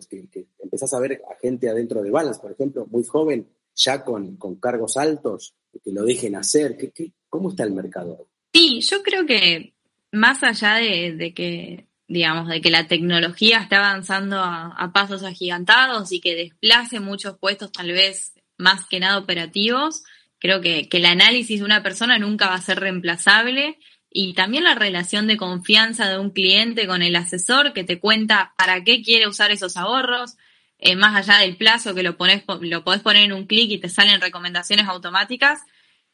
empezás 0.62 0.92
a 0.92 1.00
ver 1.00 1.22
a 1.30 1.40
gente 1.40 1.70
adentro 1.70 2.02
de 2.02 2.10
Balance, 2.10 2.38
por 2.42 2.52
ejemplo, 2.52 2.86
muy 2.90 3.02
joven, 3.02 3.48
ya 3.74 4.04
con, 4.04 4.36
cargos 4.60 4.98
altos, 4.98 5.54
que 5.82 5.92
lo 5.92 6.04
dejen 6.04 6.36
hacer? 6.36 6.76
¿Qué, 6.76 7.12
cómo 7.30 7.48
está 7.48 7.64
el 7.64 7.72
mercado? 7.72 8.28
Sí, 8.52 8.82
yo 8.82 9.02
creo 9.02 9.24
que 9.24 9.72
más 10.12 10.42
allá 10.42 10.74
de, 10.74 11.32
que 11.34 11.86
digamos, 12.06 12.48
de 12.48 12.60
que 12.60 12.70
la 12.70 12.86
tecnología 12.86 13.60
está 13.60 13.78
avanzando 13.78 14.36
a, 14.40 14.90
pasos 14.92 15.22
agigantados 15.22 16.12
y 16.12 16.20
que 16.20 16.34
desplace 16.34 17.00
muchos 17.00 17.38
puestos 17.38 17.72
tal 17.72 17.92
vez 17.92 18.34
más 18.58 18.86
que 18.90 19.00
nada 19.00 19.16
operativos, 19.16 20.02
creo 20.38 20.60
que, 20.60 20.90
que 20.90 20.98
el 20.98 21.06
análisis 21.06 21.60
de 21.60 21.64
una 21.64 21.82
persona 21.82 22.18
nunca 22.18 22.48
va 22.48 22.56
a 22.56 22.60
ser 22.60 22.78
reemplazable 22.78 23.78
y 24.10 24.34
también 24.34 24.64
la 24.64 24.74
relación 24.74 25.26
de 25.26 25.36
confianza 25.36 26.08
de 26.08 26.18
un 26.18 26.30
cliente 26.30 26.86
con 26.86 27.02
el 27.02 27.16
asesor 27.16 27.72
que 27.72 27.84
te 27.84 27.98
cuenta 27.98 28.54
para 28.56 28.82
qué 28.82 29.02
quiere 29.02 29.28
usar 29.28 29.50
esos 29.50 29.76
ahorros, 29.76 30.36
eh, 30.78 30.96
más 30.96 31.16
allá 31.16 31.40
del 31.40 31.56
plazo 31.56 31.94
que 31.94 32.02
lo, 32.02 32.16
pones, 32.16 32.44
lo 32.60 32.84
podés 32.84 33.02
poner 33.02 33.24
en 33.24 33.32
un 33.32 33.46
clic 33.46 33.70
y 33.70 33.78
te 33.78 33.88
salen 33.88 34.20
recomendaciones 34.20 34.86
automáticas. 34.86 35.60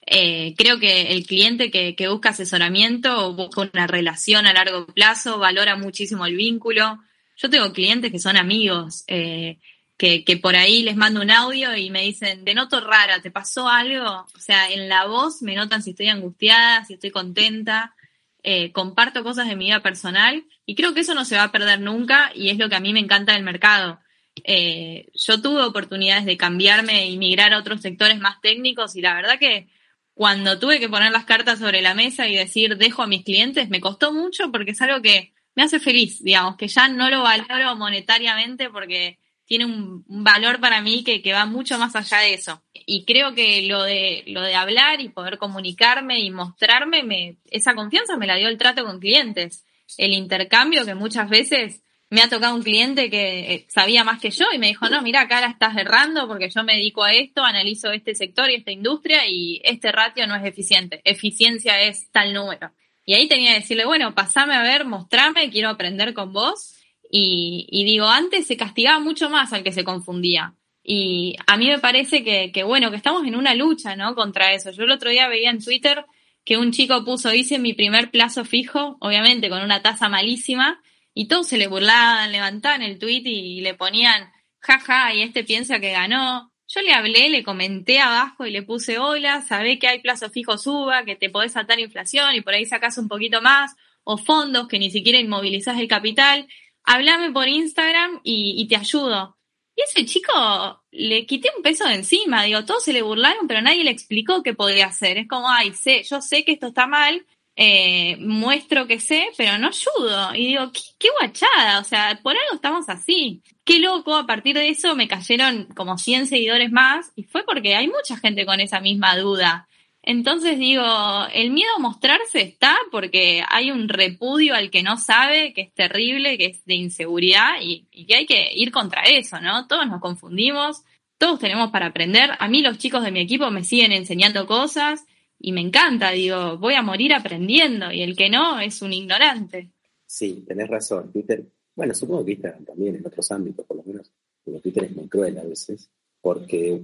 Eh, 0.06 0.54
creo 0.56 0.78
que 0.78 1.12
el 1.12 1.26
cliente 1.26 1.70
que, 1.70 2.08
busca 2.08 2.30
asesoramiento 2.30 3.32
busca 3.34 3.62
una 3.72 3.86
relación 3.86 4.46
a 4.46 4.52
largo 4.52 4.86
plazo, 4.86 5.38
valora 5.38 5.76
muchísimo 5.76 6.26
el 6.26 6.36
vínculo. 6.36 6.98
Yo 7.36 7.50
tengo 7.50 7.72
clientes 7.72 8.10
que 8.10 8.18
son 8.18 8.36
amigos, 8.36 9.04
eh, 9.06 9.58
que, 9.96 10.38
por 10.42 10.56
ahí 10.56 10.82
les 10.82 10.96
mando 10.96 11.20
un 11.20 11.30
audio 11.30 11.76
y 11.76 11.90
me 11.90 12.02
dicen, 12.02 12.44
de 12.44 12.54
noto 12.54 12.80
rara, 12.80 13.20
¿te 13.22 13.30
pasó 13.30 13.68
algo? 13.68 14.26
O 14.34 14.38
sea, 14.38 14.70
en 14.70 14.88
la 14.88 15.06
voz 15.06 15.40
me 15.42 15.54
notan 15.54 15.82
si 15.82 15.90
estoy 15.90 16.08
angustiada, 16.08 16.84
si 16.84 16.94
estoy 16.94 17.10
contenta, 17.10 17.94
eh, 18.42 18.72
comparto 18.72 19.22
cosas 19.22 19.48
de 19.48 19.56
mi 19.56 19.66
vida 19.66 19.82
personal 19.82 20.44
y 20.66 20.74
creo 20.74 20.94
que 20.94 21.00
eso 21.00 21.14
no 21.14 21.24
se 21.24 21.36
va 21.36 21.44
a 21.44 21.52
perder 21.52 21.80
nunca 21.80 22.32
y 22.34 22.50
es 22.50 22.58
lo 22.58 22.68
que 22.68 22.74
a 22.74 22.80
mí 22.80 22.92
me 22.92 23.00
encanta 23.00 23.32
del 23.32 23.44
mercado. 23.44 24.00
Eh, 24.42 25.06
yo 25.14 25.40
tuve 25.40 25.62
oportunidades 25.62 26.24
de 26.24 26.36
cambiarme 26.36 27.06
y 27.08 27.16
migrar 27.16 27.52
a 27.54 27.58
otros 27.58 27.80
sectores 27.80 28.18
más 28.18 28.40
técnicos 28.40 28.96
y 28.96 29.00
la 29.00 29.14
verdad 29.14 29.38
que 29.38 29.68
cuando 30.12 30.58
tuve 30.58 30.80
que 30.80 30.88
poner 30.88 31.12
las 31.12 31.24
cartas 31.24 31.60
sobre 31.60 31.82
la 31.82 31.94
mesa 31.94 32.28
y 32.28 32.34
decir 32.34 32.76
dejo 32.76 33.02
a 33.02 33.06
mis 33.06 33.24
clientes, 33.24 33.68
me 33.68 33.80
costó 33.80 34.12
mucho 34.12 34.50
porque 34.50 34.72
es 34.72 34.82
algo 34.82 35.00
que 35.02 35.32
me 35.54 35.62
hace 35.62 35.78
feliz, 35.78 36.22
digamos, 36.22 36.56
que 36.56 36.66
ya 36.66 36.88
no 36.88 37.10
lo 37.10 37.22
valoro 37.22 37.76
monetariamente 37.76 38.70
porque 38.70 39.18
tiene 39.46 39.66
un, 39.66 40.04
valor 40.06 40.60
para 40.60 40.80
mí 40.80 41.04
que, 41.04 41.22
que, 41.22 41.32
va 41.32 41.46
mucho 41.46 41.78
más 41.78 41.94
allá 41.96 42.18
de 42.18 42.34
eso. 42.34 42.62
Y 42.72 43.04
creo 43.04 43.34
que 43.34 43.62
lo 43.62 43.82
de, 43.82 44.24
lo 44.26 44.42
de 44.42 44.54
hablar 44.54 45.00
y 45.00 45.08
poder 45.08 45.38
comunicarme 45.38 46.20
y 46.20 46.30
mostrarme, 46.30 47.02
me, 47.02 47.38
esa 47.50 47.74
confianza 47.74 48.16
me 48.16 48.26
la 48.26 48.36
dio 48.36 48.48
el 48.48 48.58
trato 48.58 48.84
con 48.84 49.00
clientes. 49.00 49.64
El 49.98 50.12
intercambio 50.12 50.84
que 50.84 50.94
muchas 50.94 51.28
veces 51.28 51.82
me 52.10 52.22
ha 52.22 52.28
tocado 52.28 52.54
un 52.54 52.62
cliente 52.62 53.10
que 53.10 53.54
eh, 53.54 53.66
sabía 53.68 54.04
más 54.04 54.20
que 54.20 54.30
yo 54.30 54.46
y 54.54 54.58
me 54.58 54.68
dijo, 54.68 54.88
no, 54.88 55.02
mira, 55.02 55.22
acá 55.22 55.40
la 55.40 55.48
estás 55.48 55.76
errando 55.76 56.28
porque 56.28 56.48
yo 56.48 56.62
me 56.62 56.74
dedico 56.74 57.02
a 57.02 57.12
esto, 57.12 57.42
analizo 57.42 57.90
este 57.90 58.14
sector 58.14 58.50
y 58.50 58.54
esta 58.54 58.70
industria 58.70 59.26
y 59.26 59.60
este 59.64 59.90
ratio 59.90 60.26
no 60.26 60.36
es 60.36 60.44
eficiente. 60.44 61.00
Eficiencia 61.04 61.80
es 61.82 62.10
tal 62.12 62.32
número. 62.32 62.72
Y 63.04 63.14
ahí 63.14 63.28
tenía 63.28 63.52
que 63.52 63.60
decirle, 63.60 63.84
bueno, 63.84 64.14
pasame 64.14 64.54
a 64.54 64.62
ver, 64.62 64.86
mostrame, 64.86 65.50
quiero 65.50 65.68
aprender 65.68 66.14
con 66.14 66.32
vos 66.32 66.76
y, 67.16 67.84
digo, 67.84 68.08
antes 68.08 68.44
se 68.44 68.56
castigaba 68.56 68.98
mucho 68.98 69.30
más 69.30 69.52
al 69.52 69.62
que 69.62 69.70
se 69.70 69.84
confundía. 69.84 70.54
Y 70.82 71.36
a 71.46 71.56
mí 71.56 71.68
me 71.68 71.78
parece 71.78 72.24
que, 72.24 72.62
bueno, 72.64 72.90
que 72.90 72.96
estamos 72.96 73.24
en 73.24 73.36
una 73.36 73.54
lucha, 73.54 73.94
¿no? 73.94 74.16
Contra 74.16 74.52
eso. 74.52 74.72
Yo 74.72 74.82
el 74.82 74.90
otro 74.90 75.10
día 75.10 75.28
veía 75.28 75.50
en 75.50 75.62
Twitter 75.62 76.04
que 76.44 76.56
un 76.56 76.72
chico 76.72 77.04
puso, 77.04 77.32
hice 77.32 77.60
mi 77.60 77.72
primer 77.72 78.10
plazo 78.10 78.44
fijo, 78.44 78.96
obviamente 79.00 79.48
con 79.48 79.62
una 79.62 79.80
tasa 79.80 80.08
malísima, 80.08 80.82
y 81.14 81.28
todos 81.28 81.46
se 81.46 81.56
le 81.56 81.68
burlaban, 81.68 82.32
levantaban 82.32 82.82
el 82.82 82.98
tweet 82.98 83.22
y, 83.24 83.60
le 83.60 83.74
ponían, 83.74 84.32
jaja, 84.58 85.14
y 85.14 85.22
este 85.22 85.44
piensa 85.44 85.78
que 85.78 85.92
ganó. 85.92 86.52
Yo 86.66 86.80
le 86.80 86.94
hablé, 86.94 87.28
le 87.28 87.44
comenté 87.44 88.00
abajo 88.00 88.44
y 88.44 88.50
le 88.50 88.64
puse, 88.64 88.98
hola, 88.98 89.40
sabé 89.42 89.78
que 89.78 89.86
hay 89.86 90.00
plazo 90.00 90.30
fijo 90.30 90.58
suba, 90.58 91.04
que 91.04 91.14
te 91.14 91.30
podés 91.30 91.56
atar 91.56 91.78
inflación 91.78 92.34
y 92.34 92.40
por 92.40 92.54
ahí 92.54 92.66
sacas 92.66 92.98
un 92.98 93.06
poquito 93.06 93.40
más, 93.40 93.76
o 94.02 94.18
fondos 94.18 94.66
que 94.66 94.80
ni 94.80 94.90
siquiera 94.90 95.20
inmovilizás 95.20 95.78
el 95.78 95.86
capital 95.86 96.48
háblame 96.84 97.32
por 97.32 97.48
Instagram 97.48 98.20
y, 98.22 98.66
te 98.68 98.76
ayudo. 98.76 99.36
Y 99.76 99.82
ese 99.82 100.06
chico 100.06 100.82
le 100.92 101.26
quité 101.26 101.50
un 101.56 101.62
peso 101.62 101.84
de 101.86 101.94
encima, 101.94 102.44
digo, 102.44 102.64
todos 102.64 102.84
se 102.84 102.92
le 102.92 103.02
burlaron, 103.02 103.48
pero 103.48 103.60
nadie 103.60 103.82
le 103.82 103.90
explicó 103.90 104.42
qué 104.42 104.54
podía 104.54 104.86
hacer. 104.86 105.18
Es 105.18 105.28
como, 105.28 105.50
ay, 105.50 105.72
sé, 105.72 106.04
yo 106.04 106.20
sé 106.20 106.44
que 106.44 106.52
esto 106.52 106.68
está 106.68 106.86
mal, 106.86 107.26
eh, 107.56 108.16
muestro 108.18 108.86
que 108.86 109.00
sé, 109.00 109.28
pero 109.36 109.58
no 109.58 109.68
ayudo. 109.68 110.34
Y 110.34 110.48
digo, 110.48 110.70
¿qué, 110.98 111.08
guachada, 111.20 111.80
o 111.80 111.84
sea, 111.84 112.20
por 112.22 112.36
algo 112.36 112.54
estamos 112.54 112.88
así. 112.88 113.42
Qué 113.64 113.80
loco, 113.80 114.14
a 114.14 114.26
partir 114.26 114.54
de 114.54 114.68
eso 114.68 114.94
me 114.94 115.08
cayeron 115.08 115.66
como 115.74 115.98
100 115.98 116.28
seguidores 116.28 116.70
más 116.70 117.10
y 117.16 117.24
fue 117.24 117.44
porque 117.44 117.74
hay 117.74 117.88
mucha 117.88 118.16
gente 118.16 118.46
con 118.46 118.60
esa 118.60 118.80
misma 118.80 119.16
duda. 119.16 119.68
Entonces 120.06 120.58
digo, 120.58 120.84
el 121.32 121.50
miedo 121.50 121.70
a 121.78 121.80
mostrarse 121.80 122.42
está 122.42 122.76
porque 122.90 123.42
hay 123.48 123.70
un 123.70 123.88
repudio 123.88 124.54
al 124.54 124.70
que 124.70 124.82
no 124.82 124.98
sabe, 124.98 125.54
que 125.54 125.62
es 125.62 125.72
terrible, 125.72 126.36
que 126.36 126.44
es 126.46 126.64
de 126.66 126.74
inseguridad 126.74 127.54
y, 127.62 127.86
que 128.06 128.14
hay 128.14 128.26
que 128.26 128.50
ir 128.54 128.70
contra 128.70 129.04
eso, 129.04 129.40
¿no? 129.40 129.66
Todos 129.66 129.86
nos 129.86 130.02
confundimos, 130.02 130.82
todos 131.16 131.38
tenemos 131.38 131.70
para 131.70 131.86
aprender. 131.86 132.30
A 132.38 132.48
mí 132.48 132.60
los 132.60 132.76
chicos 132.76 133.02
de 133.02 133.12
mi 133.12 133.20
equipo 133.20 133.50
me 133.50 133.64
siguen 133.64 133.92
enseñando 133.92 134.46
cosas 134.46 135.06
y 135.38 135.52
me 135.52 135.62
encanta, 135.62 136.10
digo, 136.10 136.58
voy 136.58 136.74
a 136.74 136.82
morir 136.82 137.14
aprendiendo 137.14 137.90
y 137.90 138.02
el 138.02 138.14
que 138.14 138.28
no 138.28 138.60
es 138.60 138.82
un 138.82 138.92
ignorante. 138.92 139.70
Sí, 140.04 140.44
tenés 140.46 140.68
razón. 140.68 141.12
Twitter, 141.12 141.46
bueno, 141.74 141.94
supongo 141.94 142.26
que 142.26 142.32
Instagram 142.32 142.66
también 142.66 142.96
en 142.96 143.06
otros 143.06 143.30
ámbitos, 143.32 143.64
por 143.64 143.78
lo 143.78 143.84
menos, 143.84 144.12
pero 144.44 144.60
Twitter 144.60 144.84
es 144.84 144.94
muy 144.94 145.08
cruel 145.08 145.38
a 145.38 145.44
veces 145.44 145.88
porque, 146.20 146.82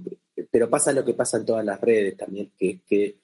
pero 0.49 0.69
pasa 0.69 0.91
lo 0.91 1.03
que 1.03 1.13
pasa 1.13 1.37
en 1.37 1.45
todas 1.45 1.65
las 1.65 1.79
redes 1.79 2.17
también, 2.17 2.51
que 2.57 2.69
es 2.69 2.81
que 2.83 3.17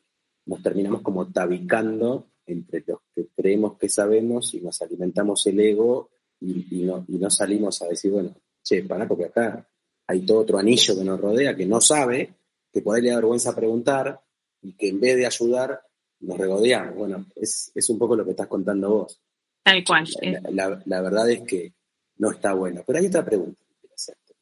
nos 0.46 0.62
terminamos 0.62 1.02
como 1.02 1.32
tabicando 1.32 2.28
entre 2.46 2.84
los 2.88 3.00
que 3.14 3.28
creemos 3.36 3.78
que 3.78 3.90
sabemos 3.90 4.54
y 4.54 4.62
nos 4.62 4.82
alimentamos 4.82 5.46
el 5.48 5.60
ego 5.60 6.10
y, 6.40 6.84
no, 6.84 7.04
y 7.08 7.18
no 7.18 7.30
salimos 7.30 7.82
a 7.82 7.88
decir, 7.88 8.12
bueno, 8.12 8.36
che, 8.64 8.84
para, 8.84 9.08
porque 9.08 9.26
acá 9.26 9.68
hay 10.08 10.26
todo 10.26 10.40
otro 10.40 10.58
anillo 10.58 10.96
que 10.98 11.04
nos 11.04 11.20
rodea 11.20 11.56
que 11.56 11.66
no 11.66 11.82
sabe, 11.82 12.34
que 12.72 12.82
puede 12.82 13.02
le 13.02 13.10
da 13.10 13.16
vergüenza 13.16 13.56
preguntar 13.56 14.22
y 14.62 14.74
que 14.74 14.90
en 14.90 15.00
vez 15.00 15.18
de 15.18 15.26
ayudar 15.26 15.82
nos 16.20 16.38
regodeamos. 16.38 16.96
Bueno, 16.96 17.26
es, 17.36 17.72
es 17.76 17.90
un 17.90 18.00
poco 18.00 18.16
lo 18.16 18.24
que 18.24 18.32
estás 18.32 18.48
contando 18.48 18.90
vos. 18.90 19.22
Tal 19.64 19.84
cual. 19.84 20.08
La, 20.52 20.82
la, 20.86 21.02
verdad 21.02 21.30
es 21.30 21.42
que 21.42 21.74
no 22.18 22.32
está 22.32 22.54
bueno. 22.54 22.84
Pero 22.88 23.00
hay 23.00 23.08
otra 23.08 23.26
pregunta 23.26 23.60
que 23.68 23.76
quiero 23.82 23.96
hacerte, 23.96 24.34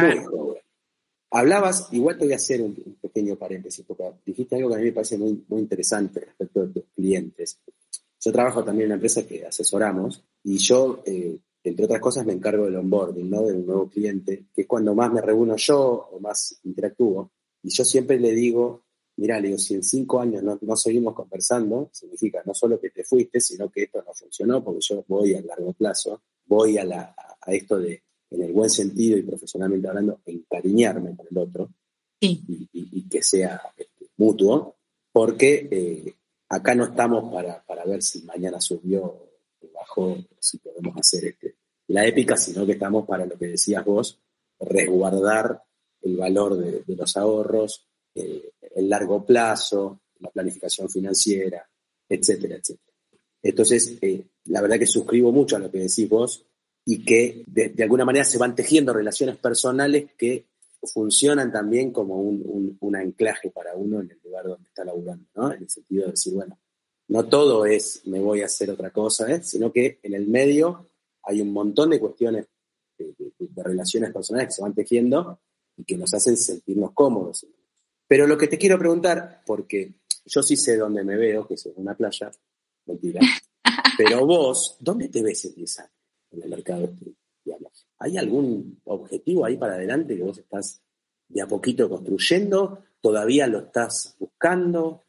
muy 0.00 0.24
joven. 0.24 0.51
Hablabas, 1.34 1.88
igual 1.92 2.18
te 2.18 2.24
voy 2.24 2.34
a 2.34 2.36
hacer 2.36 2.60
un, 2.60 2.74
pequeño 3.00 3.36
paréntesis, 3.36 3.82
porque 3.88 4.04
dijiste 4.26 4.54
algo 4.56 4.68
que 4.68 4.74
a 4.74 4.78
mí 4.78 4.84
me 4.84 4.92
parece 4.92 5.16
muy, 5.16 5.42
muy 5.48 5.60
interesante 5.60 6.20
respecto 6.20 6.66
de 6.66 6.74
tus 6.74 6.84
clientes. 6.94 7.58
Yo 8.20 8.30
trabajo 8.30 8.62
también 8.62 8.84
en 8.84 8.88
una 8.88 8.94
empresa 8.96 9.26
que 9.26 9.46
asesoramos 9.46 10.22
y 10.44 10.58
yo, 10.58 11.02
eh, 11.06 11.38
entre 11.64 11.86
otras 11.86 12.00
cosas, 12.00 12.26
me 12.26 12.34
encargo 12.34 12.66
del 12.66 12.76
onboarding, 12.76 13.30
¿no? 13.30 13.46
De 13.46 13.54
un 13.54 13.64
nuevo 13.64 13.88
cliente, 13.88 14.44
que 14.54 14.62
es 14.62 14.66
cuando 14.66 14.94
más 14.94 15.10
me 15.10 15.22
reúno 15.22 15.56
yo 15.56 16.10
o 16.12 16.20
más 16.20 16.60
interactúo. 16.64 17.30
Y 17.62 17.70
yo 17.70 17.82
siempre 17.82 18.20
le 18.20 18.32
digo, 18.32 18.82
mira, 19.16 19.40
le 19.40 19.48
digo, 19.48 19.58
si 19.58 19.72
en 19.72 19.82
cinco 19.82 20.20
años 20.20 20.42
no, 20.42 20.58
no, 20.60 20.76
seguimos 20.76 21.14
conversando, 21.14 21.88
significa 21.92 22.42
no 22.44 22.52
solo 22.52 22.78
que 22.78 22.90
te 22.90 23.04
fuiste, 23.04 23.40
sino 23.40 23.70
que 23.70 23.84
esto 23.84 24.04
no 24.06 24.12
funcionó, 24.12 24.62
porque 24.62 24.80
yo 24.82 25.02
voy 25.08 25.32
a 25.32 25.40
largo 25.40 25.72
plazo, 25.72 26.20
voy 26.44 26.76
a, 26.76 26.84
la, 26.84 27.16
a 27.40 27.52
esto 27.54 27.78
de 27.78 28.02
en 28.32 28.42
el 28.42 28.52
buen 28.52 28.70
sentido 28.70 29.18
y 29.18 29.22
profesionalmente 29.22 29.88
hablando, 29.88 30.20
encariñarme 30.24 31.14
con 31.16 31.26
el 31.30 31.38
otro 31.38 31.70
y, 32.18 33.08
que 33.08 33.22
sea 33.22 33.60
este, 33.76 34.06
mutuo, 34.16 34.76
porque 35.12 35.68
eh, 35.70 36.14
acá 36.48 36.74
no 36.74 36.84
estamos 36.84 37.32
para, 37.32 37.84
ver 37.84 38.02
si 38.02 38.22
mañana 38.22 38.60
subió 38.60 39.04
o 39.04 39.28
bajó, 39.74 40.16
si 40.38 40.58
podemos 40.58 40.96
hacer 40.96 41.26
este, 41.26 41.56
la 41.88 42.06
épica, 42.06 42.36
sino 42.36 42.64
que 42.64 42.72
estamos 42.72 43.06
para 43.06 43.26
lo 43.26 43.36
que 43.36 43.48
decías 43.48 43.84
vos, 43.84 44.18
resguardar 44.60 45.62
el 46.00 46.16
valor 46.16 46.56
de, 46.56 46.96
los 46.96 47.16
ahorros, 47.16 47.86
eh, 48.14 48.52
el 48.74 48.88
largo 48.88 49.26
plazo, 49.26 50.00
la 50.20 50.30
planificación 50.30 50.88
financiera, 50.88 51.68
etcétera, 52.08 52.56
etcétera. 52.56 52.96
Entonces, 53.42 53.98
eh, 54.00 54.24
la 54.44 54.62
verdad 54.62 54.78
que 54.78 54.86
suscribo 54.86 55.32
mucho 55.32 55.56
a 55.56 55.58
lo 55.58 55.70
que 55.70 55.78
decís 55.78 56.08
vos 56.08 56.46
y 56.84 57.04
que 57.04 57.44
de, 57.46 57.74
alguna 57.82 58.04
manera 58.04 58.24
se 58.24 58.38
van 58.38 58.54
tejiendo 58.54 58.92
relaciones 58.92 59.36
personales 59.36 60.10
que 60.16 60.46
funcionan 60.82 61.52
también 61.52 61.92
como 61.92 62.16
un, 62.20 62.76
un, 62.80 62.96
anclaje 62.96 63.50
para 63.50 63.74
uno 63.76 64.00
en 64.00 64.10
el 64.10 64.18
lugar 64.24 64.46
donde 64.46 64.68
está 64.68 64.84
laburando, 64.84 65.24
¿no? 65.34 65.52
En 65.52 65.62
el 65.62 65.70
sentido 65.70 66.06
de 66.06 66.10
decir, 66.10 66.34
bueno, 66.34 66.58
no 67.08 67.28
todo 67.28 67.66
es 67.66 68.02
me 68.06 68.20
voy 68.20 68.42
a 68.42 68.46
hacer 68.46 68.70
otra 68.70 68.90
cosa, 68.90 69.30
¿eh? 69.32 69.42
sino 69.42 69.72
que 69.72 70.00
en 70.02 70.14
el 70.14 70.26
medio 70.26 70.88
hay 71.22 71.40
un 71.40 71.52
montón 71.52 71.90
de 71.90 72.00
cuestiones 72.00 72.46
de, 72.98 73.14
relaciones 73.56 74.12
personales 74.12 74.48
que 74.48 74.54
se 74.54 74.62
van 74.62 74.74
tejiendo 74.74 75.40
y 75.76 75.84
que 75.84 75.96
nos 75.96 76.12
hacen 76.14 76.36
sentirnos 76.36 76.92
cómodos. 76.92 77.46
Pero 78.08 78.26
lo 78.26 78.36
que 78.36 78.48
te 78.48 78.58
quiero 78.58 78.78
preguntar, 78.78 79.42
porque 79.46 79.94
yo 80.24 80.42
sí 80.42 80.56
sé 80.56 80.76
dónde 80.76 81.04
me 81.04 81.16
veo, 81.16 81.46
que 81.46 81.54
es 81.54 81.66
en 81.66 81.74
una 81.76 81.94
playa, 81.94 82.30
mentira, 82.86 83.20
pero 83.98 84.26
vos, 84.26 84.76
¿dónde 84.80 85.08
te 85.08 85.22
ves 85.22 85.44
en 85.44 85.54
10 85.54 85.78
años? 85.80 86.01
En 86.32 86.42
el 86.42 86.50
mercado 86.50 86.92
¿Hay 87.98 88.16
algún 88.16 88.80
objetivo 88.84 89.44
ahí 89.44 89.56
para 89.56 89.74
adelante 89.74 90.16
que 90.16 90.22
vos 90.22 90.38
estás 90.38 90.82
de 91.28 91.40
a 91.40 91.46
poquito 91.46 91.88
construyendo? 91.88 92.82
¿Todavía 93.00 93.46
lo 93.46 93.60
estás 93.60 94.16
buscando? 94.18 95.04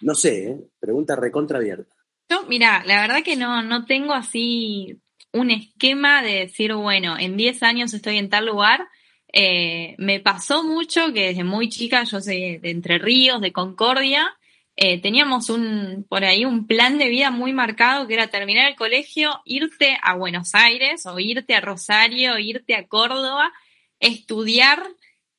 No 0.00 0.14
sé, 0.14 0.50
¿eh? 0.50 0.60
pregunta 0.78 1.16
recontra 1.16 1.58
abierta. 1.58 1.94
Yo, 2.30 2.44
mira, 2.46 2.84
la 2.84 3.00
verdad 3.00 3.24
que 3.24 3.36
no, 3.36 3.62
no 3.62 3.86
tengo 3.86 4.12
así 4.12 5.00
un 5.32 5.50
esquema 5.50 6.22
de 6.22 6.40
decir, 6.40 6.74
bueno, 6.74 7.16
en 7.18 7.36
10 7.36 7.62
años 7.62 7.94
estoy 7.94 8.18
en 8.18 8.28
tal 8.28 8.46
lugar. 8.46 8.86
Eh, 9.32 9.94
me 9.98 10.20
pasó 10.20 10.62
mucho 10.62 11.12
que 11.12 11.28
desde 11.28 11.44
muy 11.44 11.68
chica, 11.68 12.04
yo 12.04 12.20
soy 12.20 12.58
de 12.58 12.70
Entre 12.70 12.98
Ríos, 12.98 13.40
de 13.40 13.52
Concordia, 13.52 14.37
eh, 14.80 15.00
teníamos 15.00 15.50
un, 15.50 16.06
por 16.08 16.24
ahí 16.24 16.44
un 16.44 16.68
plan 16.68 16.98
de 16.98 17.08
vida 17.08 17.32
muy 17.32 17.52
marcado 17.52 18.06
que 18.06 18.14
era 18.14 18.28
terminar 18.28 18.68
el 18.68 18.76
colegio, 18.76 19.42
irte 19.44 19.98
a 20.00 20.14
Buenos 20.14 20.54
Aires 20.54 21.04
o 21.04 21.18
irte 21.18 21.56
a 21.56 21.60
Rosario, 21.60 22.38
irte 22.38 22.76
a 22.76 22.86
Córdoba, 22.86 23.52
estudiar, 23.98 24.80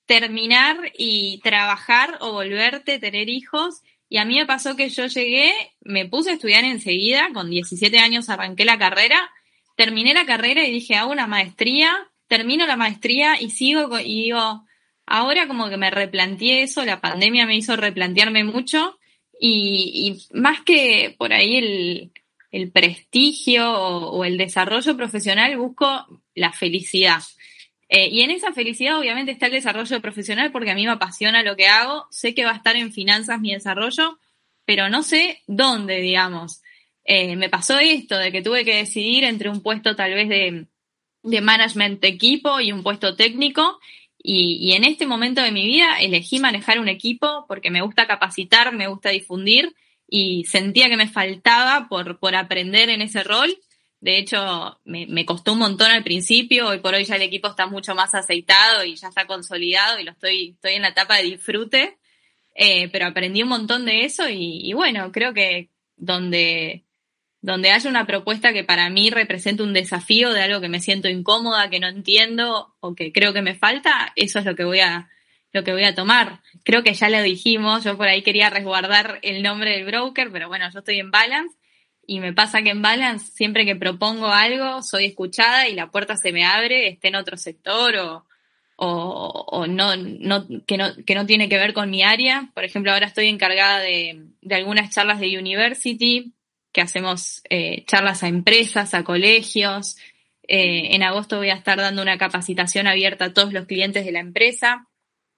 terminar 0.06 0.92
y 0.98 1.40
trabajar 1.42 2.18
o 2.20 2.34
volverte, 2.34 3.00
tener 3.00 3.30
hijos. 3.30 3.82
Y 4.10 4.18
a 4.18 4.26
mí 4.26 4.36
me 4.36 4.46
pasó 4.46 4.76
que 4.76 4.90
yo 4.90 5.06
llegué, 5.06 5.54
me 5.80 6.06
puse 6.06 6.32
a 6.32 6.34
estudiar 6.34 6.66
enseguida, 6.66 7.30
con 7.34 7.50
17 7.50 7.98
años 7.98 8.28
arranqué 8.28 8.66
la 8.66 8.78
carrera, 8.78 9.32
terminé 9.78 10.14
la 10.14 10.26
carrera 10.26 10.68
y 10.68 10.72
dije, 10.74 10.96
hago 10.96 11.14
una 11.14 11.28
maestría, 11.28 12.10
termino 12.28 12.68
la 12.68 12.76
maestría 12.76 13.40
y 13.40 13.52
sigo 13.52 14.00
y 14.02 14.24
digo, 14.24 14.66
ahora 15.06 15.48
como 15.48 15.70
que 15.70 15.78
me 15.78 15.92
replanteé 15.92 16.64
eso, 16.64 16.84
la 16.84 17.00
pandemia 17.00 17.46
me 17.46 17.56
hizo 17.56 17.78
replantearme 17.78 18.44
mucho 18.44 18.99
y, 19.40 20.18
más 20.34 20.62
que 20.62 21.16
por 21.18 21.34
ahí 21.34 22.12
el, 22.52 22.72
prestigio 22.72 23.72
o, 23.72 24.26
el 24.26 24.38
desarrollo 24.38 24.98
profesional, 24.98 25.58
busco 25.58 26.22
la 26.36 26.52
felicidad. 26.52 27.22
Eh, 27.88 28.10
y 28.12 28.22
en 28.22 28.32
esa 28.32 28.54
felicidad 28.54 29.00
obviamente 29.00 29.32
está 29.32 29.48
el 29.48 29.54
desarrollo 29.54 30.02
profesional 30.02 30.52
porque 30.52 30.72
a 30.72 30.76
mí 30.76 30.86
me 30.86 30.92
apasiona 30.92 31.42
lo 31.42 31.56
que 31.56 31.68
hago, 31.68 32.06
sé 32.12 32.36
que 32.36 32.46
va 32.46 32.52
a 32.52 32.58
estar 32.58 32.76
en 32.76 32.94
finanzas 32.94 33.40
mi 33.40 33.54
desarrollo, 33.54 34.20
pero 34.66 34.90
no 34.90 35.02
sé 35.02 35.42
dónde, 35.48 36.00
digamos. 36.00 36.62
Eh, 37.04 37.36
me 37.36 37.50
pasó 37.50 37.80
esto 37.80 38.18
de 38.18 38.32
que 38.32 38.44
tuve 38.44 38.66
que 38.66 38.76
decidir 38.76 39.24
entre 39.24 39.50
un 39.50 39.62
puesto 39.64 39.96
tal 39.96 40.14
vez 40.14 40.30
de, 40.30 40.68
de 41.24 41.42
management 41.42 42.02
de 42.02 42.10
equipo 42.10 42.60
y 42.60 42.72
un 42.72 42.84
puesto 42.84 43.16
técnico 43.16 43.80
y, 44.22 44.74
en 44.74 44.84
este 44.84 45.06
momento 45.08 45.42
de 45.42 45.52
mi 45.52 45.66
vida 45.66 46.00
elegí 46.00 46.40
manejar 46.40 46.80
un 46.80 46.90
equipo 46.90 47.46
porque 47.48 47.72
me 47.72 47.82
gusta 47.82 48.08
capacitar, 48.08 48.74
me 48.74 48.88
gusta 48.88 49.10
difundir 49.10 49.74
y 50.08 50.44
sentía 50.46 50.90
que 50.90 50.98
me 50.98 51.08
faltaba 51.08 51.88
por, 51.88 52.20
por 52.20 52.36
aprender 52.36 52.90
en 52.90 53.02
ese 53.02 53.24
rol. 53.24 53.58
De 54.02 54.18
hecho, 54.18 54.80
me, 54.86 55.26
costó 55.26 55.54
un 55.54 55.60
montón 55.60 55.92
al 55.92 56.04
principio, 56.04 56.68
hoy 56.68 56.80
por 56.80 56.94
hoy 56.94 57.06
ya 57.06 57.16
el 57.16 57.22
equipo 57.22 57.48
está 57.48 57.68
mucho 57.68 57.96
más 57.96 58.14
aceitado 58.14 58.84
y 58.86 58.96
ya 58.96 59.10
está 59.10 59.26
consolidado 59.26 60.00
y 60.00 60.04
lo 60.04 60.12
estoy, 60.12 60.52
estoy 60.52 60.74
en 60.74 60.84
la 60.84 60.90
etapa 60.90 61.18
de 61.18 61.24
disfrute, 61.24 61.98
eh, 62.56 62.90
pero 62.90 63.08
aprendí 63.08 63.44
un 63.44 63.50
montón 63.50 63.86
de 63.86 64.06
eso 64.06 64.28
y 64.30 64.72
bueno, 64.74 65.12
creo 65.12 65.34
que 65.34 65.70
donde, 65.98 66.86
donde 67.42 67.72
haya 67.72 67.90
una 67.90 68.06
propuesta 68.06 68.54
que 68.54 68.64
para 68.64 68.90
mí 68.90 69.10
represente 69.10 69.64
un 69.64 69.74
desafío 69.74 70.32
de 70.34 70.42
algo 70.42 70.62
que 70.62 70.70
me 70.70 70.82
siento 70.82 71.08
incómoda, 71.08 71.70
que 71.70 71.80
no 71.80 71.88
entiendo 71.88 72.76
o 72.80 72.96
que 72.96 73.12
creo 73.12 73.34
que 73.34 73.42
me 73.42 73.56
falta, 73.56 74.12
eso 74.16 74.40
es 74.40 74.46
lo 74.46 74.56
que 74.56 74.66
voy 74.66 74.82
a, 74.82 75.10
lo 75.54 75.64
que 75.64 75.72
voy 75.72 75.86
a 75.86 75.96
tomar. 75.96 76.42
Creo 76.64 76.84
que 76.84 76.94
ya 76.94 77.10
lo 77.10 77.22
dijimos, 77.22 77.84
yo 77.84 77.98
por 77.98 78.08
ahí 78.08 78.24
quería 78.24 78.50
resguardar 78.50 79.20
el 79.22 79.42
nombre 79.42 79.72
del 79.72 79.86
broker, 79.86 80.30
pero 80.32 80.48
bueno, 80.48 80.70
yo 80.72 80.80
estoy 80.80 81.00
en 81.00 81.12
Balance 81.12 81.58
y 82.06 82.20
me 82.20 82.34
pasa 82.34 82.62
que 82.62 82.72
en 82.72 82.82
Balance 82.82 83.32
siempre 83.32 83.66
que 83.66 83.76
propongo 83.76 84.28
algo 84.28 84.82
soy 84.82 85.06
escuchada 85.06 85.68
y 85.68 85.76
la 85.76 85.92
puerta 85.92 86.18
se 86.18 86.34
me 86.34 86.44
abre, 86.44 86.90
esté 86.90 87.08
en 87.08 87.16
otro 87.16 87.38
sector 87.38 87.96
o, 87.98 88.26
o, 88.76 89.46
o 89.48 89.68
no, 89.68 89.96
no, 89.96 90.46
que 90.68 90.78
no, 90.78 90.88
que 91.06 91.16
no 91.16 91.26
tiene 91.26 91.48
que 91.48 91.58
ver 91.58 91.74
con 91.74 91.90
mi 91.90 92.04
área. 92.04 92.52
Por 92.54 92.64
ejemplo, 92.64 92.92
ahora 92.92 93.08
estoy 93.08 93.28
encargada 93.28 93.80
de, 93.80 94.26
de 94.42 94.56
algunas 94.56 94.94
charlas 94.94 95.20
de 95.20 95.38
University, 95.38 96.34
que 96.72 96.82
hacemos 96.82 97.42
eh, 97.50 97.84
charlas 97.86 98.24
a 98.24 98.28
empresas, 98.28 98.94
a 98.94 99.04
colegios. 99.04 99.98
Eh, 100.48 100.96
en 100.96 101.04
agosto 101.04 101.38
voy 101.38 101.50
a 101.50 101.56
estar 101.56 101.78
dando 101.78 102.02
una 102.02 102.18
capacitación 102.18 102.88
abierta 102.88 103.26
a 103.26 103.34
todos 103.34 103.54
los 103.54 103.66
clientes 103.66 104.06
de 104.06 104.12
la 104.12 104.20
empresa 104.20 104.88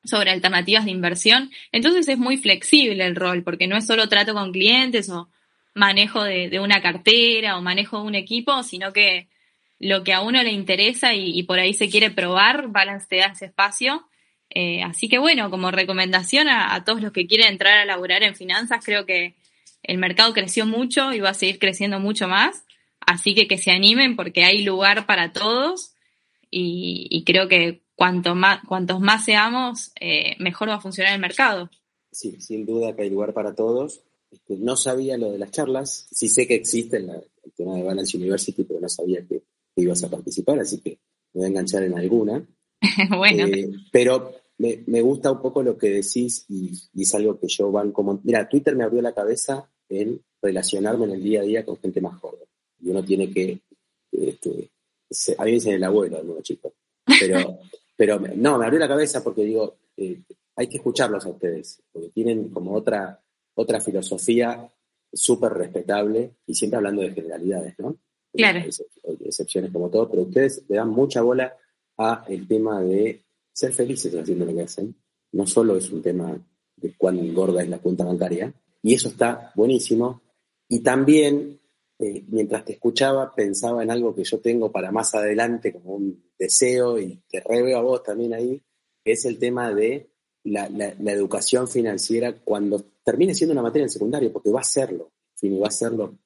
sobre 0.04 0.32
alternativas 0.32 0.86
de 0.86 0.92
inversión. 0.92 1.52
Entonces 1.72 2.08
es 2.08 2.18
muy 2.18 2.38
flexible 2.38 3.06
el 3.06 3.16
rol, 3.16 3.44
porque 3.44 3.68
no 3.68 3.78
es 3.78 3.86
solo 3.86 4.10
trato 4.10 4.34
con 4.34 4.52
clientes 4.52 5.10
o 5.10 5.30
manejo 5.74 6.24
de, 6.24 6.60
una 6.60 6.82
cartera 6.82 7.58
o 7.58 7.62
manejo 7.62 8.02
de 8.02 8.08
un 8.08 8.16
equipo, 8.16 8.64
sino 8.64 8.92
que 8.92 9.30
lo 9.80 10.04
que 10.04 10.14
a 10.14 10.22
uno 10.22 10.44
le 10.44 10.52
interesa 10.52 11.14
y, 11.14 11.42
por 11.44 11.60
ahí 11.60 11.74
se 11.74 11.90
quiere 11.90 12.12
probar, 12.12 12.68
Balance 12.68 13.08
te 13.10 13.18
da 13.18 13.28
ese 13.28 13.46
espacio. 13.46 14.08
Eh, 14.50 14.84
así 14.84 15.08
que 15.08 15.18
bueno, 15.18 15.50
como 15.50 15.72
recomendación 15.72 16.50
a, 16.50 16.84
todos 16.84 17.02
los 17.02 17.12
que 17.12 17.26
quieren 17.26 17.48
entrar 17.48 17.78
a 17.78 17.86
laburar 17.86 18.22
en 18.24 18.36
finanzas, 18.36 18.84
creo 18.84 19.06
que 19.06 19.36
el 19.84 19.98
mercado 19.98 20.34
creció 20.34 20.66
mucho 20.66 21.14
y 21.14 21.20
va 21.20 21.30
a 21.30 21.34
seguir 21.34 21.60
creciendo 21.60 22.00
mucho 22.00 22.28
más. 22.28 22.64
Así 23.00 23.34
que 23.34 23.48
que 23.48 23.58
se 23.58 23.72
animen 23.72 24.16
porque 24.16 24.44
hay 24.44 24.64
lugar 24.64 25.06
para 25.06 25.34
todos 25.34 25.96
y, 26.52 27.24
creo 27.26 27.48
que 27.48 27.82
cuanto 27.96 28.36
más, 28.36 28.60
cuantos 28.68 29.00
más 29.00 29.26
seamos, 29.26 29.92
eh, 30.00 30.36
mejor 30.40 30.70
va 30.70 30.76
a 30.76 30.82
funcionar 30.82 31.14
el 31.14 31.22
mercado. 31.22 31.70
Sí, 32.12 32.42
sin 32.42 32.66
duda 32.66 32.96
que 32.96 33.04
hay 33.04 33.10
lugar 33.10 33.34
para 33.34 33.56
todos. 33.56 34.02
Este, 34.30 34.58
no 34.58 34.76
sabía 34.76 35.18
lo 35.18 35.32
de 35.32 35.40
las 35.40 35.52
charlas, 35.52 36.08
sí 36.12 36.30
sé 36.30 36.48
que 36.48 36.56
existe 36.56 36.98
el 36.98 37.10
tema 37.56 37.76
de 37.76 37.84
Balance 37.84 38.18
University, 38.18 38.64
pero 38.64 38.80
no 38.80 38.90
sabía 38.90 39.26
que, 39.26 39.44
ibas 39.76 40.04
a 40.04 40.10
participar, 40.10 40.60
así 40.60 40.80
que 40.80 41.00
me 41.34 41.40
voy 41.40 41.46
a 41.46 41.48
enganchar 41.48 41.84
en 41.84 41.98
alguna. 41.98 42.46
bueno. 43.10 43.48
Eh, 43.48 43.72
pero 43.92 44.36
me, 44.58 45.02
gusta 45.02 45.32
un 45.32 45.42
poco 45.42 45.64
lo 45.64 45.78
que 45.78 45.90
decís 45.90 46.46
y, 46.50 46.72
es 46.96 47.16
algo 47.16 47.40
que 47.40 47.48
yo 47.48 47.72
van 47.72 47.92
como... 47.92 48.20
Mira, 48.24 48.48
Twitter 48.48 48.76
me 48.76 48.84
abrió 48.84 49.02
la 49.02 49.14
cabeza 49.16 49.71
en 49.92 50.22
relacionarme 50.42 51.06
en 51.06 51.12
el 51.12 51.24
día 51.24 51.42
a 51.42 51.44
día 51.44 51.66
con 51.66 51.78
gente 51.78 52.02
más 52.02 52.20
joven. 52.20 52.48
Y 52.80 52.90
uno 52.90 53.04
tiene 53.04 53.32
que... 53.32 53.60
Este, 54.12 54.72
a 55.38 55.44
mí 55.44 55.52
me 55.52 55.56
dicen 55.56 55.74
el 55.74 55.84
abuelo, 55.84 56.18
algunos 56.18 56.44
chicos. 56.44 56.74
Pero, 57.20 57.60
pero 57.96 58.20
no, 58.20 58.58
me 58.58 58.66
abrió 58.66 58.80
la 58.80 58.88
cabeza 58.88 59.24
porque 59.24 59.44
digo, 59.44 59.78
eh, 59.98 60.22
hay 60.56 60.68
que 60.68 60.78
escucharlos 60.78 61.26
a 61.26 61.30
ustedes, 61.30 61.82
porque 61.92 62.10
tienen 62.10 62.50
como 62.50 62.74
otra, 62.74 63.22
otra 63.56 63.82
filosofía 63.82 64.70
súper 65.12 65.52
respetable 65.54 66.36
y 66.46 66.56
siempre 66.56 66.78
hablando 66.78 67.02
de 67.02 67.12
generalidades, 67.12 67.78
¿no? 67.80 67.98
Claro. 68.34 68.62
excepciones 69.26 69.72
como 69.72 69.90
todo, 69.90 70.10
pero 70.10 70.22
ustedes 70.22 70.64
le 70.70 70.78
dan 70.78 70.90
mucha 70.90 71.22
bola 71.22 71.54
a 71.98 72.24
el 72.30 72.48
tema 72.48 72.82
de 72.82 73.26
ser 73.52 73.74
felices 73.74 74.16
haciendo 74.16 74.46
lo 74.46 74.56
que 74.56 74.62
hacen. 74.62 74.96
No 75.34 75.46
solo 75.46 75.76
es 75.76 75.92
un 75.92 76.02
tema 76.02 76.40
de 76.78 76.94
cuán 76.98 77.34
gorda 77.34 77.62
es 77.62 77.70
la 77.70 77.80
cuenta 77.80 78.06
bancaria, 78.06 78.54
y 78.82 78.94
eso 78.94 79.10
está 79.10 79.52
buenísimo. 79.56 80.22
Y 80.68 80.80
también, 80.80 81.60
eh, 82.00 82.24
mientras 82.28 82.66
te 82.66 82.74
escuchaba, 82.74 83.34
pensaba 83.34 83.84
en 83.84 83.92
algo 83.92 84.16
que 84.16 84.24
yo 84.24 84.40
tengo 84.40 84.72
para 84.72 84.92
más 84.92 85.14
adelante 85.14 85.74
como 85.74 85.96
un 85.96 86.32
deseo 86.38 87.00
y 87.00 87.22
te 87.30 87.42
reveo 87.42 87.78
a 87.78 87.82
vos 87.82 88.04
también 88.04 88.34
ahí, 88.34 88.62
es 89.04 89.26
el 89.26 89.38
tema 89.38 89.74
de 89.74 90.12
la, 90.44 90.68
educación 91.12 91.68
financiera 91.68 92.34
cuando 92.44 92.84
termine 93.04 93.36
siendo 93.36 93.54
una 93.54 93.62
materia 93.62 93.86
en 93.86 93.90
secundario, 93.90 94.32
porque 94.32 94.52
va 94.52 94.62
a 94.62 94.64
serlo, 94.64 95.12
y 95.42 95.50
va 95.58 95.68
a 95.68 95.72
serlo 95.72 96.18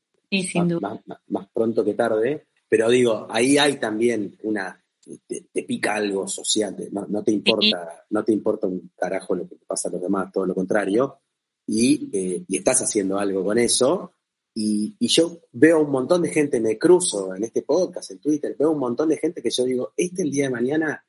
más, 1.27 1.47
pronto 1.53 1.83
que 1.83 1.93
tarde. 1.93 2.47
Pero 2.67 2.89
digo, 2.89 3.27
ahí 3.29 3.57
hay 3.57 3.77
también 3.77 4.37
una 4.43 4.81
te, 5.27 5.63
pica 5.63 5.95
algo 5.95 6.27
social, 6.27 6.75
no, 6.91 7.23
te 7.23 7.31
importa, 7.31 8.05
no 8.09 8.23
te 8.23 8.33
importa 8.33 8.67
un 8.67 8.91
carajo 8.97 9.35
lo 9.35 9.47
que 9.47 9.55
te 9.55 9.65
pasa 9.65 9.89
a 9.89 9.91
los 9.91 10.01
demás, 10.01 10.31
todo 10.31 10.45
lo 10.45 10.55
contrario, 10.55 11.19
y, 11.67 12.09
eh, 12.13 12.43
estás 12.49 12.81
haciendo 12.81 13.17
algo 13.17 13.43
con 13.43 13.57
eso. 13.57 14.13
Y, 14.53 14.95
yo 14.99 15.41
veo 15.51 15.81
un 15.81 15.91
montón 15.91 16.21
de 16.21 16.29
gente, 16.29 16.59
me 16.59 16.77
cruzo 16.77 17.35
en 17.35 17.43
este 17.43 17.61
podcast, 17.61 18.11
en 18.11 18.19
Twitter, 18.19 18.55
veo 18.57 18.71
un 18.71 18.79
montón 18.79 19.09
de 19.09 19.17
gente 19.17 19.41
que 19.41 19.49
yo 19.49 19.65
digo, 19.65 19.93
este 19.97 20.23
el 20.23 20.31
día 20.31 20.45
de 20.45 20.51
mañana 20.51 21.05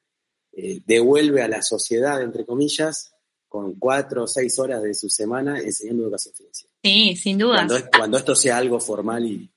eh, 0.52 0.80
devuelve 0.84 1.42
a 1.42 1.48
la 1.48 1.62
sociedad, 1.62 2.20
entre 2.22 2.44
comillas, 2.44 3.12
con 3.48 3.78
cuatro 3.78 4.24
o 4.24 4.26
seis 4.26 4.58
horas 4.58 4.82
de 4.82 4.94
su 4.94 5.08
semana 5.08 5.60
enseñando 5.60 6.04
educación 6.04 6.34
financiera. 6.34 6.74
Sí, 6.82 7.16
sin 7.16 7.38
duda. 7.38 7.66
Cuando, 7.66 7.76
cuando 7.96 8.18
esto 8.18 8.34
sea 8.34 8.56
algo 8.56 8.80
formal 8.80 9.24
y 9.24 9.50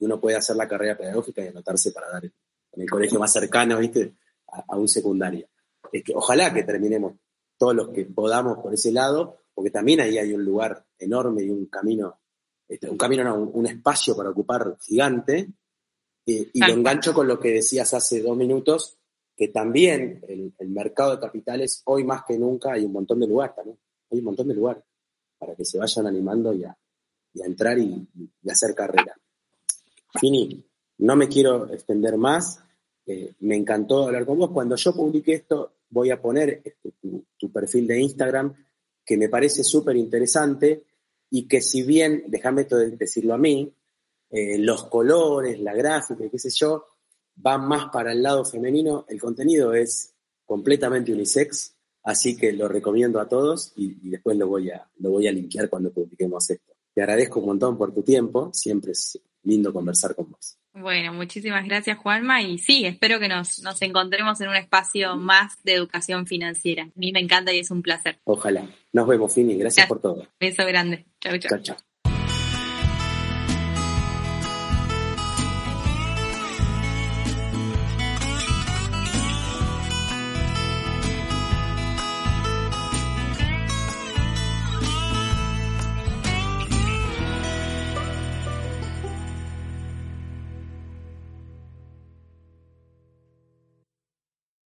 uno 0.00 0.20
puede 0.20 0.36
hacer 0.36 0.56
la 0.56 0.68
carrera 0.68 0.96
pedagógica 0.96 1.42
y 1.42 1.48
anotarse 1.48 1.92
para 1.92 2.10
dar 2.10 2.24
en 2.24 2.82
el 2.82 2.90
colegio 2.90 3.18
más 3.18 3.32
cercano, 3.32 3.78
¿viste? 3.78 4.14
A, 4.48 4.76
un 4.76 4.88
secundario. 4.88 5.48
Es 5.92 6.02
que 6.02 6.12
ojalá 6.14 6.52
que 6.52 6.64
terminemos 6.64 7.14
todos 7.62 7.76
los 7.76 7.90
que 7.90 8.06
podamos 8.06 8.58
por 8.58 8.74
ese 8.74 8.90
lado, 8.90 9.36
porque 9.54 9.70
también 9.70 10.00
ahí 10.00 10.18
hay 10.18 10.32
un 10.32 10.44
lugar 10.44 10.84
enorme 10.98 11.44
y 11.44 11.48
un 11.50 11.66
camino, 11.66 12.18
este, 12.66 12.90
un 12.90 12.96
camino, 12.96 13.22
no, 13.22 13.36
un, 13.36 13.66
espacio 13.68 14.16
para 14.16 14.30
ocupar 14.30 14.76
gigante. 14.80 15.48
Eh, 16.26 16.50
y 16.52 16.58
lo 16.58 16.72
engancho 16.72 17.14
con 17.14 17.28
lo 17.28 17.38
que 17.38 17.52
decías 17.52 17.94
hace 17.94 18.20
dos 18.20 18.36
minutos, 18.36 18.98
que 19.36 19.46
también 19.46 20.24
el, 20.26 20.52
mercado 20.70 21.12
de 21.12 21.20
capitales, 21.20 21.82
hoy 21.84 22.02
más 22.02 22.24
que 22.26 22.36
nunca, 22.36 22.72
hay 22.72 22.84
un 22.84 22.94
montón 22.94 23.20
de 23.20 23.28
lugar 23.28 23.54
también. 23.54 23.78
Hay 24.10 24.18
un 24.18 24.24
montón 24.24 24.48
de 24.48 24.54
lugar 24.54 24.84
para 25.38 25.54
que 25.54 25.64
se 25.64 25.78
vayan 25.78 26.08
animando 26.08 26.52
y 26.52 26.64
a, 26.64 26.76
entrar 27.44 27.78
y, 27.78 28.08
y, 28.42 28.50
hacer 28.50 28.74
carrera. 28.74 29.16
Fini, 30.18 30.66
no 30.98 31.14
me 31.14 31.28
quiero 31.28 31.72
extender 31.72 32.16
más. 32.16 32.58
Eh, 33.06 33.34
me 33.38 33.54
encantó 33.54 34.08
hablar 34.08 34.26
con 34.26 34.38
vos. 34.38 34.50
Cuando 34.50 34.74
yo 34.74 34.92
publique 34.92 35.34
esto, 35.34 35.74
voy 35.92 36.10
a 36.10 36.20
poner 36.20 36.62
este, 36.64 36.94
tu, 37.38 37.52
perfil 37.52 37.86
de 37.86 38.00
Instagram, 38.00 38.54
que 39.04 39.16
me 39.16 39.28
parece 39.28 39.62
súper 39.62 39.96
interesante 39.96 40.84
y 41.30 41.46
que 41.46 41.60
si 41.60 41.82
bien, 41.82 42.24
déjame 42.28 42.64
decirlo 42.64 43.34
a 43.34 43.38
mí, 43.38 43.72
eh, 44.30 44.58
los 44.58 44.84
colores, 44.84 45.60
la 45.60 45.74
gráfica, 45.74 46.24
qué 46.30 46.38
sé 46.38 46.48
yo, 46.50 46.86
van 47.34 47.68
más 47.68 47.90
para 47.92 48.12
el 48.12 48.22
lado 48.22 48.44
femenino, 48.44 49.04
el 49.08 49.20
contenido 49.20 49.74
es 49.74 50.14
completamente 50.46 51.12
unisex, 51.12 51.74
así 52.04 52.36
que 52.36 52.52
lo 52.52 52.68
recomiendo 52.68 53.20
a 53.20 53.28
todos 53.28 53.72
y, 53.76 54.08
después 54.08 54.36
lo 54.38 54.48
voy, 54.48 54.70
a, 54.70 54.90
lo 54.98 55.10
voy 55.10 55.26
a 55.28 55.68
cuando 55.68 55.92
publiquemos 55.92 56.48
esto. 56.50 56.72
Te 56.94 57.02
agradezco 57.02 57.40
un 57.40 57.46
montón 57.46 57.76
por 57.76 57.92
tu 57.92 58.02
tiempo, 58.02 58.50
siempre 58.52 58.92
es 58.92 59.20
lindo 59.42 59.72
conversar 59.72 60.14
con 60.14 60.30
vos. 60.30 60.58
Bueno, 60.74 61.12
muchísimas 61.12 61.66
gracias 61.66 61.98
Juanma 61.98 62.40
y 62.42 62.58
sí, 62.58 62.86
espero 62.86 63.20
que 63.20 63.28
nos, 63.28 63.60
nos 63.62 63.80
encontremos 63.82 64.40
en 64.40 64.48
un 64.48 64.56
espacio 64.56 65.16
más 65.16 65.62
de 65.64 65.74
educación 65.74 66.26
financiera. 66.26 66.84
A 66.84 66.90
mí 66.94 67.12
me 67.12 67.20
encanta 67.20 67.52
y 67.52 67.58
es 67.58 67.70
un 67.70 67.82
placer. 67.82 68.18
Ojalá. 68.24 68.66
Nos 68.92 69.06
vemos, 69.06 69.34
Fini. 69.34 69.56
Gracias, 69.56 69.86
por 69.86 70.00
todo. 70.00 70.26
Beso 70.40 70.64
grande. 70.66 71.06
Chao, 71.20 71.36
chao. 71.38 71.50
Chao, 71.50 71.62
chao. 71.62 71.91